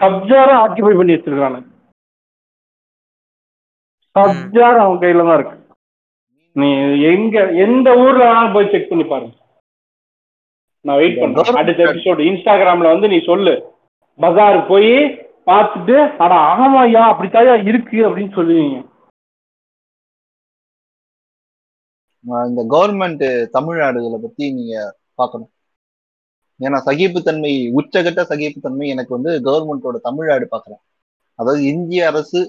[0.00, 1.60] சப்ஜாரா ஆக்கிபை பண்ணி வச்சிருக்காங்க
[4.16, 5.56] சப்ஜார் அவன் கையில தான் இருக்கு.
[6.56, 6.68] நீ
[7.12, 7.36] எங்க
[7.66, 9.34] எந்த ஊர்ல வேணாலும் போய் செக் பண்ணி பாருங்க.
[10.84, 11.60] நான் வெயிட் பண்றேன்.
[11.60, 13.54] அடுத்த எபிசோடு இன்ஸ்டாகிராம்ல வந்து நீ சொல்லு.
[14.18, 14.92] பஜார் போய்
[15.50, 16.32] பார்த்துட்டு அட
[16.64, 18.76] ஆமாய்யா அப்படித்தாயா இருக்கு அப்படின்னு சொல்லுவீங்க.
[22.24, 23.24] இந்த கவர்மெண்ட்
[23.58, 24.74] தமிழ்நாடுகளை பத்தி நீங்க
[25.14, 25.50] பார்க்கணும்.
[26.60, 30.82] ஏன்னா சகிப்புத்தன்மை உச்சகட்ட சகிப்புத்தன்மை எனக்கு வந்து கவர்மெண்டோட தமிழ் ஆடு பார்க்குறேன்.
[31.38, 32.40] அதாவது இந்திய அரசு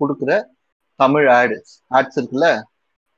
[0.00, 0.32] கொடுக்குற
[1.00, 1.56] தமிழ் ஆடு
[1.90, 2.48] ஆட்ஸ் இருக்குல்ல?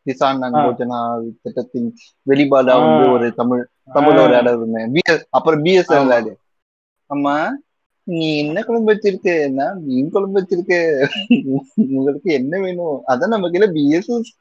[0.06, 0.40] கிசான்.
[0.64, 0.98] யோஜனா
[1.42, 1.88] திட்டத்தின்
[2.28, 3.04] வெளிப்பாடா வந்து.
[3.12, 6.14] ஒரு தமிழ் தமிழ் ஒரு ஆடு வருமே பிஎஸ் அப்புறம் பிஎஸ்எல் ஆமா.
[6.14, 6.32] ஆடு.
[7.10, 7.34] அம்மா
[8.06, 9.28] நீ என்ன குழம்பு வச்சிருக்க?
[9.80, 10.74] மீன் குழம்பு வச்சிருக்க.
[11.96, 13.02] உங்களுக்கு என்ன வேணும்?
[13.06, 14.32] அதான் நம்ம கையில பிஎஸ்எஸ்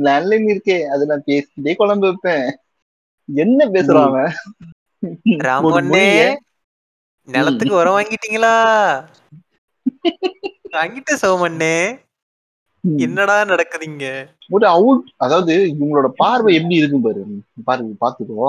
[0.00, 2.46] லேண்ட்லைன் இருக்கே அது நான் பேசிக்கிட்டே குழம்பு வைப்பேன்.
[3.28, 4.14] என்ன பேசுறான்
[5.46, 6.06] ராமண்ணே
[7.28, 8.54] நிலத்துக்கு உரம் வாங்கிட்டீங்களா?
[10.74, 11.76] வாங்கிட்ட சோமண்ணே.
[13.00, 14.06] என்னடா நடக்குதுங்க?
[14.54, 17.20] ஒரு அவுட் அதாவது இவங்களோட பார்வை எப்படி இருக்கும் பாரு?
[17.68, 18.46] பாரு பாத்துக்கோ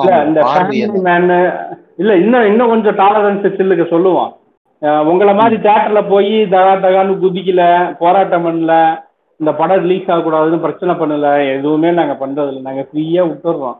[1.99, 4.31] இல்ல இன்னும் இன்னும் கொஞ்சம் டாலரன்ஸ் சில்லுக்கு சொல்லுவான்.
[5.11, 7.63] உங்களை மாதிரி தியேட்டர்ல போய் தகா தகான்னு குதிக்கல
[8.01, 8.73] போராட்டம் பண்ணல
[9.43, 11.29] இந்த படம் ரிலீஸ் ஆகக்கூடாதுன்னு பிரச்சனை பண்ணல.
[11.55, 13.79] எதுவுமே நாங்க பண்றது இல்லை நாங்க ஃப்ரீயா விட்டுடுறோம்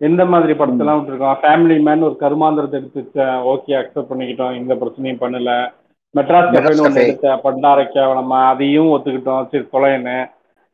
[0.00, 1.36] எந்த மாதிரி படத்தெல்லாம் விட்டுருக்கோம்?
[1.42, 4.56] ஃபேமிலி மேன் ஒரு கருமாந்திரத்தை எடுத்து ஓகே அக்செப்ட் பண்ணிக்கிட்டோம்.
[4.60, 5.52] எந்த பிரச்சனையும் பண்ணல.
[6.14, 7.04] மெட்ராஸ் கஃபேன்னு ஒன்று.
[7.08, 9.46] எடுத்த பண்டாரைக்கா நம்ம அதையும் ஒத்துக்கிட்டோம்.
[9.52, 10.16] சரி தொலைன்னு.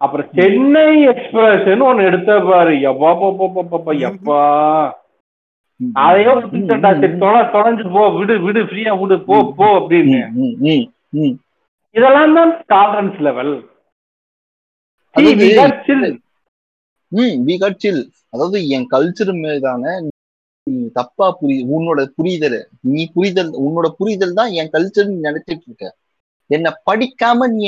[0.04, 2.74] அப்புறம் சென்னை எக்ஸ்பிரஸ்ன்னு ஒன்று எடுத்த பாரு.
[2.90, 4.40] எப்பா பப்பா எப்பா.
[6.04, 6.90] அதையோ விட்டுட்டா.
[7.02, 10.22] சரி தொலை தொலைஞ்சு போ விடு விடு ஃப்ரீயா விடு போ போ அப்படின்னு.
[11.98, 13.54] இதெல்லாம் தான் டாலரன்ஸ் லெவல்
[17.12, 19.84] ம் வி காட் சில் அதாவது என் கல்ச்சர் மீதான
[20.94, 22.58] தப்பா புரி உன்னோட புரிதல்
[22.88, 25.86] நீ புரிதல் உன்னோட புரிதல் தான் என் கல்ச்சர் நினைச்சிட்டு இருக்க.
[26.50, 27.64] என்ன படிக்காம நீ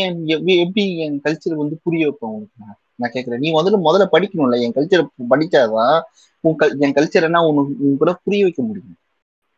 [0.57, 2.57] எப்படி என் கல்ச்சர் வந்து புரிய வைப்ப உனக்கு?
[2.59, 2.79] நான்?
[3.13, 3.39] கேக்குறேன்.
[3.39, 4.59] நீ முதல்ல முதல்ல படிக்கணும்ல.
[4.65, 5.97] என் கல்ச்சர் படிச்சாதான்
[6.45, 8.97] உன் கல் என் கல்ச்சர் என்ன உனக்கு உன் கூட புரிய வைக்க முடியும்.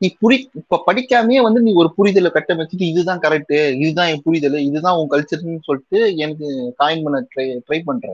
[0.05, 4.97] நீ புரி இப்ப படிக்காமயே வந்து நீ ஒரு புரிதலை கட்டமைச்சிட்டு இதுதான் கரெக்ட் இதுதான் என் புரிதல் இதுதான்
[5.01, 6.47] உன் கல்ச்சர்னு சொல்லிட்டு எனக்கு
[6.83, 8.07] காயின் பண்ண ட்ரை ட்ரை பண்ற.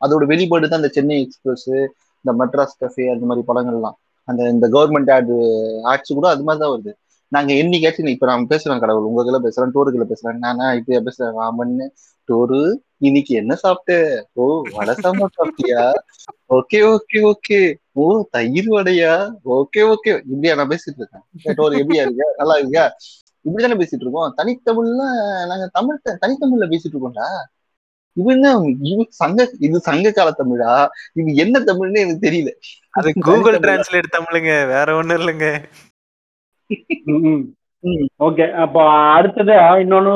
[0.00, 1.68] அதோட வெளிப்பாடு தான் இந்த சென்னை எக்ஸ்பிரஸ்
[2.24, 3.96] இந்த மெட்ராஸ் கஃபே அந்த மாதிரி படங்கள்லாம்.
[4.28, 5.32] அந்த இந்த கவர்மெண்ட் ஆட்
[5.92, 6.92] ஆட்ஸ் கூட அது மாதிரி தான் வருது.
[7.32, 10.38] நாங்க என்னைக்காச்சும் இப்ப நான் பேசுறேன் கடவுள் உங்ககிட்ட பேசுறேன் டோருக்குள்ள பேசுறேன்.
[10.38, 11.32] நானா இப்ப பேசுறேன்?
[11.38, 11.86] ராமன்னு
[12.28, 12.60] டோரு
[12.98, 13.94] இன்னைக்கு என்ன சாப்பிட்ட?
[14.32, 15.82] ஓ வடை சாம்பார் சாப்பிட்டியா?
[16.54, 17.60] Okay okay okay.
[17.92, 19.12] ஓ தயிர் வடையா?
[19.50, 20.12] Okay okay.
[20.24, 21.24] இப்படியா நான் பேசிட்டு இருக்கேன்.
[21.58, 22.24] டோரு எப்படியா இருக்க?
[22.36, 22.84] நல்லா இருக்கியா
[23.44, 24.32] இப்படிதானே பேசிட்டு இருக்கோம்.
[24.36, 25.02] தனித்தமிழ்ல
[25.46, 27.28] நாங்க தமிழ் தனித்தமிழ்ல பேசிட்டு இருக்கோம்டா.
[28.16, 28.50] என்ன
[28.82, 30.72] இது சங்க இது சங்க கால தமிழா?
[31.12, 32.52] இது என்ன தமிழ்னு எனக்கு தெரியல.
[32.90, 34.52] அது கூகுள் டிரான்ஸ்லேட் தமிழுங்க.
[34.66, 35.48] வேற ஒண்ணும் இல்லைங்க.
[38.26, 38.82] ஓகே அப்போ
[39.16, 40.12] அடுத்தது இன்னொன்று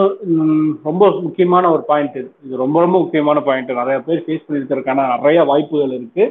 [0.89, 2.31] ரொம்ப முக்கியமான ஒரு பாயிண்ட் இது.
[2.63, 6.25] ரொம்ப ரொம்ப முக்கியமான பாயிண்ட் நிறைய பேர் ஃபேஸ் பண்ணிருக்கிறதுக்கான நிறைய வாய்ப்புகள் இருக்கு.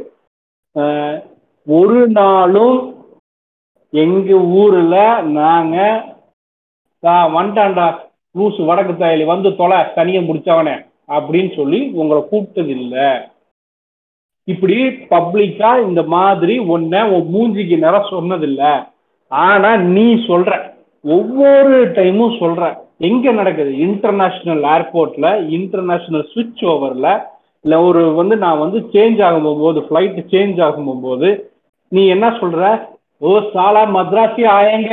[1.68, 2.78] ஒரு நாளும்
[3.94, 4.30] எங்க
[4.62, 4.96] ஊர்ல
[5.38, 5.78] நாங்க
[7.04, 7.88] "நான் வந்துட்டான்டா
[8.36, 10.76] லூசு வடக்கு தாயலி வந்து தொலை தனியை முடிச்சவனே
[11.18, 13.08] அப்படின்னு சொல்லி உங்களை கூப்பிட்டது இல்லை
[14.48, 14.76] இப்படி
[15.14, 18.64] பப்ளிக்கா இந்த மாதிரி ஒன்ன உன் மூஞ்சிக்கு நேரம் சொன்னதில்ல.
[19.32, 20.52] ஆனா நீ சொல்ற.
[21.06, 22.64] ஒவ்வொரு டைமும் சொல்ற.
[23.00, 23.72] எங்க நடக்குது?
[23.78, 25.28] இன்டர்நேஷனல் ஏர்போர்ட்ல
[25.58, 27.10] இன்டர்நேஷனல் சுவிட்ச் ஓவர்ல
[27.66, 31.30] இல்ல ஒரு வந்து நான் வந்து சேஞ்ச் ஆகும் போகும்போது ஃபிளைட் சேஞ்ச் ஆகும் போகும்போது
[31.92, 32.62] நீ என்ன சொல்ற?
[33.22, 34.92] ஓ சாலா மத்ராசி ஆயங்க.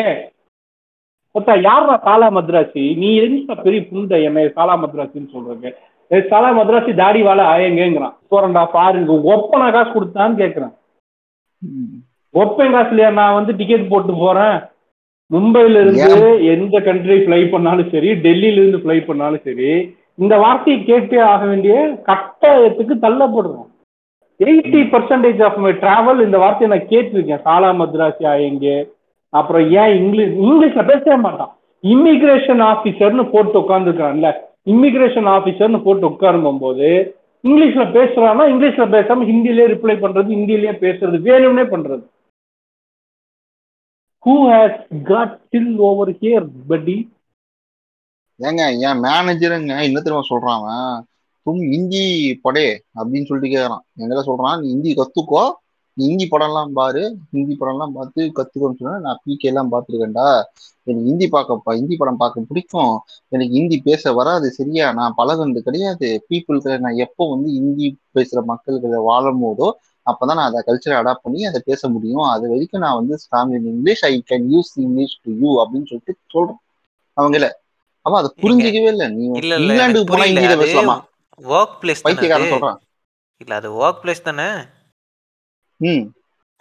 [1.35, 2.85] பார்த்தா யாரா சாலா மத்ராசி?
[2.97, 5.71] நீ எதுக்கு பெரிய புந்த என்னை சாலா மத்ராசின்னு சொல்றீங்க?
[6.11, 10.75] சாலா மத்ராசி தாடி வாழ ஆயங்கிறான் போறண்டா பாருங்க ஒப்பனை காசு கொடுத்தான்னு கேட்கிறான்
[12.41, 13.11] ஒப்பன் காசுலயா?
[13.19, 14.57] நான் வந்து டிக்கெட் போட்டு போறேன்.
[15.31, 19.71] மும்பைல இருந்து எந்த கண்ட்ரி ஃப்ளை பண்ணாலும் சரி டெல்லியில இருந்து ஃப்ளை பண்ணாலும் சரி
[20.23, 21.75] இந்த வார்த்தையை கேட்டே ஆக வேண்டிய
[22.09, 23.67] கட்டாயத்துக்கு தள்ளப்படுறோம்.
[24.41, 27.45] Eighty percentage of my travel இந்த வார்த்தையை நான் கேட்டிருக்கேன்.
[27.47, 28.67] சாலா மദ്രാசி ஆயங்க
[29.33, 31.53] அப்புறம் ஏன் இங்கிலீஷ் இங்கிலீஷ்ல பேசவே மாட்டான்.
[31.85, 34.31] இமிகிரேஷன் ஆபீசர்னு போட்டு உட்காந்துருக்கான்ல
[34.75, 36.91] இமிகிரேஷன் ஆபீசர்னு போட்டு உட்காரும் போது
[37.45, 42.05] இங்கிலீஷ்ல பேசுறான்னா இங்கிலீஷ்ல பேசாம ஹிந்திலேயே ரிப்ளை பண்றது ஹிந்திலேயே பேசுறது வேணும்னே பண்றது.
[44.27, 46.97] Who has got till over here பட்டி
[48.41, 51.05] ஏங்க என் மேனேஜருங்க என்ன தெரியுமா சொல்றான்
[51.47, 52.05] தும் ஹிந்தி
[52.43, 52.67] படே
[52.99, 53.85] அப்படின்னு சொல்லிட்டு கேக்குறான்.
[53.99, 54.61] எங்கிட்ட சொல்றான்?
[54.61, 55.43] நீ ஹிந்தி கத்துக்கோ.
[55.97, 57.03] ஹிந்தி படம்லாம் பாரு.
[57.33, 60.27] ஹிந்தி படம்லாம் பார்த்து கத்துக்கோன்னு சொன்னா நான் பிகே எல்லாம் பார்த்துருக்கேன்டா.
[60.83, 62.95] எனக்கு ஹிந்தி பார்க்க ஹிந்தி படம் பார்க்க பிடிக்கும்.
[63.29, 64.93] எனக்கு ஹிந்தி பேச வராது சரியா?
[64.93, 66.27] நான் பழகுனது கிடையாது.
[66.31, 69.69] பீப்புளுக்கு நான் எப்போ வந்து ஹிந்தி பேசுற மக்களுக்கு வாழும் போதோ
[70.11, 72.25] அப்பதான் நான் அதை கல்ச்சரை அடாப்ட் பண்ணி அதை பேச முடியும்.
[72.35, 76.15] அது வரைக்கும் நான் வந்து strong in English I can use English to you அப்படின்னு சொல்லிட்டு
[76.35, 76.61] சொல்றேன்.
[77.17, 77.47] அவங்கள
[78.07, 79.07] அப்ப அதை புரிஞ்சிக்கவே இல்லை.
[79.09, 80.97] நீ இங்கிலாந்துக்கு போனா அது பேசலாமா?
[81.55, 82.79] ஒர்க் பிளேஸ் தானே பைத்தியக்காரன் சொல்றான்.
[83.41, 84.49] இல்ல அது ஒர்க் பிளேஸ் தானே?
[85.81, 86.05] ம்.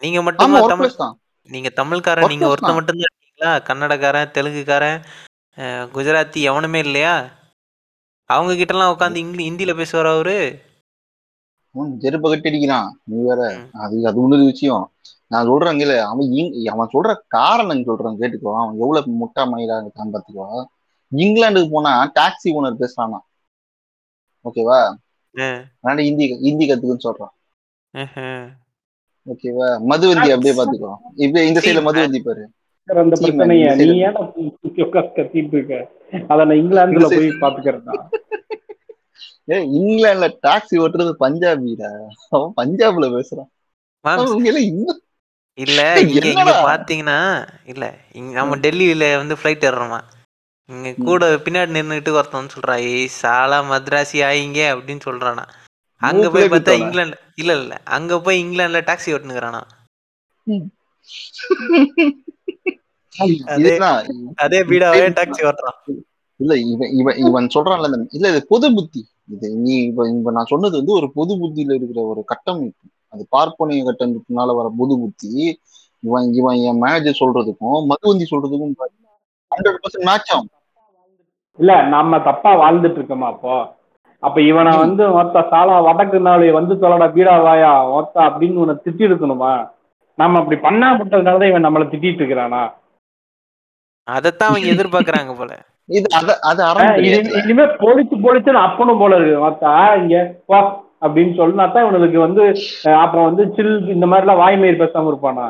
[0.03, 1.13] நீங்க மட்டுமா தமிழ் தான்.
[1.51, 2.77] நீங்க தமிழ்காரன் நீங்க ஒருத்த தான்.
[2.79, 3.51] மட்டும்தான் இருக்கீங்களா?
[3.67, 4.99] கன்னடக்காரன் தெலுங்குக்காரன்
[5.95, 7.13] குஜராத்தி எவனுமே இல்லையா?
[8.29, 10.37] அவங்க கிட்ட எல்லாம் உட்காந்து இங்கிலி ஹிந்தியில பேசுவார் அவரு?
[12.01, 13.41] செருப்ப கட்டி அடிக்கிறான் நீ வேற.
[13.81, 14.83] அது அது இன்னொரு விஷயம்
[15.31, 20.47] நான் சொல்றேங்கல்ல அவன் இங்- அவன் சொல்ற காரணம் சொல்றேன் கேட்டுக்கோ அவன் எவ்வளவு முட்டா மயிலா இருக்கான் பாத்துக்கோ
[21.11, 23.19] இங்கிலாந்துக்கு போனா டாக்ஸி ஓனர் பேசுறானா
[24.45, 24.79] ஓகேவா
[25.77, 27.33] அதனால ஹிந்தி ஹிந்தி கத்துக்குன்னு சொல்றான்.
[29.27, 32.43] ஓகேவா மதுவந்தி அப்படியே பாத்துக்கோ இப்ப இந்த சைடுல மதுவந்தி பாரு
[32.89, 34.17] அந்த பிரச்சனைய நீ ஏன்
[35.15, 35.75] கத்திட்டு இருக்க
[36.29, 37.85] அத நான் இங்கிலாந்துல போய் பாத்துக்கிறேன்
[39.49, 41.91] ஏ இங்கிலாந்துல டாக்ஸி ஓட்டுறது பஞ்சாபிடா?
[42.31, 43.51] அவன் பஞ்சாப்ல பேசுறான்.
[45.57, 46.51] இல்ல இங்க இங்க?
[46.65, 47.17] பாத்தீங்கன்னா
[47.65, 49.99] இல்ல இங்க நம்ம டெல்லியில வந்து ஃபிளைட் ஏறுறோமா?
[50.69, 55.45] இங்க கூட பின்னாடி நின்னுட்டு ஒருத்தன் சொல்றான் ஏய் சாலா மദ്രാசி ஆயிங்க அப்படின்னு சொல்றானா.
[56.01, 56.73] அங்க போய் பார்த்தா.
[56.79, 59.61] இங்கிலாந்து இல்ல இல்ல அங்க போய் இங்கிலாந்துல டாக்ஸி ஓட்டுனுக்குறானா?
[63.53, 63.75] அதே
[64.43, 65.79] அதே பீடாவே டாக்ஸி ஓட்டுறான்.
[66.35, 69.07] இல்ல இவன் இவன் இவன் சொல்றான்ல இந்த- இல்ல இது பொது புத்தி.
[69.31, 72.89] இது நீ இப்ப இப்ப நான் சொன்னது வந்து ஒரு பொது புத்தியில இருக்கிற ஒரு கட்டமைப்பு.
[73.09, 75.59] அது பார்ப்பனிய கட்டமைப்புனால வர பொது புத்தி.
[75.99, 78.73] இவன் இவன் என் மேனேஜர் சொல்றதுக்கும் மதுவந்தி சொல்றதுக்கும்
[79.55, 80.49] ஹண்ட்ரட் பர்சன்ட் மேட்ச் ஆகும்.
[81.57, 83.75] இல்ல நம்ம தப்பா வாழ்ந்துட்டு இருக்கோமா அப்போ?
[84.19, 84.77] அப்ப இவனை.
[84.77, 89.71] வந்து மொத்த சாலா வடக்கு நாளை வந்து தொலடா பீடா வாயா மொத்த அப்படின்னு உன்னை திட்டி இருக்கணுமா
[90.15, 92.73] நம்ம அப்படி பண்ணாமட்டதுனாலதான் இவன் நம்மளை திட்டிட்டு இருக்கிறானா?
[94.03, 95.65] அதைத்தான் அவங்க எதிர்பார்க்கறாங்க போல.
[95.89, 96.07] இது
[96.49, 96.75] அத
[97.39, 100.15] இனிமே பொழிச்சு பொழிச்சுன்னு அப்பனும் போல இருக்கு மொத்த இங்க
[100.51, 100.59] வா
[101.05, 102.43] அப்படின்னு சொன்னா தான் இவனுக்கு வந்து
[103.03, 105.45] அப்புறம் வந்து சில் இந்த மாதிரி எல்லாம் வாய்மயிர் பேசாம இருப்பானா?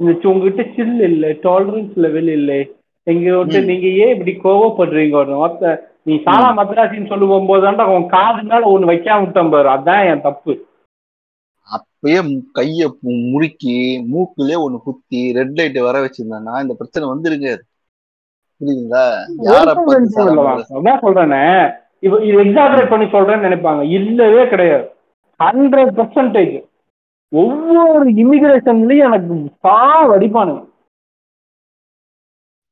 [0.00, 2.58] இந்த உங்ககிட்ட சில் இல்ல டாலரன்ஸ் லெவல் இல்லை.
[3.06, 3.60] எங்க விட்டு.
[3.70, 5.72] நீங்க ஏன் இப்படி கோவப்படுறீங்க மொத்த
[6.08, 10.52] நீ சாலா மദ്രാசின்னு சொல்லி போகும்போது உன் காது மேல ஒண்ணு வைக்காம விட்டேன் பாரு அதான் என் தப்பு.
[11.68, 12.20] அப்பயே
[12.58, 12.82] கைய
[13.30, 13.74] முறுக்கி
[14.12, 17.48] மூக்குலயே ஒண்ணு குத்தி ரெட் லைட் வர வச்சிருந்தானா இந்த பிரச்சனை வந்துருங்க.
[18.60, 19.04] புரியுதுங்களா?
[19.48, 19.74] யார அதான்
[22.06, 22.42] இப்ப இது
[22.92, 23.82] பண்ணி சொல்றேன்னு நினைப்பாங்க.
[23.98, 24.86] இல்லவே கிடையாது.
[25.40, 26.56] ஹண்ட்ரட் பர்சன்டேஜ்
[27.32, 29.34] ஒவ்வொரு இமிகிரேஷன்லயும் எனக்கு
[29.64, 29.78] சா
[30.10, 30.62] வடிப்பானுங்க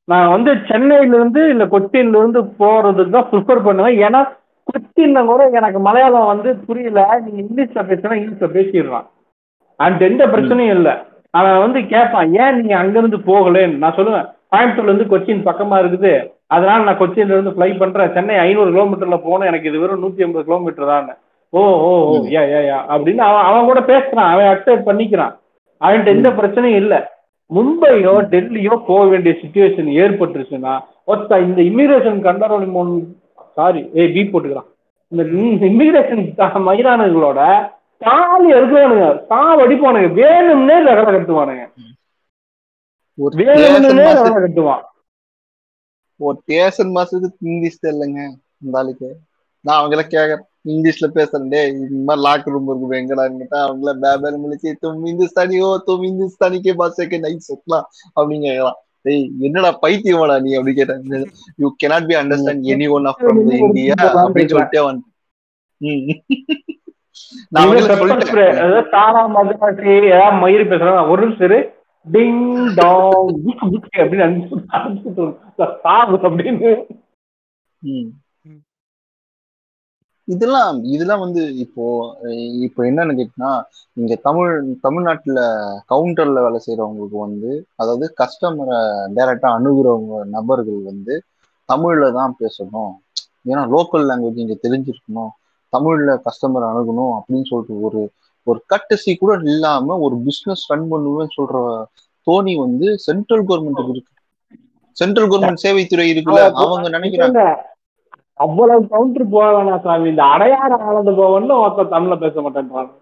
[0.07, 3.97] நான் வந்து சென்னையில இருந்து இல்ல கொச்சின்ல இருந்து போறதுக்கு தான் ப்ரிஃபர் பண்ணுவேன்.
[4.05, 4.19] ஏன்னா
[4.67, 7.01] கொச்சின்ல கூட எனக்கு மலையாளம் வந்து புரியல.
[7.23, 9.07] நீங்க இங்கிலீஷ்ல பேசினா இங்கிலீஷ்ல பேசிடுறான்.
[9.79, 10.93] அண்ட் எந்த பிரச்சனையும் இல்லை.
[11.33, 13.81] அவன் வந்து கேட்பான் ஏன் நீங்க அங்கிருந்து போகலன்னு?
[13.83, 16.11] நான் சொல்லுவேன் கோயம்புத்தூர்ல இருந்து கொச்சின் பக்கமா இருக்குது.
[16.55, 18.13] அதனால நான் கொச்சின்ல இருந்து ஃப்ளை பண்றேன்.
[18.15, 21.09] சென்னை ஐநூறு கிலோமீட்டர்ல போகணும் எனக்கு இது வெறும் நூத்தி ஐம்பது கிலோமீட்டர் தான்.
[21.53, 22.15] ஓ ஓ ஓ.
[22.35, 24.31] யா யா யா அப்படின்னு அவன் அவன் கூட பேசுறான்.
[24.33, 25.33] அவன் அக்செப்ட் பண்ணிக்கிறான்.
[25.81, 26.99] அவன்கிட்ட எந்த பிரச்சனையும் இல்லை.
[27.51, 30.73] மும்பையோ டெல்லியோ போக வேண்டிய சுச்சுவேஷன் ஏற்பட்டுருச்சுன்னா
[31.11, 32.65] ஒருத்த இந்த immigration control
[33.57, 34.69] sorry A B போட்டுக்கிறான்.
[35.11, 35.23] இந்த
[35.71, 36.23] இமிகிரேஷன்
[36.67, 37.39] மயிலானுங்களோட
[38.05, 41.95] தாலி இருக்கிறானுங்க சா வடிப்பானுங்க வேணும்னே ரகலை கட்டுவானுங்க ஒரு வேணும்னே தேசன் மாசம்
[42.93, 43.06] ரகலை
[44.37, 44.83] கட்டுவான்
[46.19, 48.21] ஒரு தேசன் மாசத்துக்கு இங்கிலீஷ் தெரியலங்க
[48.61, 49.09] இந்த ஆளுக்கு
[49.65, 54.41] நான் அவங்கள கேக்குறேன் இங்கிலீஷ்ல பேசுறேன் டே இந்த மாதிரி லாக் ரூம் இருக்கு எங்கடான்னு கேட்டா அவங்கள பேபர்
[54.43, 57.85] முடிச்சு தும் இந்துஸ்தானி ஓ தும் இந்துஸ்தானி கே பாஸ் செகண்ட் நைட் சொக்கலாம்
[58.17, 60.51] அப்படின்னு கேட்கலாம் டேய் என்னடா பைத்தியமாடா நீ?
[60.57, 61.19] அப்படி கேட்டாங்க
[61.61, 62.65] you cannot be understand
[62.95, 65.05] anyone of from India அப்படின்னு சொல்லிட்டே வந்து.
[67.53, 68.57] நான் சொல்லிட்டேன்.
[68.93, 71.67] தாரா மதுராசி ஏதாவது மயிறு பேசுறாங்க ஒரு நிமிஷம்.
[72.13, 72.43] டிங்
[72.79, 73.29] டாங்
[76.27, 76.71] அப்படின்னு.
[80.27, 81.83] இதெல்லாம் இதெல்லாம் வந்து இப்போ
[82.65, 83.51] இப்போ என்னன்னு கேட்டீங்கன்னா
[83.97, 84.51] இங்க தமிழ்
[84.85, 85.41] தமிழ்நாட்டுல
[85.91, 87.51] கவுண்டர்ல வேலை செய்யறவங்களுக்கு வந்து
[87.81, 88.79] அதாவது கஸ்டமரை
[89.17, 91.15] டைரக்டா அணுகுறவங்க நபர்கள் வந்து
[91.69, 92.93] தமிழ்ல தான் பேசணும்.
[93.51, 95.31] ஏன்னா லோக்கல் லாங்குவேஜ் இங்க தெரிஞ்சிருக்கணும்.
[95.73, 98.01] தமிழ்ல கஸ்டமர் அணுகணும் அப்படின்னு சொல்லிட்டு ஒரு
[98.47, 101.57] ஒரு கட்டசி கூட இல்லாம ஒரு பிசினஸ் ரன் பண்ணுவேன்னு சொல்ற
[102.27, 104.13] தோனி வந்து சென்ட்ரல் கவர்மெண்ட்டுக்கு இருக்கு.
[104.97, 107.41] சென்ட்ரல் கவர்மெண்ட் சேவைத்துறை இருக்குல்ல அவங்க நினைக்கிறாங்க.
[108.39, 110.09] அவ்வளவு கவுண்டர் போக வேணாம் சாமி.
[110.13, 112.93] இந்த அடையாள ஆனந்த பவன்ல ஒருத்தன் தமிழ்ல பேச மாட்டேன்றாங்க.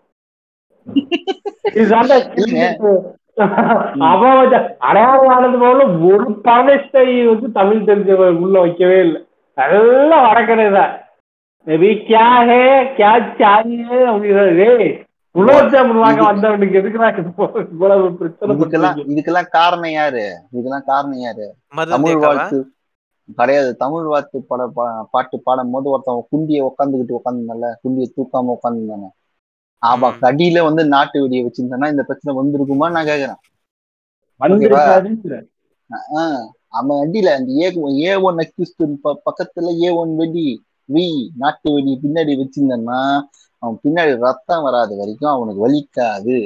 [4.10, 4.54] அவன்
[4.88, 9.20] அடையாள ஆனந்த பவன்ல ஒரு பரதேசத்தை வந்து தமிழ் தெரிஞ்சவன் உள்ள வைக்கவே இல்லை.
[9.58, 10.94] எல்லாம் வடக்கடை தான்
[12.98, 14.68] கியா சாயே அப்படிங்கிறது
[15.36, 17.08] குலோப் ஜாமுன் வாங்க வந்தவனுக்கு எதுக்குடா
[17.68, 20.24] இவ்வளவு பிரச்சனை இதுக்கெல்லாம் இதுக்கெல்லாம் காரணம் யாரு?
[20.50, 21.48] இதுக்கெல்லாம் காரணம் யாரு?
[21.94, 22.58] தமிழ் வாழ்த்து.
[23.38, 23.70] கிடையாது.
[23.80, 24.64] தமிழ் வாழ்த்து பட
[25.14, 29.10] பாட்டு பாடும் போது ஒருத்தன் குண்டிய உட்காந்துக்கிட்டு உட்காந்துருந்தால குண்டிய தூக்காம உட்காந்துருந்தானே
[30.08, 30.20] ம்.
[30.22, 33.42] கடியில வந்து நாட்டு வெடியை வச்சிருந்தானா இந்த பிரச்சனை வந்திருக்குமா நான் கேக்குறேன்.
[36.78, 37.68] அவன் அடியில அந்த ஏ
[38.02, 38.84] ஏ ஒன் அக்யூஸ்ட்
[39.28, 40.48] பக்கத்துல ஏ ஒன் வெடி
[40.90, 41.06] வி
[41.38, 43.00] நாட்டு வெடி பின்னாடி வச்சிருந்தான்னா
[43.66, 46.38] அவன் பின்னாடி ரத்தம் வராத வரைக்கும் அவனுக்கு வலிக்காது.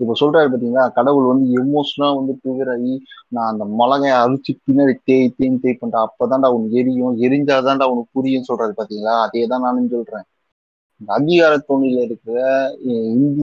[0.00, 2.92] இப்போ சொல்றாரு பார்த்தீங்களா கடவுள் வந்து எமோஷனாக வந்து ட்ரிகர் ஆகி
[3.34, 8.48] நான் அந்த மிளகைய அரிச்சு பின்னாடி தேய் தேய் தேய் பண்ணுறேன் அப்போதான்டா அவனுக்கு எரியும் எரிஞ்சாதான்டா உனக்கு புரியும்
[8.48, 10.26] சொல்றாரு பார்த்தீங்களா அதே தான் நானும் சொல்றேன்.
[11.00, 12.38] இந்த அதிகார தோணியில இருக்கிற
[13.14, 13.42] இந்தி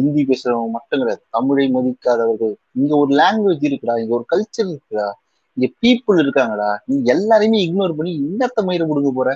[0.00, 2.54] இந்தி பேசுறவங்க மட்டும் கிடையாது தமிழை மதிக்காதவர்கள்.
[2.80, 5.08] இங்க ஒரு லாங்குவேஜ் இருக்குடா இங்க ஒரு கல்ச்சர் இருக்குடா.
[5.56, 6.70] இங்க பீப்புள் இருக்காங்கடா.
[6.88, 9.30] நீ எல்லாரையுமே இக்னோர் பண்ணி இன்னத்தை மயிரை கொடுக்க போற.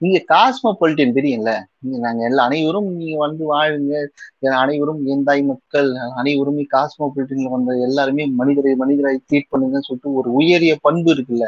[0.00, 1.52] நீங்க காஸ்மோபாலிட்டின் தெரியும்ல?
[1.80, 3.94] நீங்க நாங்க எல்லா அனைவரும் நீங்க வந்து வாழுங்க
[4.58, 11.10] அனைவரும் எந்தாய் மக்கள் அனைவருமே காஸ்மோபாலிட்டியன்ல வந்த எல்லாருமே மனிதரை மனிதராய் ட்ரீட் பண்ணுங்கன்னு சொல்லிட்டு ஒரு உயரிய பண்பு
[11.14, 11.46] இருக்குல்ல?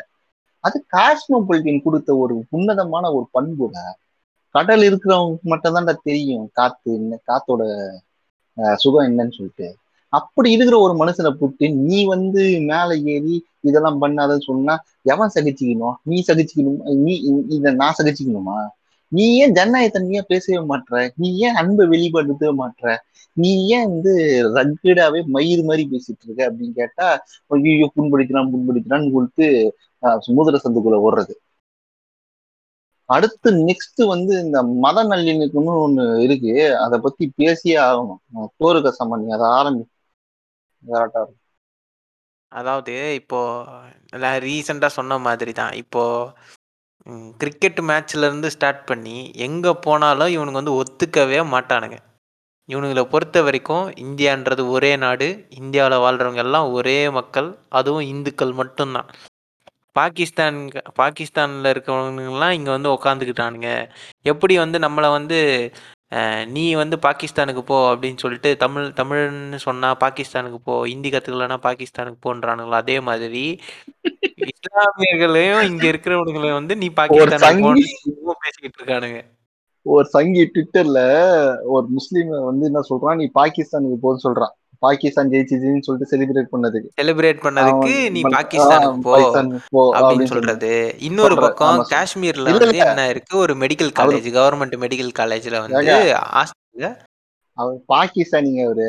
[0.64, 3.76] அது காஸ்மோபாலிட்டியன் கொடுத்த ஒரு உன்னதமான ஒரு பண்புல
[4.54, 7.62] கடல் இருக்கிறவங்களுக்கு மட்டும் தெரியும் காத்து என்ன காத்தோட
[8.56, 9.68] அஹ், சுகம் என்னன்னு சொல்லிட்டு.
[10.12, 14.74] அப்படி இருக்கிற ஒரு மனுஷனை போட்டு நீ வந்து மேல ஏறி இதெல்லாம் பண்ணாதன்னு சொன்னா
[15.06, 15.96] எவன் சகிச்சுக்கணும்?
[16.04, 17.14] நீ சகிச்சுக்கணும் நீ
[17.56, 18.56] இத நான் சகிச்சுக்கணுமா?
[19.12, 20.90] நீ ஏன் ஜனநாயகத்தன்மையா பேசவே மாட்ற?
[21.16, 22.84] நீ ஏன் அன்பை வெளிப்படுத்தவே மாட்ற?
[23.36, 24.12] நீ ஏன் வந்து
[24.56, 27.06] ரக்கடாவே மயிறு மாதிரி பேசிட்டு இருக்க அப்படின்னு கேட்டா
[27.56, 29.46] ஐயோ புண்படுத்தினான் புண்படுத்தினான்னு சொல்லிட்டு
[30.02, 31.34] அஹ், சமுதிர சந்துக்குள்ள ஓடுறது.
[33.11, 36.52] அடுத்து நெக்ஸ்ட் வந்து இந்த மத நல்லிணக்கம்னு ஒண்ணு இருக்கு.
[36.84, 38.20] அதை பத்தி பேசியே ஆகணும்.
[38.61, 39.84] போருக்க சம்பந்தி அதை ஆரம்பி
[40.82, 41.38] கரெக்டா இருக்கும்.
[42.52, 43.40] அதாவது இப்போ
[44.46, 46.04] ரீசெண்டாக சொன்ன மாதிரி தான் இப்போ
[47.40, 49.16] கிரிக்கெட் மேட்ச்ல இருந்து ஸ்டார்ட் பண்ணி
[49.46, 51.98] எங்க போனாலும் இவனுங்க வந்து ஒத்துக்கவே மாட்டானுங்க.
[52.68, 55.28] இவனுங்களை பொறுத்த வரைக்கும் இந்தியான்றது ஒரே நாடு
[55.60, 59.08] இந்தியாவில் வாழ்றவங்க எல்லாம் ஒரே மக்கள் அதுவும் இந்துக்கள் மட்டும்தான்.
[59.98, 60.58] பாகிஸ்தான்
[61.00, 63.70] பாகிஸ்தானில் இருக்கிறவங்கலாம் இங்கே வந்து உக்காந்துக்கிட்டானுங்க.
[64.32, 65.38] எப்படி வந்து நம்மளை வந்து
[66.46, 72.78] நீ வந்து பாகிஸ்தானுக்கு போ அப்படின்னு சொல்லிட்டு தமிழ் தமிழ்னு சொன்னால் பாகிஸ்தானுக்கு போ ஹிந்தி கற்றுக்கலன்னா பாகிஸ்தானுக்கு போன்றானுங்களோ?
[72.84, 73.44] அதே மாதிரி
[74.52, 77.84] இஸ்லாமியர்களையும் இங்கே இருக்கிறவனுங்களை வந்து நீ பாகிஸ்தானுக்கு
[78.44, 79.20] பேசிக்கிட்டு இருக்கானுங்க.
[79.86, 81.00] ஒரு சங்கி ட்விட்டர்ல
[81.74, 83.20] ஒரு முஸ்லீம் வந்து என்ன சொல்றான்?
[83.20, 84.54] நீ பாகிஸ்தானுக்கு போன்னு சொல்றான்.
[84.80, 86.88] பாகிஸ்தான் ஜெயிச்சிச்சுன்னு சொல்லிட்டு செலிப்ரேட் பண்ணதுக்கு.
[87.00, 90.94] செலிப்ரேட் பண்ணதுக்கு நீ பாகிஸ்தானுக்கு ஆ, போ அப்படின்னு சொல்றது.
[90.98, 91.86] இன்னொரு பக்கம்.
[91.90, 92.76] காஷ்மீர்ல வந்து.
[92.76, 93.38] என்ன இருக்கு?
[93.38, 96.96] ஒரு மெடிக்கல் காலேஜ் கவர்மெண்ட் மெடிக்கல் காலேஜ்ல வந்து
[97.58, 98.88] அவர் பாகிஸ்தானிங்க அவரு.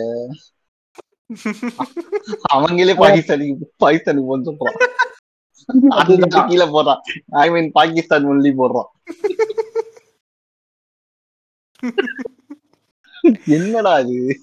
[2.53, 4.79] அவங்களே பாகிஸ்தானிக்கு பாகிஸ்தானுக்கு போன்னு சொல்றான்.
[6.47, 7.01] கீழே போடுறான்.
[7.29, 8.89] ஐ மீன் பாகிஸ்தான் ஒன்லி போடுறான்.
[13.55, 14.33] என்னடா இது?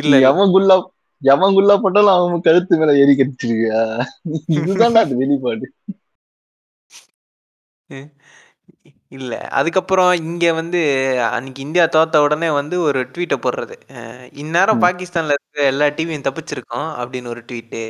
[0.00, 0.14] இல்ல
[1.22, 3.80] எவன் குல்லா போட்டாலும் அவன் கழுத்து மேல ஏறி கடிச்சிருக்கியா
[4.58, 5.66] இதுதான்டா அது வெளிப்பாடு.
[9.12, 9.32] இல்ல.
[9.58, 10.80] அதுக்கப்புறம் இங்க வந்து
[11.28, 13.76] அன்னைக்கு இந்தியா தோத்த உடனே வந்து ஒரு ட்வீட்டை போடுறது.
[14.42, 14.82] இந்நேரம்.
[14.84, 17.82] பாகிஸ்தான்ல இருக்க எல்லா டிவியும் தப்பிச்சிருக்கோம் அப்படின்னு ஒரு ட்வீட்டு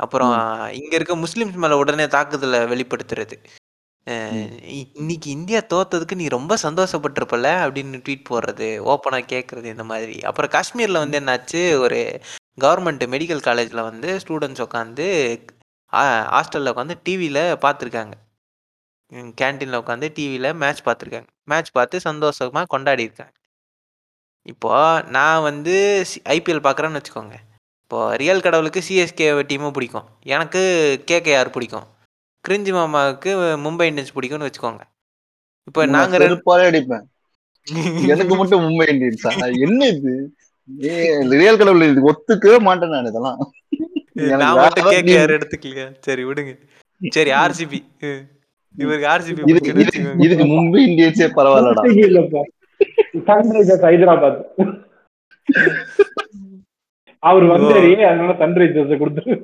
[0.00, 0.32] அப்புறம்
[0.80, 3.36] இங்க இருக்க முஸ்லிம்ஸ் மேல உடனே தாக்குதலை வெளிப்படுத்துறது.
[4.06, 10.16] இன்னைக்கு இந்தியா தோத்ததுக்கு நீ ரொம்ப சந்தோஷப்பட்டிருப்பல அப்படின்னு ட்வீட் போடுறது ஓப்பனா கேட்கறது இந்த மாதிரி.
[10.20, 12.00] அப்புறம் காஷ்மீர்ல வந்து என்னாச்சு ஒரு
[12.60, 15.06] கவர்மெண்ட் மெடிக்கல் காலேஜ்ல வந்து ஸ்டூடெண்ட்ஸ் உட்காந்து
[16.32, 18.14] ஹாஸ்டல்ல உட்காந்து டிவியில பார்த்துருக்காங்க
[19.40, 23.34] கேன்டீன்ல உட்காந்து டிவியில மேட்ச் பார்த்துருக்காங்க மேட்ச் பார்த்து சந்தோஷமா கொண்டாடி இருக்காங்க
[24.46, 24.70] இப்போ
[25.16, 25.74] நான் வந்து
[26.36, 27.36] ஐபிஎல் பார்க்குறேன்னு வச்சுக்கோங்க.
[27.82, 30.06] இப்போ ரியல் கடவுளுக்கு சிஎஸ்கே டீமும் பிடிக்கும்.
[30.34, 30.62] எனக்கு
[31.10, 31.86] கேகேஆர் பிடிக்கும்.
[32.46, 33.30] கிரிஞ்சி மாமாவுக்கு
[33.64, 34.82] மும்பை இந்தியன்ஸ் பிடிக்கும்னு வச்சுக்கோங்க.
[35.68, 37.04] இப்போ நாங்க ரெண்டு அடிப்பேன்.
[38.12, 39.32] எனக்கு மட்டும் மும்பை இந்தியன்ஸா?
[39.66, 40.12] என்ன இது?
[41.40, 43.38] ரியல் கடவுள் இது ஒத்துக்கவே மாட்டேன் நான் இதெல்லாம்.
[44.42, 45.86] நான் மட்டும் கேகேஆர் எடுத்துக்கலையா?
[46.06, 46.52] சரி விடுங்க.
[47.16, 47.80] சரி ஆர்சிபி
[48.82, 49.40] இவருக்கு ஆர்சிபி
[50.26, 51.84] இதுக்கு மும்பை இந்தியன்ஸே பரவாயில்லடா.
[52.06, 52.42] இல்லப்பா.
[53.28, 54.40] சன்ரைசர்ஸ் ஹைதராபாத்
[57.28, 59.34] அவர் வந்தாரு அதனால சன்ரைசர்ஸ் கொடுத்துரு.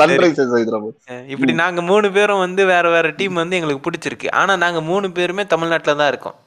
[0.00, 4.28] சன்ரைசர்ஸ் ஹைதராபாத் இப்படி நாங்க மூணு பேரும் வந்து வேற வேற டீம் வந்து எங்களுக்கு பிடிச்சிருக்கு.
[4.40, 6.38] ஆனா நாங்க மூணு பேருமே தமிழ்நாட்டில் தான் இருக்கோம்.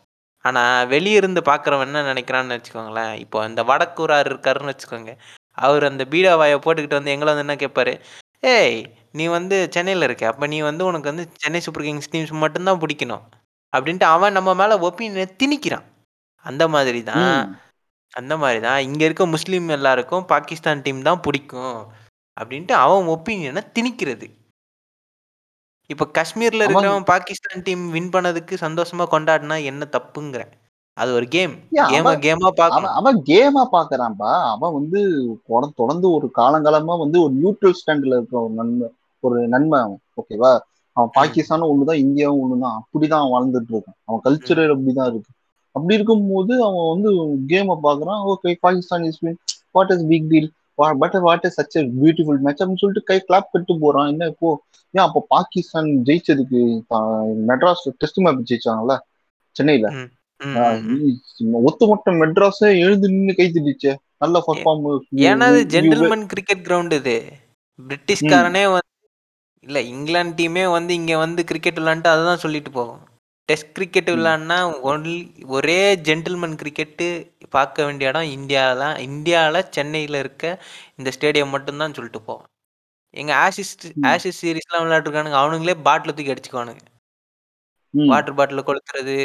[0.45, 0.63] ஆனா
[0.93, 3.13] வெளிய இருந்து பாக்குறவன் என்ன நினைக்கிறான்னு வச்சுக்கோங்களேன்.
[3.23, 5.13] இப்போ இந்த வடக்கூறார் இருக்காருன்னு வச்சுக்கோங்க.
[5.65, 7.93] அவர் அந்த பீடா வாயை போட்டுக்கிட்டு வந்து எங்களை வந்து என்ன கேட்பாரு
[8.53, 8.77] ஏய்
[9.17, 10.23] நீ வந்து சென்னையில் இருக்க.
[10.31, 13.23] அப்போ நீ வந்து உனக்கு வந்து சென்னை சூப்பர் கிங்ஸ் டீம்ஸ் மட்டும்தான் பிடிக்கணும்.
[13.73, 15.85] அப்படின்ட்டு அவன் நம்ம மேலே ஒப்பீனியனை திணிக்கிறான்.
[16.45, 17.27] அந்த மாதிரி தான்.
[18.13, 18.79] அந்த மாதிரி தான்.
[18.79, 21.77] இங்கே இருக்க முஸ்லீம் எல்லாருக்கும் பாகிஸ்தான் டீம் தான் பிடிக்கும்
[22.37, 24.27] அப்படின்ட்டு அவன் ஒப்பீனியனை திணிக்கிறது.
[25.89, 30.53] இப்போ காஷ்மீர்ல இருக்கிறவன் பாகிஸ்தான் டீம் வின் பண்ணதுக்கு சந்தோஷமா கொண்டாடினா என்ன தப்புங்கிறேன்
[30.97, 32.91] அது ஒரு கேம் ஏன் கேம அவன் கேமா அவன் பார்க்கணும்.
[32.91, 34.99] அவன் கேமா பாக்குறான்பா அவன் வந்து
[35.47, 38.87] தொடர்ந்து தொடர்ந்து ஒரு காலங்காலமா வந்து ஒரு நியூட்ரல் ஸ்டாண்ட்ல இருக்க ஒரு நன்மை
[39.23, 40.01] ஒரு நன்மை அவன்.
[40.17, 40.51] ஓகேவா
[40.97, 41.15] அவன் ம்.
[41.15, 42.77] பாகிஸ்தானும் ஒண்ணுதான் இந்தியாவும் ஒண்ணுதான்.
[42.79, 43.97] அப்படிதான் வாழ்ந்துட்டு இருக்கான்.
[44.05, 45.31] அவன் கல்ச்சரல் அப்படிதான் இருக்கு.
[45.75, 47.09] அப்படி இருக்கும்போது அவன் வந்து
[47.51, 49.39] கேமை பாக்குறான் okay Pakistan is win
[49.75, 50.49] what is big deal
[51.01, 54.09] but what is such beautiful match அப்படின்னு சொல்லிட்டு கை கிளாப் கட்டு போறான்.
[54.13, 54.49] என்ன இப்போ?
[54.93, 56.61] ஏன் அப்போ பாகிஸ்தான் ஜெயிச்சதுக்கு
[57.49, 58.95] மெட்ராஸ் டெஸ்ட் மேட்ச் ஜெயிச்சாங்கல்ல?
[59.55, 59.87] சென்னையில.
[61.69, 64.85] ஒட்டுமொத்த மெட்ராஸே எழுந்து நின்னு கை தட்டிச்சே நல்ல பர்ஃபார்ம்
[65.25, 67.15] ஏன்னா அது ஜென்டில்மேன் கிரிக்கெட் கிரவுண்ட் இது.
[67.79, 68.91] பிரிட்டிஷ்காரனே வந்து
[69.63, 73.01] இல்ல இங்கிலாந்து டீமே வந்து இங்க வந்து கிரிக்கெட் விளையாண்டு அதுதான் சொல்லிட்டு போகும்.
[73.49, 74.09] Test cricket.
[74.15, 74.57] விளையாடினா
[74.89, 75.15] ஒன்லி
[75.55, 77.07] ஒரே ஜென்டில்மேன் கிரிக்கெட்டு
[77.55, 78.95] பார்க்க வேண்டிய இடம் இந்தியா தான்.
[79.09, 80.45] இந்தியாவில் சென்னையில் இருக்க
[80.99, 82.47] இந்த ஸ்டேடியம் மட்டும்தான் சொல்லிட்டு போவோம்
[83.21, 83.73] எங்க ஆஷிஸ்.
[84.11, 86.83] ஆஷிஸ் சீரீஸ்லாம் விளையாட்டுருக்கானுங்க அவனுங்களே பாட்டில் தூக்கி அடிச்சுக்குவானுங்க.
[87.93, 89.17] வாட்டர் பாட்டில் கொளுத்துறது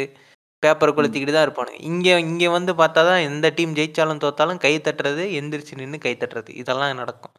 [0.63, 1.79] பேப்பரை கொளுத்திக்கிட்டு தான் இருப்பானுங்க.
[1.89, 6.51] இங்கே இங்கே வந்து பார்த்தா தான் எந்த டீம் ஜெயிச்சாலும் தோத்தாலும் கை தட்டுறது எந்திரிச்சு நின்று கை தட்டுறது.
[6.63, 7.35] இதெல்லாம் நடக்கும்.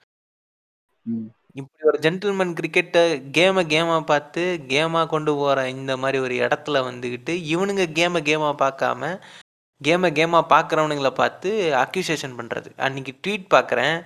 [1.57, 3.03] இப்படி ஒரு ஜென்டில்மேன் கிரிக்கெட்டை
[3.33, 9.11] கேமை கேமாக பார்த்து கேமாக கொண்டு போகிற இந்த மாதிரி ஒரு இடத்துல வந்துக்கிட்டு இவனுங்க கேமை கேமாக பார்க்காம
[9.81, 11.51] கேமை கேமாக பார்க்குறவனுங்களை பார்த்து
[11.85, 13.97] அக்யூசேஷன் பண்ணுறது அன்னைக்கு ட்வீட் பார்க்குறேன்.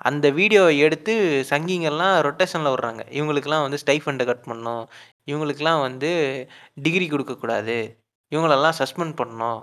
[0.00, 1.12] அந்த வீடியோவை எடுத்து
[1.50, 3.02] சங்கிங்கெல்லாம் ரொட்டேஷனில் விட்றாங்க.
[3.10, 4.84] இவங்களுக்கெல்லாம் வந்து ஸ்டைஃபண்டை கட் பண்ணணும்.
[5.26, 6.10] இவங்களுக்கெல்லாம் வந்து
[6.76, 7.76] டிகிரி கொடுக்கக்கூடாது.
[8.32, 9.60] இவங்களெல்லாம் சஸ்பெண்ட் பண்ணணும்.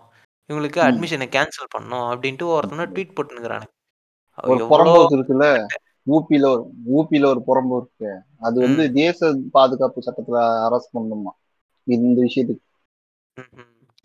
[0.49, 0.85] இவங்களுக்கு ம்.
[0.87, 3.71] அட்மிஷனை கேன்சல் பண்ணணும் அப்படின்ட்டு ஒருத்தனை ட்வீட் போட்டுனுக்குறானுங்க
[4.37, 5.47] ஒரு எவ்வளோ புறம்போக்கு இருக்குல்ல?
[6.07, 6.63] ஊபியில ஒரு
[6.95, 8.11] ஊபியில ஒரு புறம்போக்கு இருக்கு.
[8.39, 9.19] அது வந்து தேச
[9.51, 11.33] பாதுகாப்பு சட்டத்துல அரெஸ்ட் பண்ணணுமா?
[11.87, 12.63] இந்த விஷயத்துக்கு.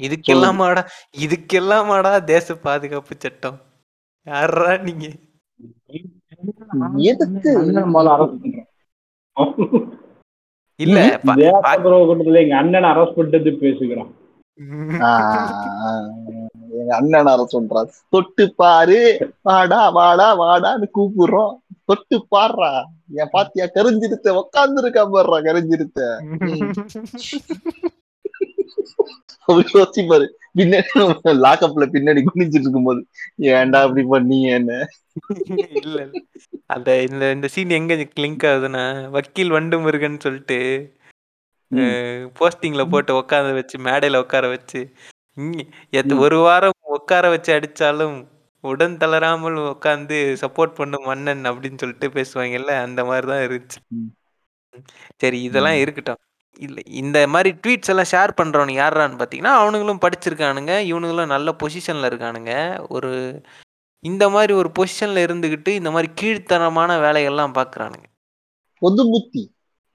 [0.00, 0.82] இதுக்கெல்லாமாடா
[1.24, 3.58] இதுக்கெல்லாமாடா தேச பாதுகாப்பு சட்டம்?
[4.26, 5.06] யாரா நீங்க?
[7.10, 7.52] எதுக்கு?
[10.80, 10.98] இல்ல
[12.42, 14.10] எங்க அண்ணனை அரெஸ்ட் பண்ணிட்டு பேசுகிறோம்
[15.08, 16.06] ஆஹ்
[16.78, 19.00] எங்க அண்ணன் அரசு சொல்றாரு தொட்டு பாரு
[19.42, 21.54] வாடா வாடா வாடான்னு கூப்பிடுறோம்.
[21.88, 22.70] தொட்டு பாடுறா.
[23.18, 26.00] என் பாத்தியா கரிஞ்சிருத்த உக்காந்து இருக்கா பாடுறா கரிஞ்சிருத்த
[29.72, 30.26] யோசிப்பாரு
[30.58, 30.90] பின்னாடி
[31.44, 33.00] லாக்அப்ல பின்னாடி குனிஞ்சிட்டு இருக்கும்போது
[33.52, 34.72] ஏன்டா அப்படி பண்ணீங்க என்ன
[35.78, 35.98] இல்ல இல்ல.
[36.68, 38.82] அந்த இந்த இந்த சீன் எங்க லிங்க் ஆகுதுன்னா
[39.14, 40.58] வக்கீல் வண்டு முருகன் சொல்லிட்டு.
[42.38, 44.80] போஸ்டிங்ல போட்டு உட்கார வச்சு மேடையில உட்கார வச்சு.
[46.24, 48.16] ஒரு வாரம் உட்கார வச்சு அடிச்சாலும்
[48.64, 53.80] உடன் தளராமல் உட்காந்து சப்போர்ட் பண்ணும் மன்னன் அப்படின்னு சொல்லிட்டு பேசுவாங்கல்ல அந்த மாதிரி தான் இருந்துச்சு.
[53.96, 54.10] ம்.
[55.20, 55.82] சரி இதெல்லாம் ம்.
[55.82, 56.20] இருக்கட்டும்.
[56.60, 62.52] இல்ல இந்த மாதிரி ட்வீட்ஸ் எல்லாம் ஷேர் பண்றவனுங்க யாரான்னு பார்த்தீங்கன்னா அவனுங்களும் படிச்சிருக்கானுங்க இவனுங்களும் நல்ல பொசிஷன்ல இருக்கானுங்க.
[62.88, 63.10] ஒரு
[64.04, 68.06] இந்த மாதிரி ஒரு பொசிஷன்ல இருந்துகிட்டு இந்த மாதிரி கீழ்த்தனமான வேலைகள்லாம் பார்க்கறானுங்க
[68.82, 69.42] பொது புத்தி.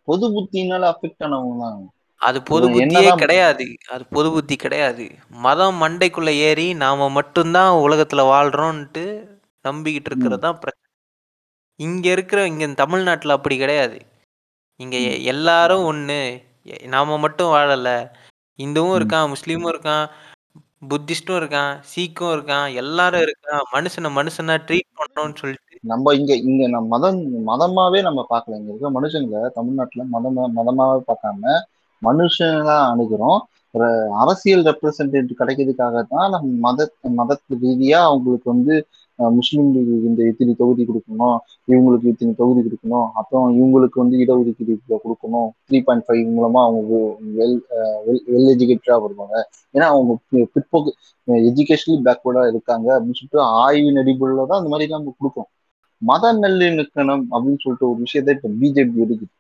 [0.07, 1.77] பொது புத்தினால அஃபெக்ட் ஆனவங்க தான்
[2.23, 3.75] அது பொது புத்தியே என்னதான் கிடையாது.
[3.89, 5.09] அது பொது புத்தி கிடையாது.
[5.29, 9.27] மதம் மண்டைக்குள்ள ஏறி நாம மட்டும்தான் உலகத்துல வாழ்றோம்ன்ட்டு
[9.67, 10.91] நம்பிக்கிட்டு இருக்கிறது தான் பிரச்சனை.
[11.75, 14.01] இங்க இருக்கிற இங்க தமிழ்நாட்டுல அப்படி கிடையாது.
[14.75, 16.43] இங்க எ- எல்லாரும் ஒண்ணு.
[16.65, 18.09] எ- நாம மட்டும் வாழல.
[18.57, 19.01] இந்துவும் ம்.
[19.01, 20.09] இருக்கான் முஸ்லீமும் இருக்கான்
[20.89, 23.61] புத்திஸ்டும் இருக்கான் சீக்கும் இருக்கான் எல்லாரும் இருக்கான்.
[23.73, 25.77] மனுஷனை மனுஷனா ட்ரீட் பண்ணணும்னு சொல்லிட்டு.
[25.81, 28.41] நம்ம இங்க இங்க நம்ம மதம் மதமாவே நம்ம பார்க்கல.
[28.45, 31.71] இங்க இருக்க மனுஷங்களை தமிழ்நாட்டுல மதமா மதமாவே பார்க்காம
[32.07, 33.39] மனுஷனா அணுகிறோம்.
[33.75, 33.88] ஒரு
[34.21, 36.88] அரசியல் ரெப்ரசன்டேட்டிவ் கிடைக்கிறதுக்காக தான் நம்ம மத
[37.19, 38.73] மத ரீதியா அவங்களுக்கு வந்து
[39.38, 41.38] முஸ்லீம்களுக்கு இந்த இத்தனை தொகுதி கொடுக்கணும்
[41.71, 44.75] இவங்களுக்கு இத்தனை தொகுதி கொடுக்கணும் அப்புறம் இவங்களுக்கு வந்து இடஒதுக்கீடு
[45.05, 46.99] கொடுக்கணும் த்ரீ பாயிண்ட் ஃபைவ் மூலமா அவங்க
[47.38, 47.57] வெல்
[48.07, 49.35] வெல் வெல் எஜுகேட்டடா வருவாங்க.
[49.75, 50.13] ஏன்னா அவங்க
[50.55, 50.91] பிற்போக்கு
[51.49, 55.51] எஜுகேஷனலி பேக்வர்டா இருக்காங்க அப்படின்னு சொல்லிட்டு ஆய்வின் அடிப்படையில தான் அந்த மாதிரி நம்ம கொடுக்கணும்.
[56.01, 59.34] மத நல்லிணக்கணம் அப்படின்னு சொல்லிட்டு ஒரு விஷயத்த இப்ப பிஜேபி எடுக்குது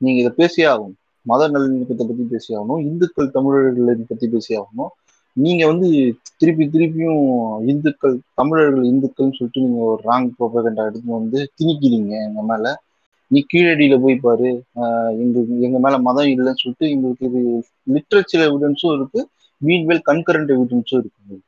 [0.00, 0.98] நீங்க இதை பேசியே ஆகணும்.
[1.22, 4.92] மத நல்லிணக்கத்தை பத்தி பேசி ஆகணும் இந்துக்கள் தமிழர்களை பத்தி பேசி ஆகணும்
[5.36, 5.88] நீங்க வந்து
[6.36, 7.20] திருப்பி திருப்பியும்
[7.66, 12.82] இந்துக்கள் தமிழர்கள் இந்துக்கள்னு சொல்லிட்டு நீங்க ஒரு ராங் ப்ரோபகண்டா எடுத்து வந்து திணிக்கிறீங்க எங்க மேல.
[13.30, 14.50] நீ கீழடியில போய் பாரு.
[14.74, 15.12] ஆஹ்
[15.60, 17.42] எங்க மேல மதம் இல்லைன்னு சொல்லிட்டு எங்களுக்கு இது
[17.86, 19.20] லிட்ரேச்சர் எவிடன்ஸும் இருக்கு.
[19.60, 21.40] மீன்வெல் கன்கரண்ட் எவிடன்ஸும் இருக்கு.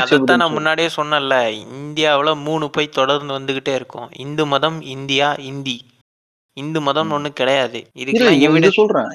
[0.00, 1.36] அதைத்தான் நான் முன்னாடியே சொன்னேன்ல
[1.76, 4.08] இந்தியாவுல மூணு போய் தொடர்ந்து வந்துகிட்டே இருக்கும்.
[4.16, 5.76] இந்து மதம் இந்தியா இந்தி.
[6.56, 7.80] இந்து மதம்னு ஒண்ணு கிடையாது.
[8.02, 9.12] இதுக்கெல்லாம் இதை எவிடன்ஸ் சொல்றேன்.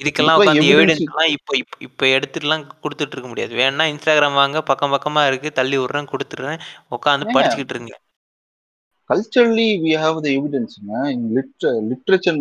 [0.00, 1.52] இதுக்கெல்லாம் உட்காந்து எவிடன்ஸ் எவிடன்ஸ் எல்லாம் இப்போ
[1.86, 3.54] இப்போ எடுத்துட்டுலாம் கொடுத்துட்டு இருக்க முடியாது.
[3.60, 6.60] வேணா இன்ஸ்டாகிராம் வாங்க பக்கம் பக்கமா இருக்கு தள்ளி விடுறேன் கொடுத்துடுறேன்
[6.96, 7.94] உட்காந்து படிச்சுக்கிட்டு இருங்க.
[9.10, 10.94] கல்ச்சரலி வி ஹாவ் த எவிடன்ஸுங்க
[11.36, 12.38] லிட்ர லிட்ரேச்சர்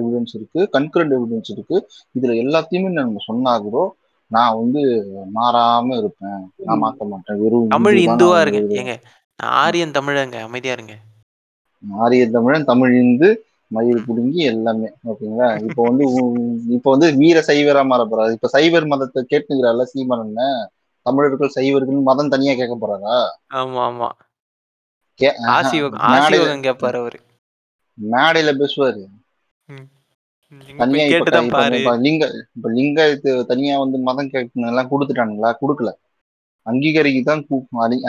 [0.00, 1.76] எவிடன்ஸ் இருக்கு கன்கரண்ட் எவிடன்ஸ் இருக்கு.
[2.18, 3.84] இதுல எல்லாத்தையுமே நம்ம சொன்னாகிறோ
[4.30, 4.80] நான் வந்து
[5.36, 6.40] மாறாம இருப்பேன்.
[6.68, 7.38] நான் மாத்த மாட்டேன்.
[7.42, 8.60] வெறும் தமிழ் இந்துவா இருங்க.
[8.80, 8.96] ஏங்க
[9.60, 10.94] ஆரியன் தமிழங்க அமைதியா இருங்க.
[12.04, 13.28] ஆரிய தமிழன் தமிழ் இந்து
[13.70, 14.00] மயில்.
[14.06, 15.48] புடுங்கி எல்லாமே ஓகேங்களா?
[15.68, 16.04] இப்போ வந்து
[16.76, 18.34] இப்போ வந்து வீர சைவரா மாற போறாரு.
[18.36, 20.34] இப்ப சைவர் மதத்தை கேட்டுக்கிறால சீமானன்
[21.06, 23.16] தமிழர்கள் சைவர்கள் மதம் தனியா கேட்க போறாரா?
[23.58, 24.10] ஆமா ஆமா.
[26.66, 27.18] கேட்பாரு அவரு.
[27.98, 29.02] மேடையில பேசுவாரு.
[30.78, 31.78] தனியா இப்ப இப்ப பாரு.
[31.78, 35.50] இப்ப லிங்க இப்ப லிங்கத்துக்கு தனியா வந்து மதம் கேட்கணும் எல்லாம் கொடுத்துட்டானுங்களா?
[35.60, 35.90] கொடுக்கல.
[36.66, 37.42] அங்கீகரிக்கு தான்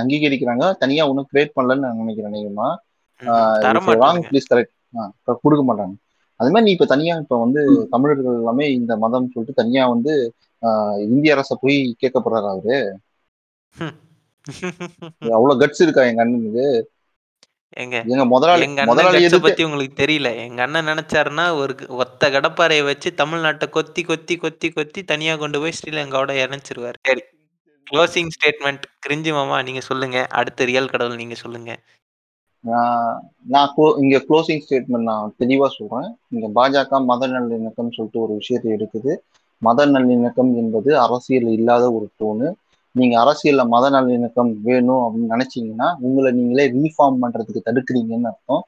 [0.02, 0.64] அங்கீகரிக்கிறாங்க.
[0.84, 2.36] தனியா ஒன்றும் கிரியேட் பண்ணலன்னு நான் நினைக்கிறேன்
[3.64, 4.73] தர ராங் ப்ளீஸ் கரெக்ட்
[5.44, 5.95] கொடுக்க மாட்டாங்க.
[6.40, 7.61] அது மாதிரி நீ இப்ப தனியா இப்ப வந்து
[7.94, 10.14] தமிழர்கள் எல்லாமே இந்த மதம் சொல்லிட்டு தனியா வந்து
[11.07, 12.78] இந்திய அரசை போய் கேட்கப்படுறாரு அவரு?
[15.38, 16.68] அவ்வளவு கட்ஸ் இருக்கா எங்க அண்ணனுக்கு?
[17.82, 20.30] எங்க எங்க முதலாளி முதலாளி பத்தி உங்களுக்கு தெரியல.
[20.45, 25.78] எங்க அண்ணன் நினைச்சாருன்னா ஒரு ஒத்த கடப்பாறையை வச்சு தமிழ்நாட்டை கொத்தி கொத்தி கொத்தி கொத்தி தனியா கொண்டு போய்
[25.80, 26.99] ஸ்ரீலங்காவோட இணைச்சிருவாரு.
[27.10, 27.24] சரி.
[27.88, 30.18] க்ளோசிங் ஸ்டேட்மெண்ட் கிரிஞ்சி மாமா நீங்க சொல்லுங்க.
[30.40, 31.72] அடுத்த ரியல் கடவுள் நீங்க சொல்லுங்க.
[32.64, 36.07] நான் க்ளோ இங்கே இங்க க்ளோசிங் ஸ்டேட்மெண்ட் நான் தெளிவா சொல்றேன்.
[36.34, 39.11] இங்க பாஜக மத நல்லிணக்கம் சொல்லிட்டு ஒரு விஷயத்தை எடுக்குது.
[39.61, 42.48] மத நல்லிணக்கம் என்பது அரசியல் இல்லாத ஒரு டோனு
[42.95, 48.64] நீங்க அரசியல்ல மத நல்லிணக்கம் வேணும் அப்படின்னு நினைச்சீங்கன்னா உங்களை நீங்களே ரீஃபார்ம் பண்றதுக்கு தடுக்கிறீங்கன்னு அர்த்தம்.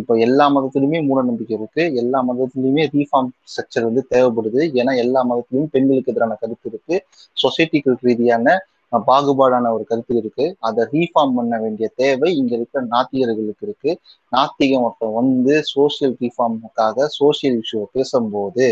[0.00, 1.82] இப்போ எல்லா மதத்திலுமே மூட நம்பிக்கை இருக்கு.
[2.02, 4.60] எல்லா மதத்திலுமே ரீஃபார்ம் ஸ்ட்ரக்சர் வந்து தேவைப்படுது.
[4.80, 6.96] ஏன்னா எல்லா மதத்துலேயும் பெண்களுக்கு எதிரான கருத்து இருக்கு.
[7.42, 8.56] சொசைட்டிக்கு ரீதியான
[8.92, 10.44] பாகுபாடான ஒரு கருத்து இருக்கு.
[10.68, 13.90] அதை ரீஃபார்ம் பண்ண வேண்டிய தேவை இங்க இருக்கிற நாத்திகர்களுக்கு இருக்கு.
[14.32, 18.66] நாத்திகம் ஒருத்தன் வந்து சோசியல் ரீஃபார்முக்காக சோசியல் இஷ்யூவை பேசும்போது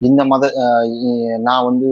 [0.00, 0.44] இந்த மத
[1.46, 1.88] நான் வந்து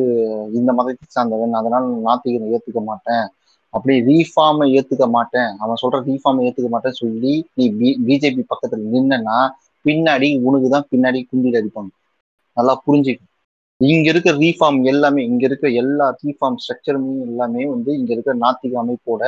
[0.58, 3.26] இந்த மதத்தை சார்ந்தவன் அதனால நான் நாத்திகனை ஏத்துக்க மாட்டேன்.
[3.74, 5.50] அப்படி ரீஃபார்மை ஏத்துக்க மாட்டேன்.
[5.62, 9.38] அவன் சொல்ற ரீஃபார்மை ஏத்துக்க மாட்டேன்னு சொல்லி நீ பி பிஜேபி பக்கத்துல நின்னா
[9.84, 11.90] பின்னாடி உனக்கு தான் பின்னாடி குண்டில் அடிப்பாங்க.
[12.56, 13.22] நல்லா புரிஞ்சுக்க.
[13.80, 19.22] இங்க இருக்க ரீஃபார்ம் எல்லாமே இங்க இருக்க எல்லா ரீஃபார்ம் ஸ்ட்ரக்சருமே எல்லாமே வந்து இங்க இருக்க நாத்திக அமைப்போட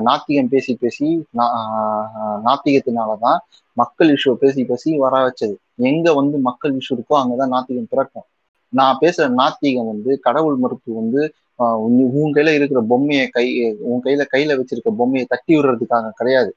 [0.00, 1.54] நாத்திகம் பேசி பேசி நா-
[2.44, 3.38] நாத்திகத்தினாலதான்
[3.76, 5.54] மக்கள் இஷ்யூ பேசி பேசி வர வச்சது.
[5.88, 8.26] எங்க வந்து மக்கள் இஷ்யூ இருக்கோ அங்கதான் நாத்திகம் பிறக்கும்.
[8.72, 11.20] நான் பேசுற நாத்திகம் வந்து கடவுள் மறுப்பு வந்து
[12.20, 13.46] உன் கையில இருக்கிற பொம்மையை கை
[13.80, 16.52] உன் கையில கையில வச்சிருக்க பொம்மையை தட்டி விடுறதுக்காக கிடையாது.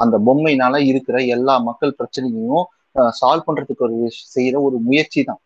[0.00, 2.64] அந்த பொம்மையினால இருக்கிற எல்லா மக்கள் பிரச்சனையும்
[3.20, 3.96] சால்வ் பண்றதுக்கு ஒரு
[4.36, 5.40] செய்யற ஒரு முயற்சி தான்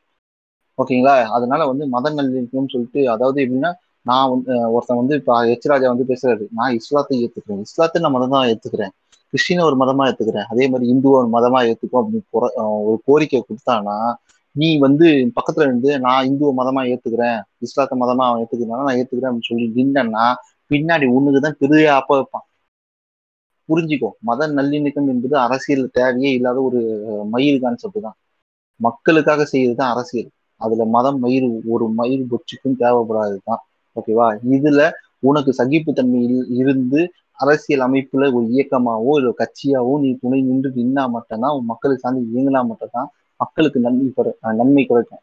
[0.81, 1.15] ஓகேங்களா?
[1.37, 3.71] அதனால வந்து மத நல்லிணக்கம்னு சொல்லிட்டு அதாவது எப்படின்னா
[4.07, 6.45] நான் வந்து ஒருத்தன் வந்து இப்ப எச்ராஜா வந்து பேசுறாரு.
[6.59, 7.63] நான் இஸ்லாத்தை ஏத்துக்கிறேன்.
[7.69, 8.93] இஸ்லாத்தை நான் மதம் தான் ஏத்துக்கிறேன்.
[9.33, 10.47] கிறிஸ்டினை ஒரு மதமா ஏத்துக்கிறேன்.
[10.53, 12.23] அதே மாதிரி இந்துவை ஒரு மதமா ஏத்துக்கும் அப்படின்னு
[12.89, 13.97] ஒரு கோரிக்கை கொடுத்தானா
[14.57, 17.37] நீ வந்து பக்கத்துல இருந்து நான் இந்துவ மதமா ஏத்துக்கிறேன்.
[17.67, 20.25] இஸ்லாத்த மதமா அவன் ஏத்துக்கிறனால நான் ஏத்துக்கிறேன் அப்படின்னு சொல்லி நின்னா
[20.71, 22.47] பின்னாடி உன்னுக்கு தான் பெரிய அப்ப வைப்பான்.
[23.69, 24.09] புரிஞ்சுக்கோ.
[24.29, 26.81] மத நல்லிணக்கம் என்பது அரசியல் தேவையே இல்லாத ஒரு
[27.35, 28.17] மயில் கான்செப்ட் தான்.
[28.81, 30.31] மக்களுக்காக செய்யறது தான் அரசியல்.
[30.61, 33.65] அதுல மதம் மயிர் ஒரு மயிர் பொச்சுக்கும் தேவைப்படாது தான்
[34.01, 41.09] ஓகேவா இதுல உனக்கு சகிப்புத்தன்மை இருந்து அரசியல் அமைப்புல ஒரு இயக்கமாவோ இல்லை கட்சியாவோ நீ துணை நின்று நின்னா
[41.09, 45.19] மட்டும்தான் உன் சார்ந்து இயங்கினா மட்டும்தான் மக்களுக்கு நன்மை குறை- நன்மை கிடைக்கும்.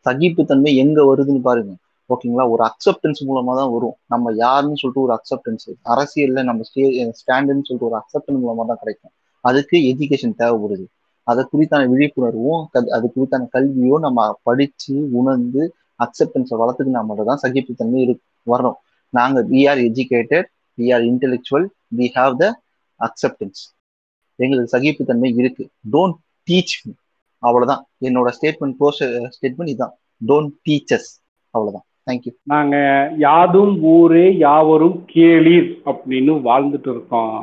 [0.00, 1.72] சகிப்புத்தன்மை எங்க வருதுன்னு பாருங்க.
[2.08, 3.94] ஓகேங்களா ஒரு அக்செப்டன்ஸ் மூலமா தான் வரும்.
[4.06, 9.10] நம்ம யாருன்னு சொல்லிட்டு ஒரு அக்செப்டன்ஸ் அரசியல்ல நம்ம ஸ்டே ஸ்டாண்டுன்னு சொல்லிட்டு ஒரு அக்செப்டன்ஸ் மூலமா தான் கிடைக்கும்.
[9.40, 10.84] அதுக்கு எஜுகேஷன் தேவைப்படுது.
[11.26, 12.62] அதை குறித்தான விழிப்புணர்வும்
[12.96, 15.62] அது குறித்தான கல்வியோ நம்ம படிச்சு உணர்ந்து
[16.04, 18.14] அக்செப்டன்ஸை வளர்த்துக்கினா மட்டும் தான் சகிப்புத்தன்மை இரு
[18.46, 18.78] வரும்
[19.12, 20.48] நாங்கள் we are educated
[20.78, 21.66] we are intellectual
[21.98, 22.46] we have the
[23.00, 23.60] acceptance
[24.38, 25.64] எங்களுக்கு சகிப்புத்தன்மை இருக்கு.
[25.94, 26.18] டோன்ட்
[26.48, 26.74] டீச்
[27.42, 27.82] அவ்வளவுதான்.
[28.06, 29.00] என்னோட ஸ்டேட்மெண்ட் க்ளோஸ்
[29.36, 31.10] ஸ்டேட்மெண்ட் இதுதான் டோன்ட் டீச்சர்ஸ்
[31.54, 37.40] அவ்வளோதான் தேங்க்யூ நாங்கள் யாதும் ஊரே யாவரும் கேளீர் அப்படின்னு வாழ்ந்துட்டு இருக்கோம்.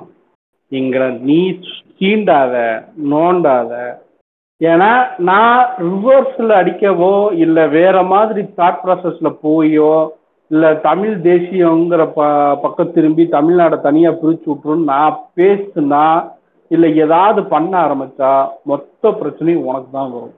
[0.72, 1.40] எங்களை நீ
[1.98, 2.56] சீண்டாத
[3.12, 3.74] நோண்டாத.
[4.62, 4.92] ஏன்னா
[5.30, 9.92] நான் ரிவர்ஸில் அடிக்கவோ இல்லை வேற மாதிரி தாட் ப்ராசஸில் போயோ
[10.52, 12.26] இல்லை தமிழ் தேசியங்கிற ப
[12.64, 16.06] பக்கம் திரும்பி தமிழ்நாடை தனியாக பிரித்து விட்ருன்னு நான் பேசுனா
[16.72, 18.32] இல்லை ஏதாவது பண்ண ஆரம்பித்தா
[18.70, 20.38] மொத்த பிரச்சனையும் உனக்கு தான் வரும்.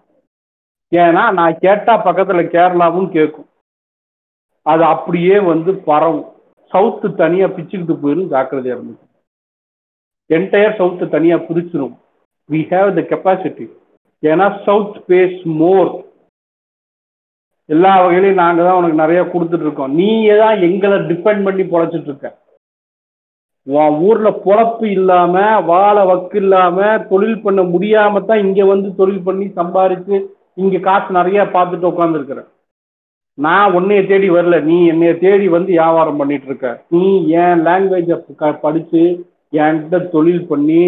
[0.91, 3.49] ஏன்னா நான் கேட்டால் பக்கத்தில் கேரளாவும் கேட்கும்
[4.65, 6.27] அது அப்படியே வந்து பரவும்.
[6.71, 9.07] சவுத்து தனியாக பிச்சுக்கிட்டு போயிடும் ஜாக்கிரதையாக இருந்துச்சு
[10.29, 11.95] என்டையர் சவுத்து தனியா பிரிச்சிடும்
[12.49, 13.65] வி ஹேவ் த கெப்பாசிட்டி
[14.23, 15.89] ஏன்னா சவுத் பேஸ் மோர்
[17.69, 19.91] எல்லா வகையிலையும் நாங்க தான் உனக்கு நிறைய கொடுத்துட்டு இருக்கோம்.
[19.97, 22.29] நீயே தான் எங்களை டிபெண்ட் பண்ணி பொழைச்சிட்டு இருக்க.
[23.67, 25.35] உன் ஊர்ல பொழப்பு இல்லாம
[25.71, 30.15] வாழ வக்கு இல்லாம தொழில் பண்ண முடியாம தான் இங்க வந்து தொழில் பண்ணி சம்பாரித்து
[30.63, 32.49] இங்க காசு நிறைய பார்த்துட்டு உட்காந்துருக்குறேன்
[33.37, 34.55] நான் உன்னைய தேடி வரல.
[34.69, 36.69] நீ என்னைய தேடி வந்து வியாபாரம் பண்ணிட்டு இருக்க.
[36.95, 37.03] நீ
[37.43, 38.17] என் லாங்குவேஜை
[38.65, 39.03] படிச்சு
[39.53, 40.81] என்கிட்ட தொழில் பண்ணி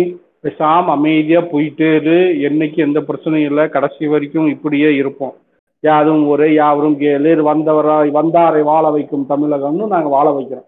[0.43, 2.19] பேசாம அமைதியா போயிட்டே இரு.
[2.49, 3.69] என்னைக்கு எந்த பிரச்சனையும் இல்லை.
[3.69, 5.33] கடைசி வரைக்கும் இப்படியே இருப்போம்.
[5.79, 7.31] யாரும் ஒரே யாவரும் கேளு.
[7.51, 10.67] வந்தவரா வந்தாரை வாழ வைக்கும் தமிழகம்னு நாங்கள் வாழ வைக்கிறோம்.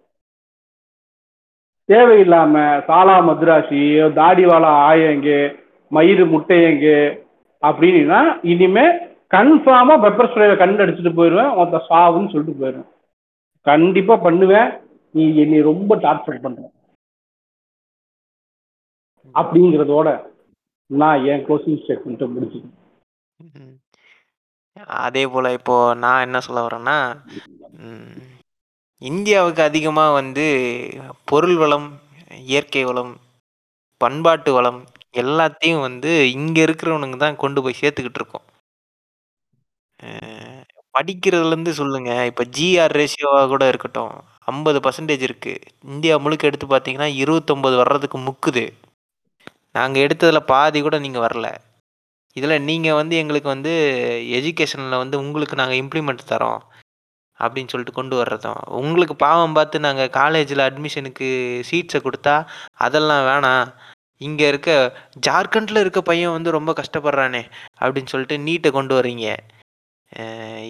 [1.89, 2.55] தேவையில்லாம
[2.87, 3.81] சாலா மதுராசி
[4.13, 5.29] தாடி வாழ ஆயங்க
[5.91, 6.87] மயிறு முட்டையங்க
[7.61, 8.85] அப்படின்னா இனிமே
[9.35, 12.89] கன்ஃபார்மா பெப்பர் ஸ்ப்ரேவை கண்டு அடிச்சுட்டு போயிடுவேன் மொத்த சாவுன்னு சொல்லிட்டு போயிடுவேன்
[13.61, 14.69] கண்டிப்பா பண்ணுவேன்.
[15.11, 16.73] நீ என்னை ரொம்ப டார்ச்சர் பண்ணுறேன்
[19.39, 20.09] அப்படிங்கிறதோட
[20.89, 22.79] நான் என் க்ளோசிங் ஸ்டேட்மெண்ட்டை முடிச்சுக்கிறேன்.
[25.05, 26.97] அதே போல் இப்போ நான் என்ன சொல்ல வரேன்னா
[29.01, 30.45] இந்தியாவுக்கு அதிகமாக வந்து
[31.29, 31.87] பொருள் வளம்
[32.51, 33.13] இயற்கை வளம்
[34.01, 34.79] பண்பாட்டு வளம்
[35.21, 38.45] எல்லாத்தையும் வந்து இங்கே இருக்கிறவனுங்க தான் கொண்டு போய் சேர்த்துக்கிட்டு இருக்கோம்.
[40.95, 44.15] படிக்கிறதுலேருந்து சொல்லுங்கள் இப்போ ஜிஆர் ரேஷியோவாக கூட இருக்கட்டும்.
[44.51, 48.65] ஐம்பது பர்சன்டேஜ் இருக்குது இந்தியா முழுக்க எடுத்து பார்த்தீங்கன்னா இருபத்தொன்பது வர்றதுக்கு முக்குது.
[49.75, 51.47] நாங்கள் எடுத்ததில் பாதி கூட நீங்கள் வரல.
[52.37, 53.73] இதில் நீங்கள் வந்து எங்களுக்கு வந்து
[54.37, 56.61] எஜுகேஷனில் வந்து உங்களுக்கு நாங்கள் இம்ப்ளிமெண்ட் தரோம்.
[57.39, 58.59] அப்படின்னு சொல்லிட்டு கொண்டு வர்றதும்.
[58.79, 61.27] உங்களுக்கு பாவம் பார்த்து நாங்கள் காலேஜில் அட்மிஷனுக்கு
[61.69, 62.35] சீட்ஸை கொடுத்தா
[62.85, 63.71] அதெல்லாம் வேணாம்.
[64.17, 64.71] இங்கே இருக்க
[65.27, 67.41] ஜார்க்கண்டில் இருக்க பையன் வந்து ரொம்ப கஷ்டப்படுறானே
[67.81, 69.27] அப்படின்னு சொல்லிட்டு நீட்டை கொண்டு வர்றீங்க.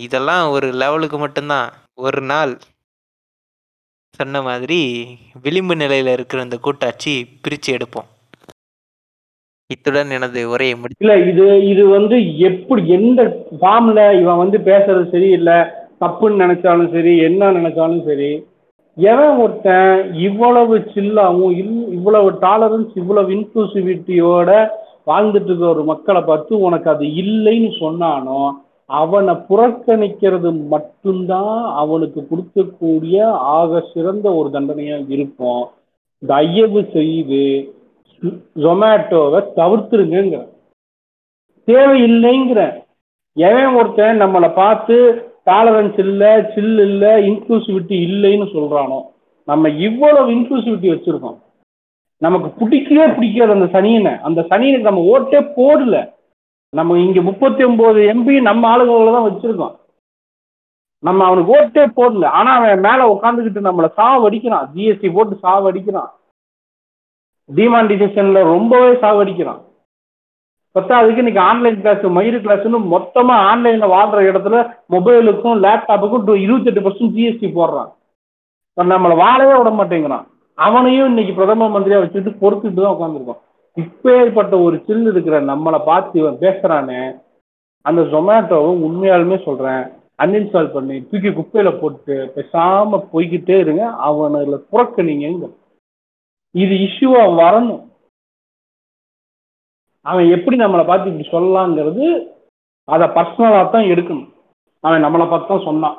[0.05, 1.69] இதெல்லாம் ஒரு லெவலுக்கு மட்டும்தான்.
[2.05, 2.53] ஒரு நாள்.
[4.19, 4.81] சொன்ன மாதிரி
[5.43, 7.13] விளிம்பு நிலையில் இருக்கிற இந்த கூட்டாட்சி
[7.43, 8.09] பிரித்து எடுப்போம்.
[9.69, 13.21] இத்துடன் எனது உரையை முடி இல்ல இது இது வந்து எப்படி எந்த
[13.59, 15.57] ஃபார்ம்ல இவன் வந்து பேசுறது சரியில்லை
[16.01, 18.31] தப்புன்னு நினைச்சாலும் சரி என்ன நினைச்சாலும் சரி
[18.97, 24.49] எவன் ஒருத்தன் இவ்வளவு சில்லாவும் இல்- இவ்வளவு டாலரன்ஸ் இவ்வளவு இன்க்ளூசிவிட்டியோட
[25.07, 28.41] வாழ்ந்துட்டு இருக்க ஒரு மக்களை பார்த்து உனக்கு அது இல்லைன்னு சொன்னானோ
[28.95, 33.17] அவனை புறக்கணிக்கிறது மட்டும்தான் அவனுக்கு கொடுக்கக்கூடிய
[33.55, 35.63] ஆக சிறந்த ஒரு தண்டனையா இருக்கும்.
[36.23, 37.43] தயவு செய்து
[38.63, 40.41] ஜொமேட்டோவை தவிர்த்துருங்கிற
[41.67, 42.61] தேவையில்லைங்கிற
[43.37, 44.95] எவன் ஒருத்தன் நம்மளை பார்த்து
[45.45, 48.99] டாலரன்ஸ் இல்லை சில் இல்லை இன்க்ளூசிவிட்டி இல்லைன்னு சொல்கிறானோ
[49.47, 51.37] நம்ம இவ்வளவு இன்க்ளூசிவிட்டி வச்சுருக்கோம்.
[52.17, 54.21] நமக்கு பிடிக்கவே பிடிக்காது அந்த சனியனை.
[54.21, 55.95] அந்த சனியனுக்கு நம்ம ஓட்டே போடல.
[56.69, 59.73] நம்ம இங்கே முப்பத்தி ஒன்பது எம்பி நம்ம ஆளுகளை தான் வச்சுருக்கோம்.
[60.99, 62.25] நம்ம அவனுக்கு ஓட்டே போடல.
[62.25, 64.69] ஆனால் அவன் மேலே உட்காந்துக்கிட்டு நம்மளை சாவடிக்கிறான்.
[64.75, 66.11] ஜிஎஸ்டி போட்டு சாவடிக்கிறான்.
[67.49, 69.61] டிமாண்டிசேஷன்ல ரொம்பவே சாவடிக்கிறான்
[70.75, 74.57] பத்தாவதுக்கு இன்னைக்கு ஆன்லைன் கிளாஸ் மயிறு கிளாஸ்னு மொத்தமா ஆன்லைன்ல வாழ்ற இடத்துல
[74.89, 77.91] மொபைலுக்கும் லேப்டாப்புக்கும் இருபத்தெட்டு பர்சன்ட் ஜிஎஸ்டி போடுறான்.
[78.77, 80.25] நம்மளை வாழவே விட மாட்டேங்கிறான்.
[80.53, 83.41] அவனையும் இன்னைக்கு பிரதம மந்திரியா வச்சுட்டு பொறுத்துட்டு தான் உட்காந்துருக்கோம்
[83.77, 87.01] இப்பேற்பட்ட ஒரு சில் இருக்கிற நம்மளை பார்த்து இவன் பேசுறானே
[87.81, 89.83] அந்த ஜொமேட்டோவை உண்மையாலுமே சொல்றேன்.
[90.23, 93.85] அன்இன்ஸ்டால் பண்ணி தூக்கி குப்பையில போட்டு பேசாம போய்கிட்டே இருங்க.
[94.09, 94.41] அவனை
[94.71, 95.49] புறக்கணிங்க
[96.61, 97.81] இது இஷ்யூவா வரணும்.
[100.11, 102.05] அவன் எப்படி நம்மளை பார்த்து இப்படி சொல்லலாங்கிறது
[102.93, 104.29] அதை பர்சனலாக தான் எடுக்கணும்.
[104.83, 105.97] அவன் நம்மளை பார்த்து தான் சொன்னான்.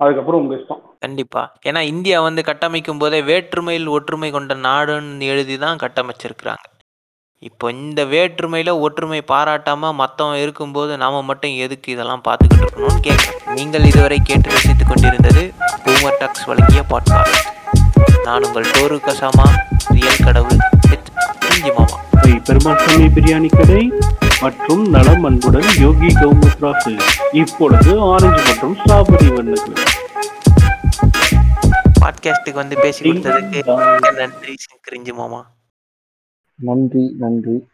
[0.00, 0.82] அதுக்கப்புறம் உங்க இஷ்டம்.
[1.04, 1.42] கண்டிப்பா.
[1.68, 6.64] ஏன்னா இந்தியா வந்து கட்டமைக்கும் போதே வேற்றுமையில் ஒற்றுமை கொண்ட நாடுன்னு எழுதி தான் கட்டமைச்சிருக்கிறாங்க.
[7.48, 13.40] இப்போ இந்த வேற்றுமையில ஒற்றுமை பாராட்டாம மற்றவன் இருக்கும்போது நாம மட்டும் எதுக்கு இதெல்லாம் பார்த்துக்கிட்டு இருக்கணும்னு கேட்குறேன்.
[13.58, 15.44] நீங்கள் இதுவரை கேட்டு ரசித்து கொண்டிருந்தது
[15.84, 17.50] பூமர் டாக்ஸ் வழங்கிய பாட்காஸ்ட்
[18.24, 19.46] நான் உங்கள் டோரு கசாமா
[19.88, 20.56] ரியல் கடவுள்
[20.90, 21.08] வித்
[21.50, 21.98] இஞ்சி மாமா.
[22.20, 23.92] ஸ்ரீ பெருமாள் சாமி பிரியாணி கடை
[24.40, 26.96] மற்றும் நலம் அன்புடன் யோகி கௌமுத் ராசு
[27.32, 29.92] இப்பொழுது ஆரஞ்சு மற்றும் ஸ்ட்ராபெரி வண்ணத்தில்
[32.00, 34.54] பாட்காஸ்ட்டுக்கு வந்து பேசி கொடுத்ததுக்கு நன்றி
[34.90, 35.54] கிரிஞ்சி மாமா.
[36.54, 37.68] நன்றி நன்றி.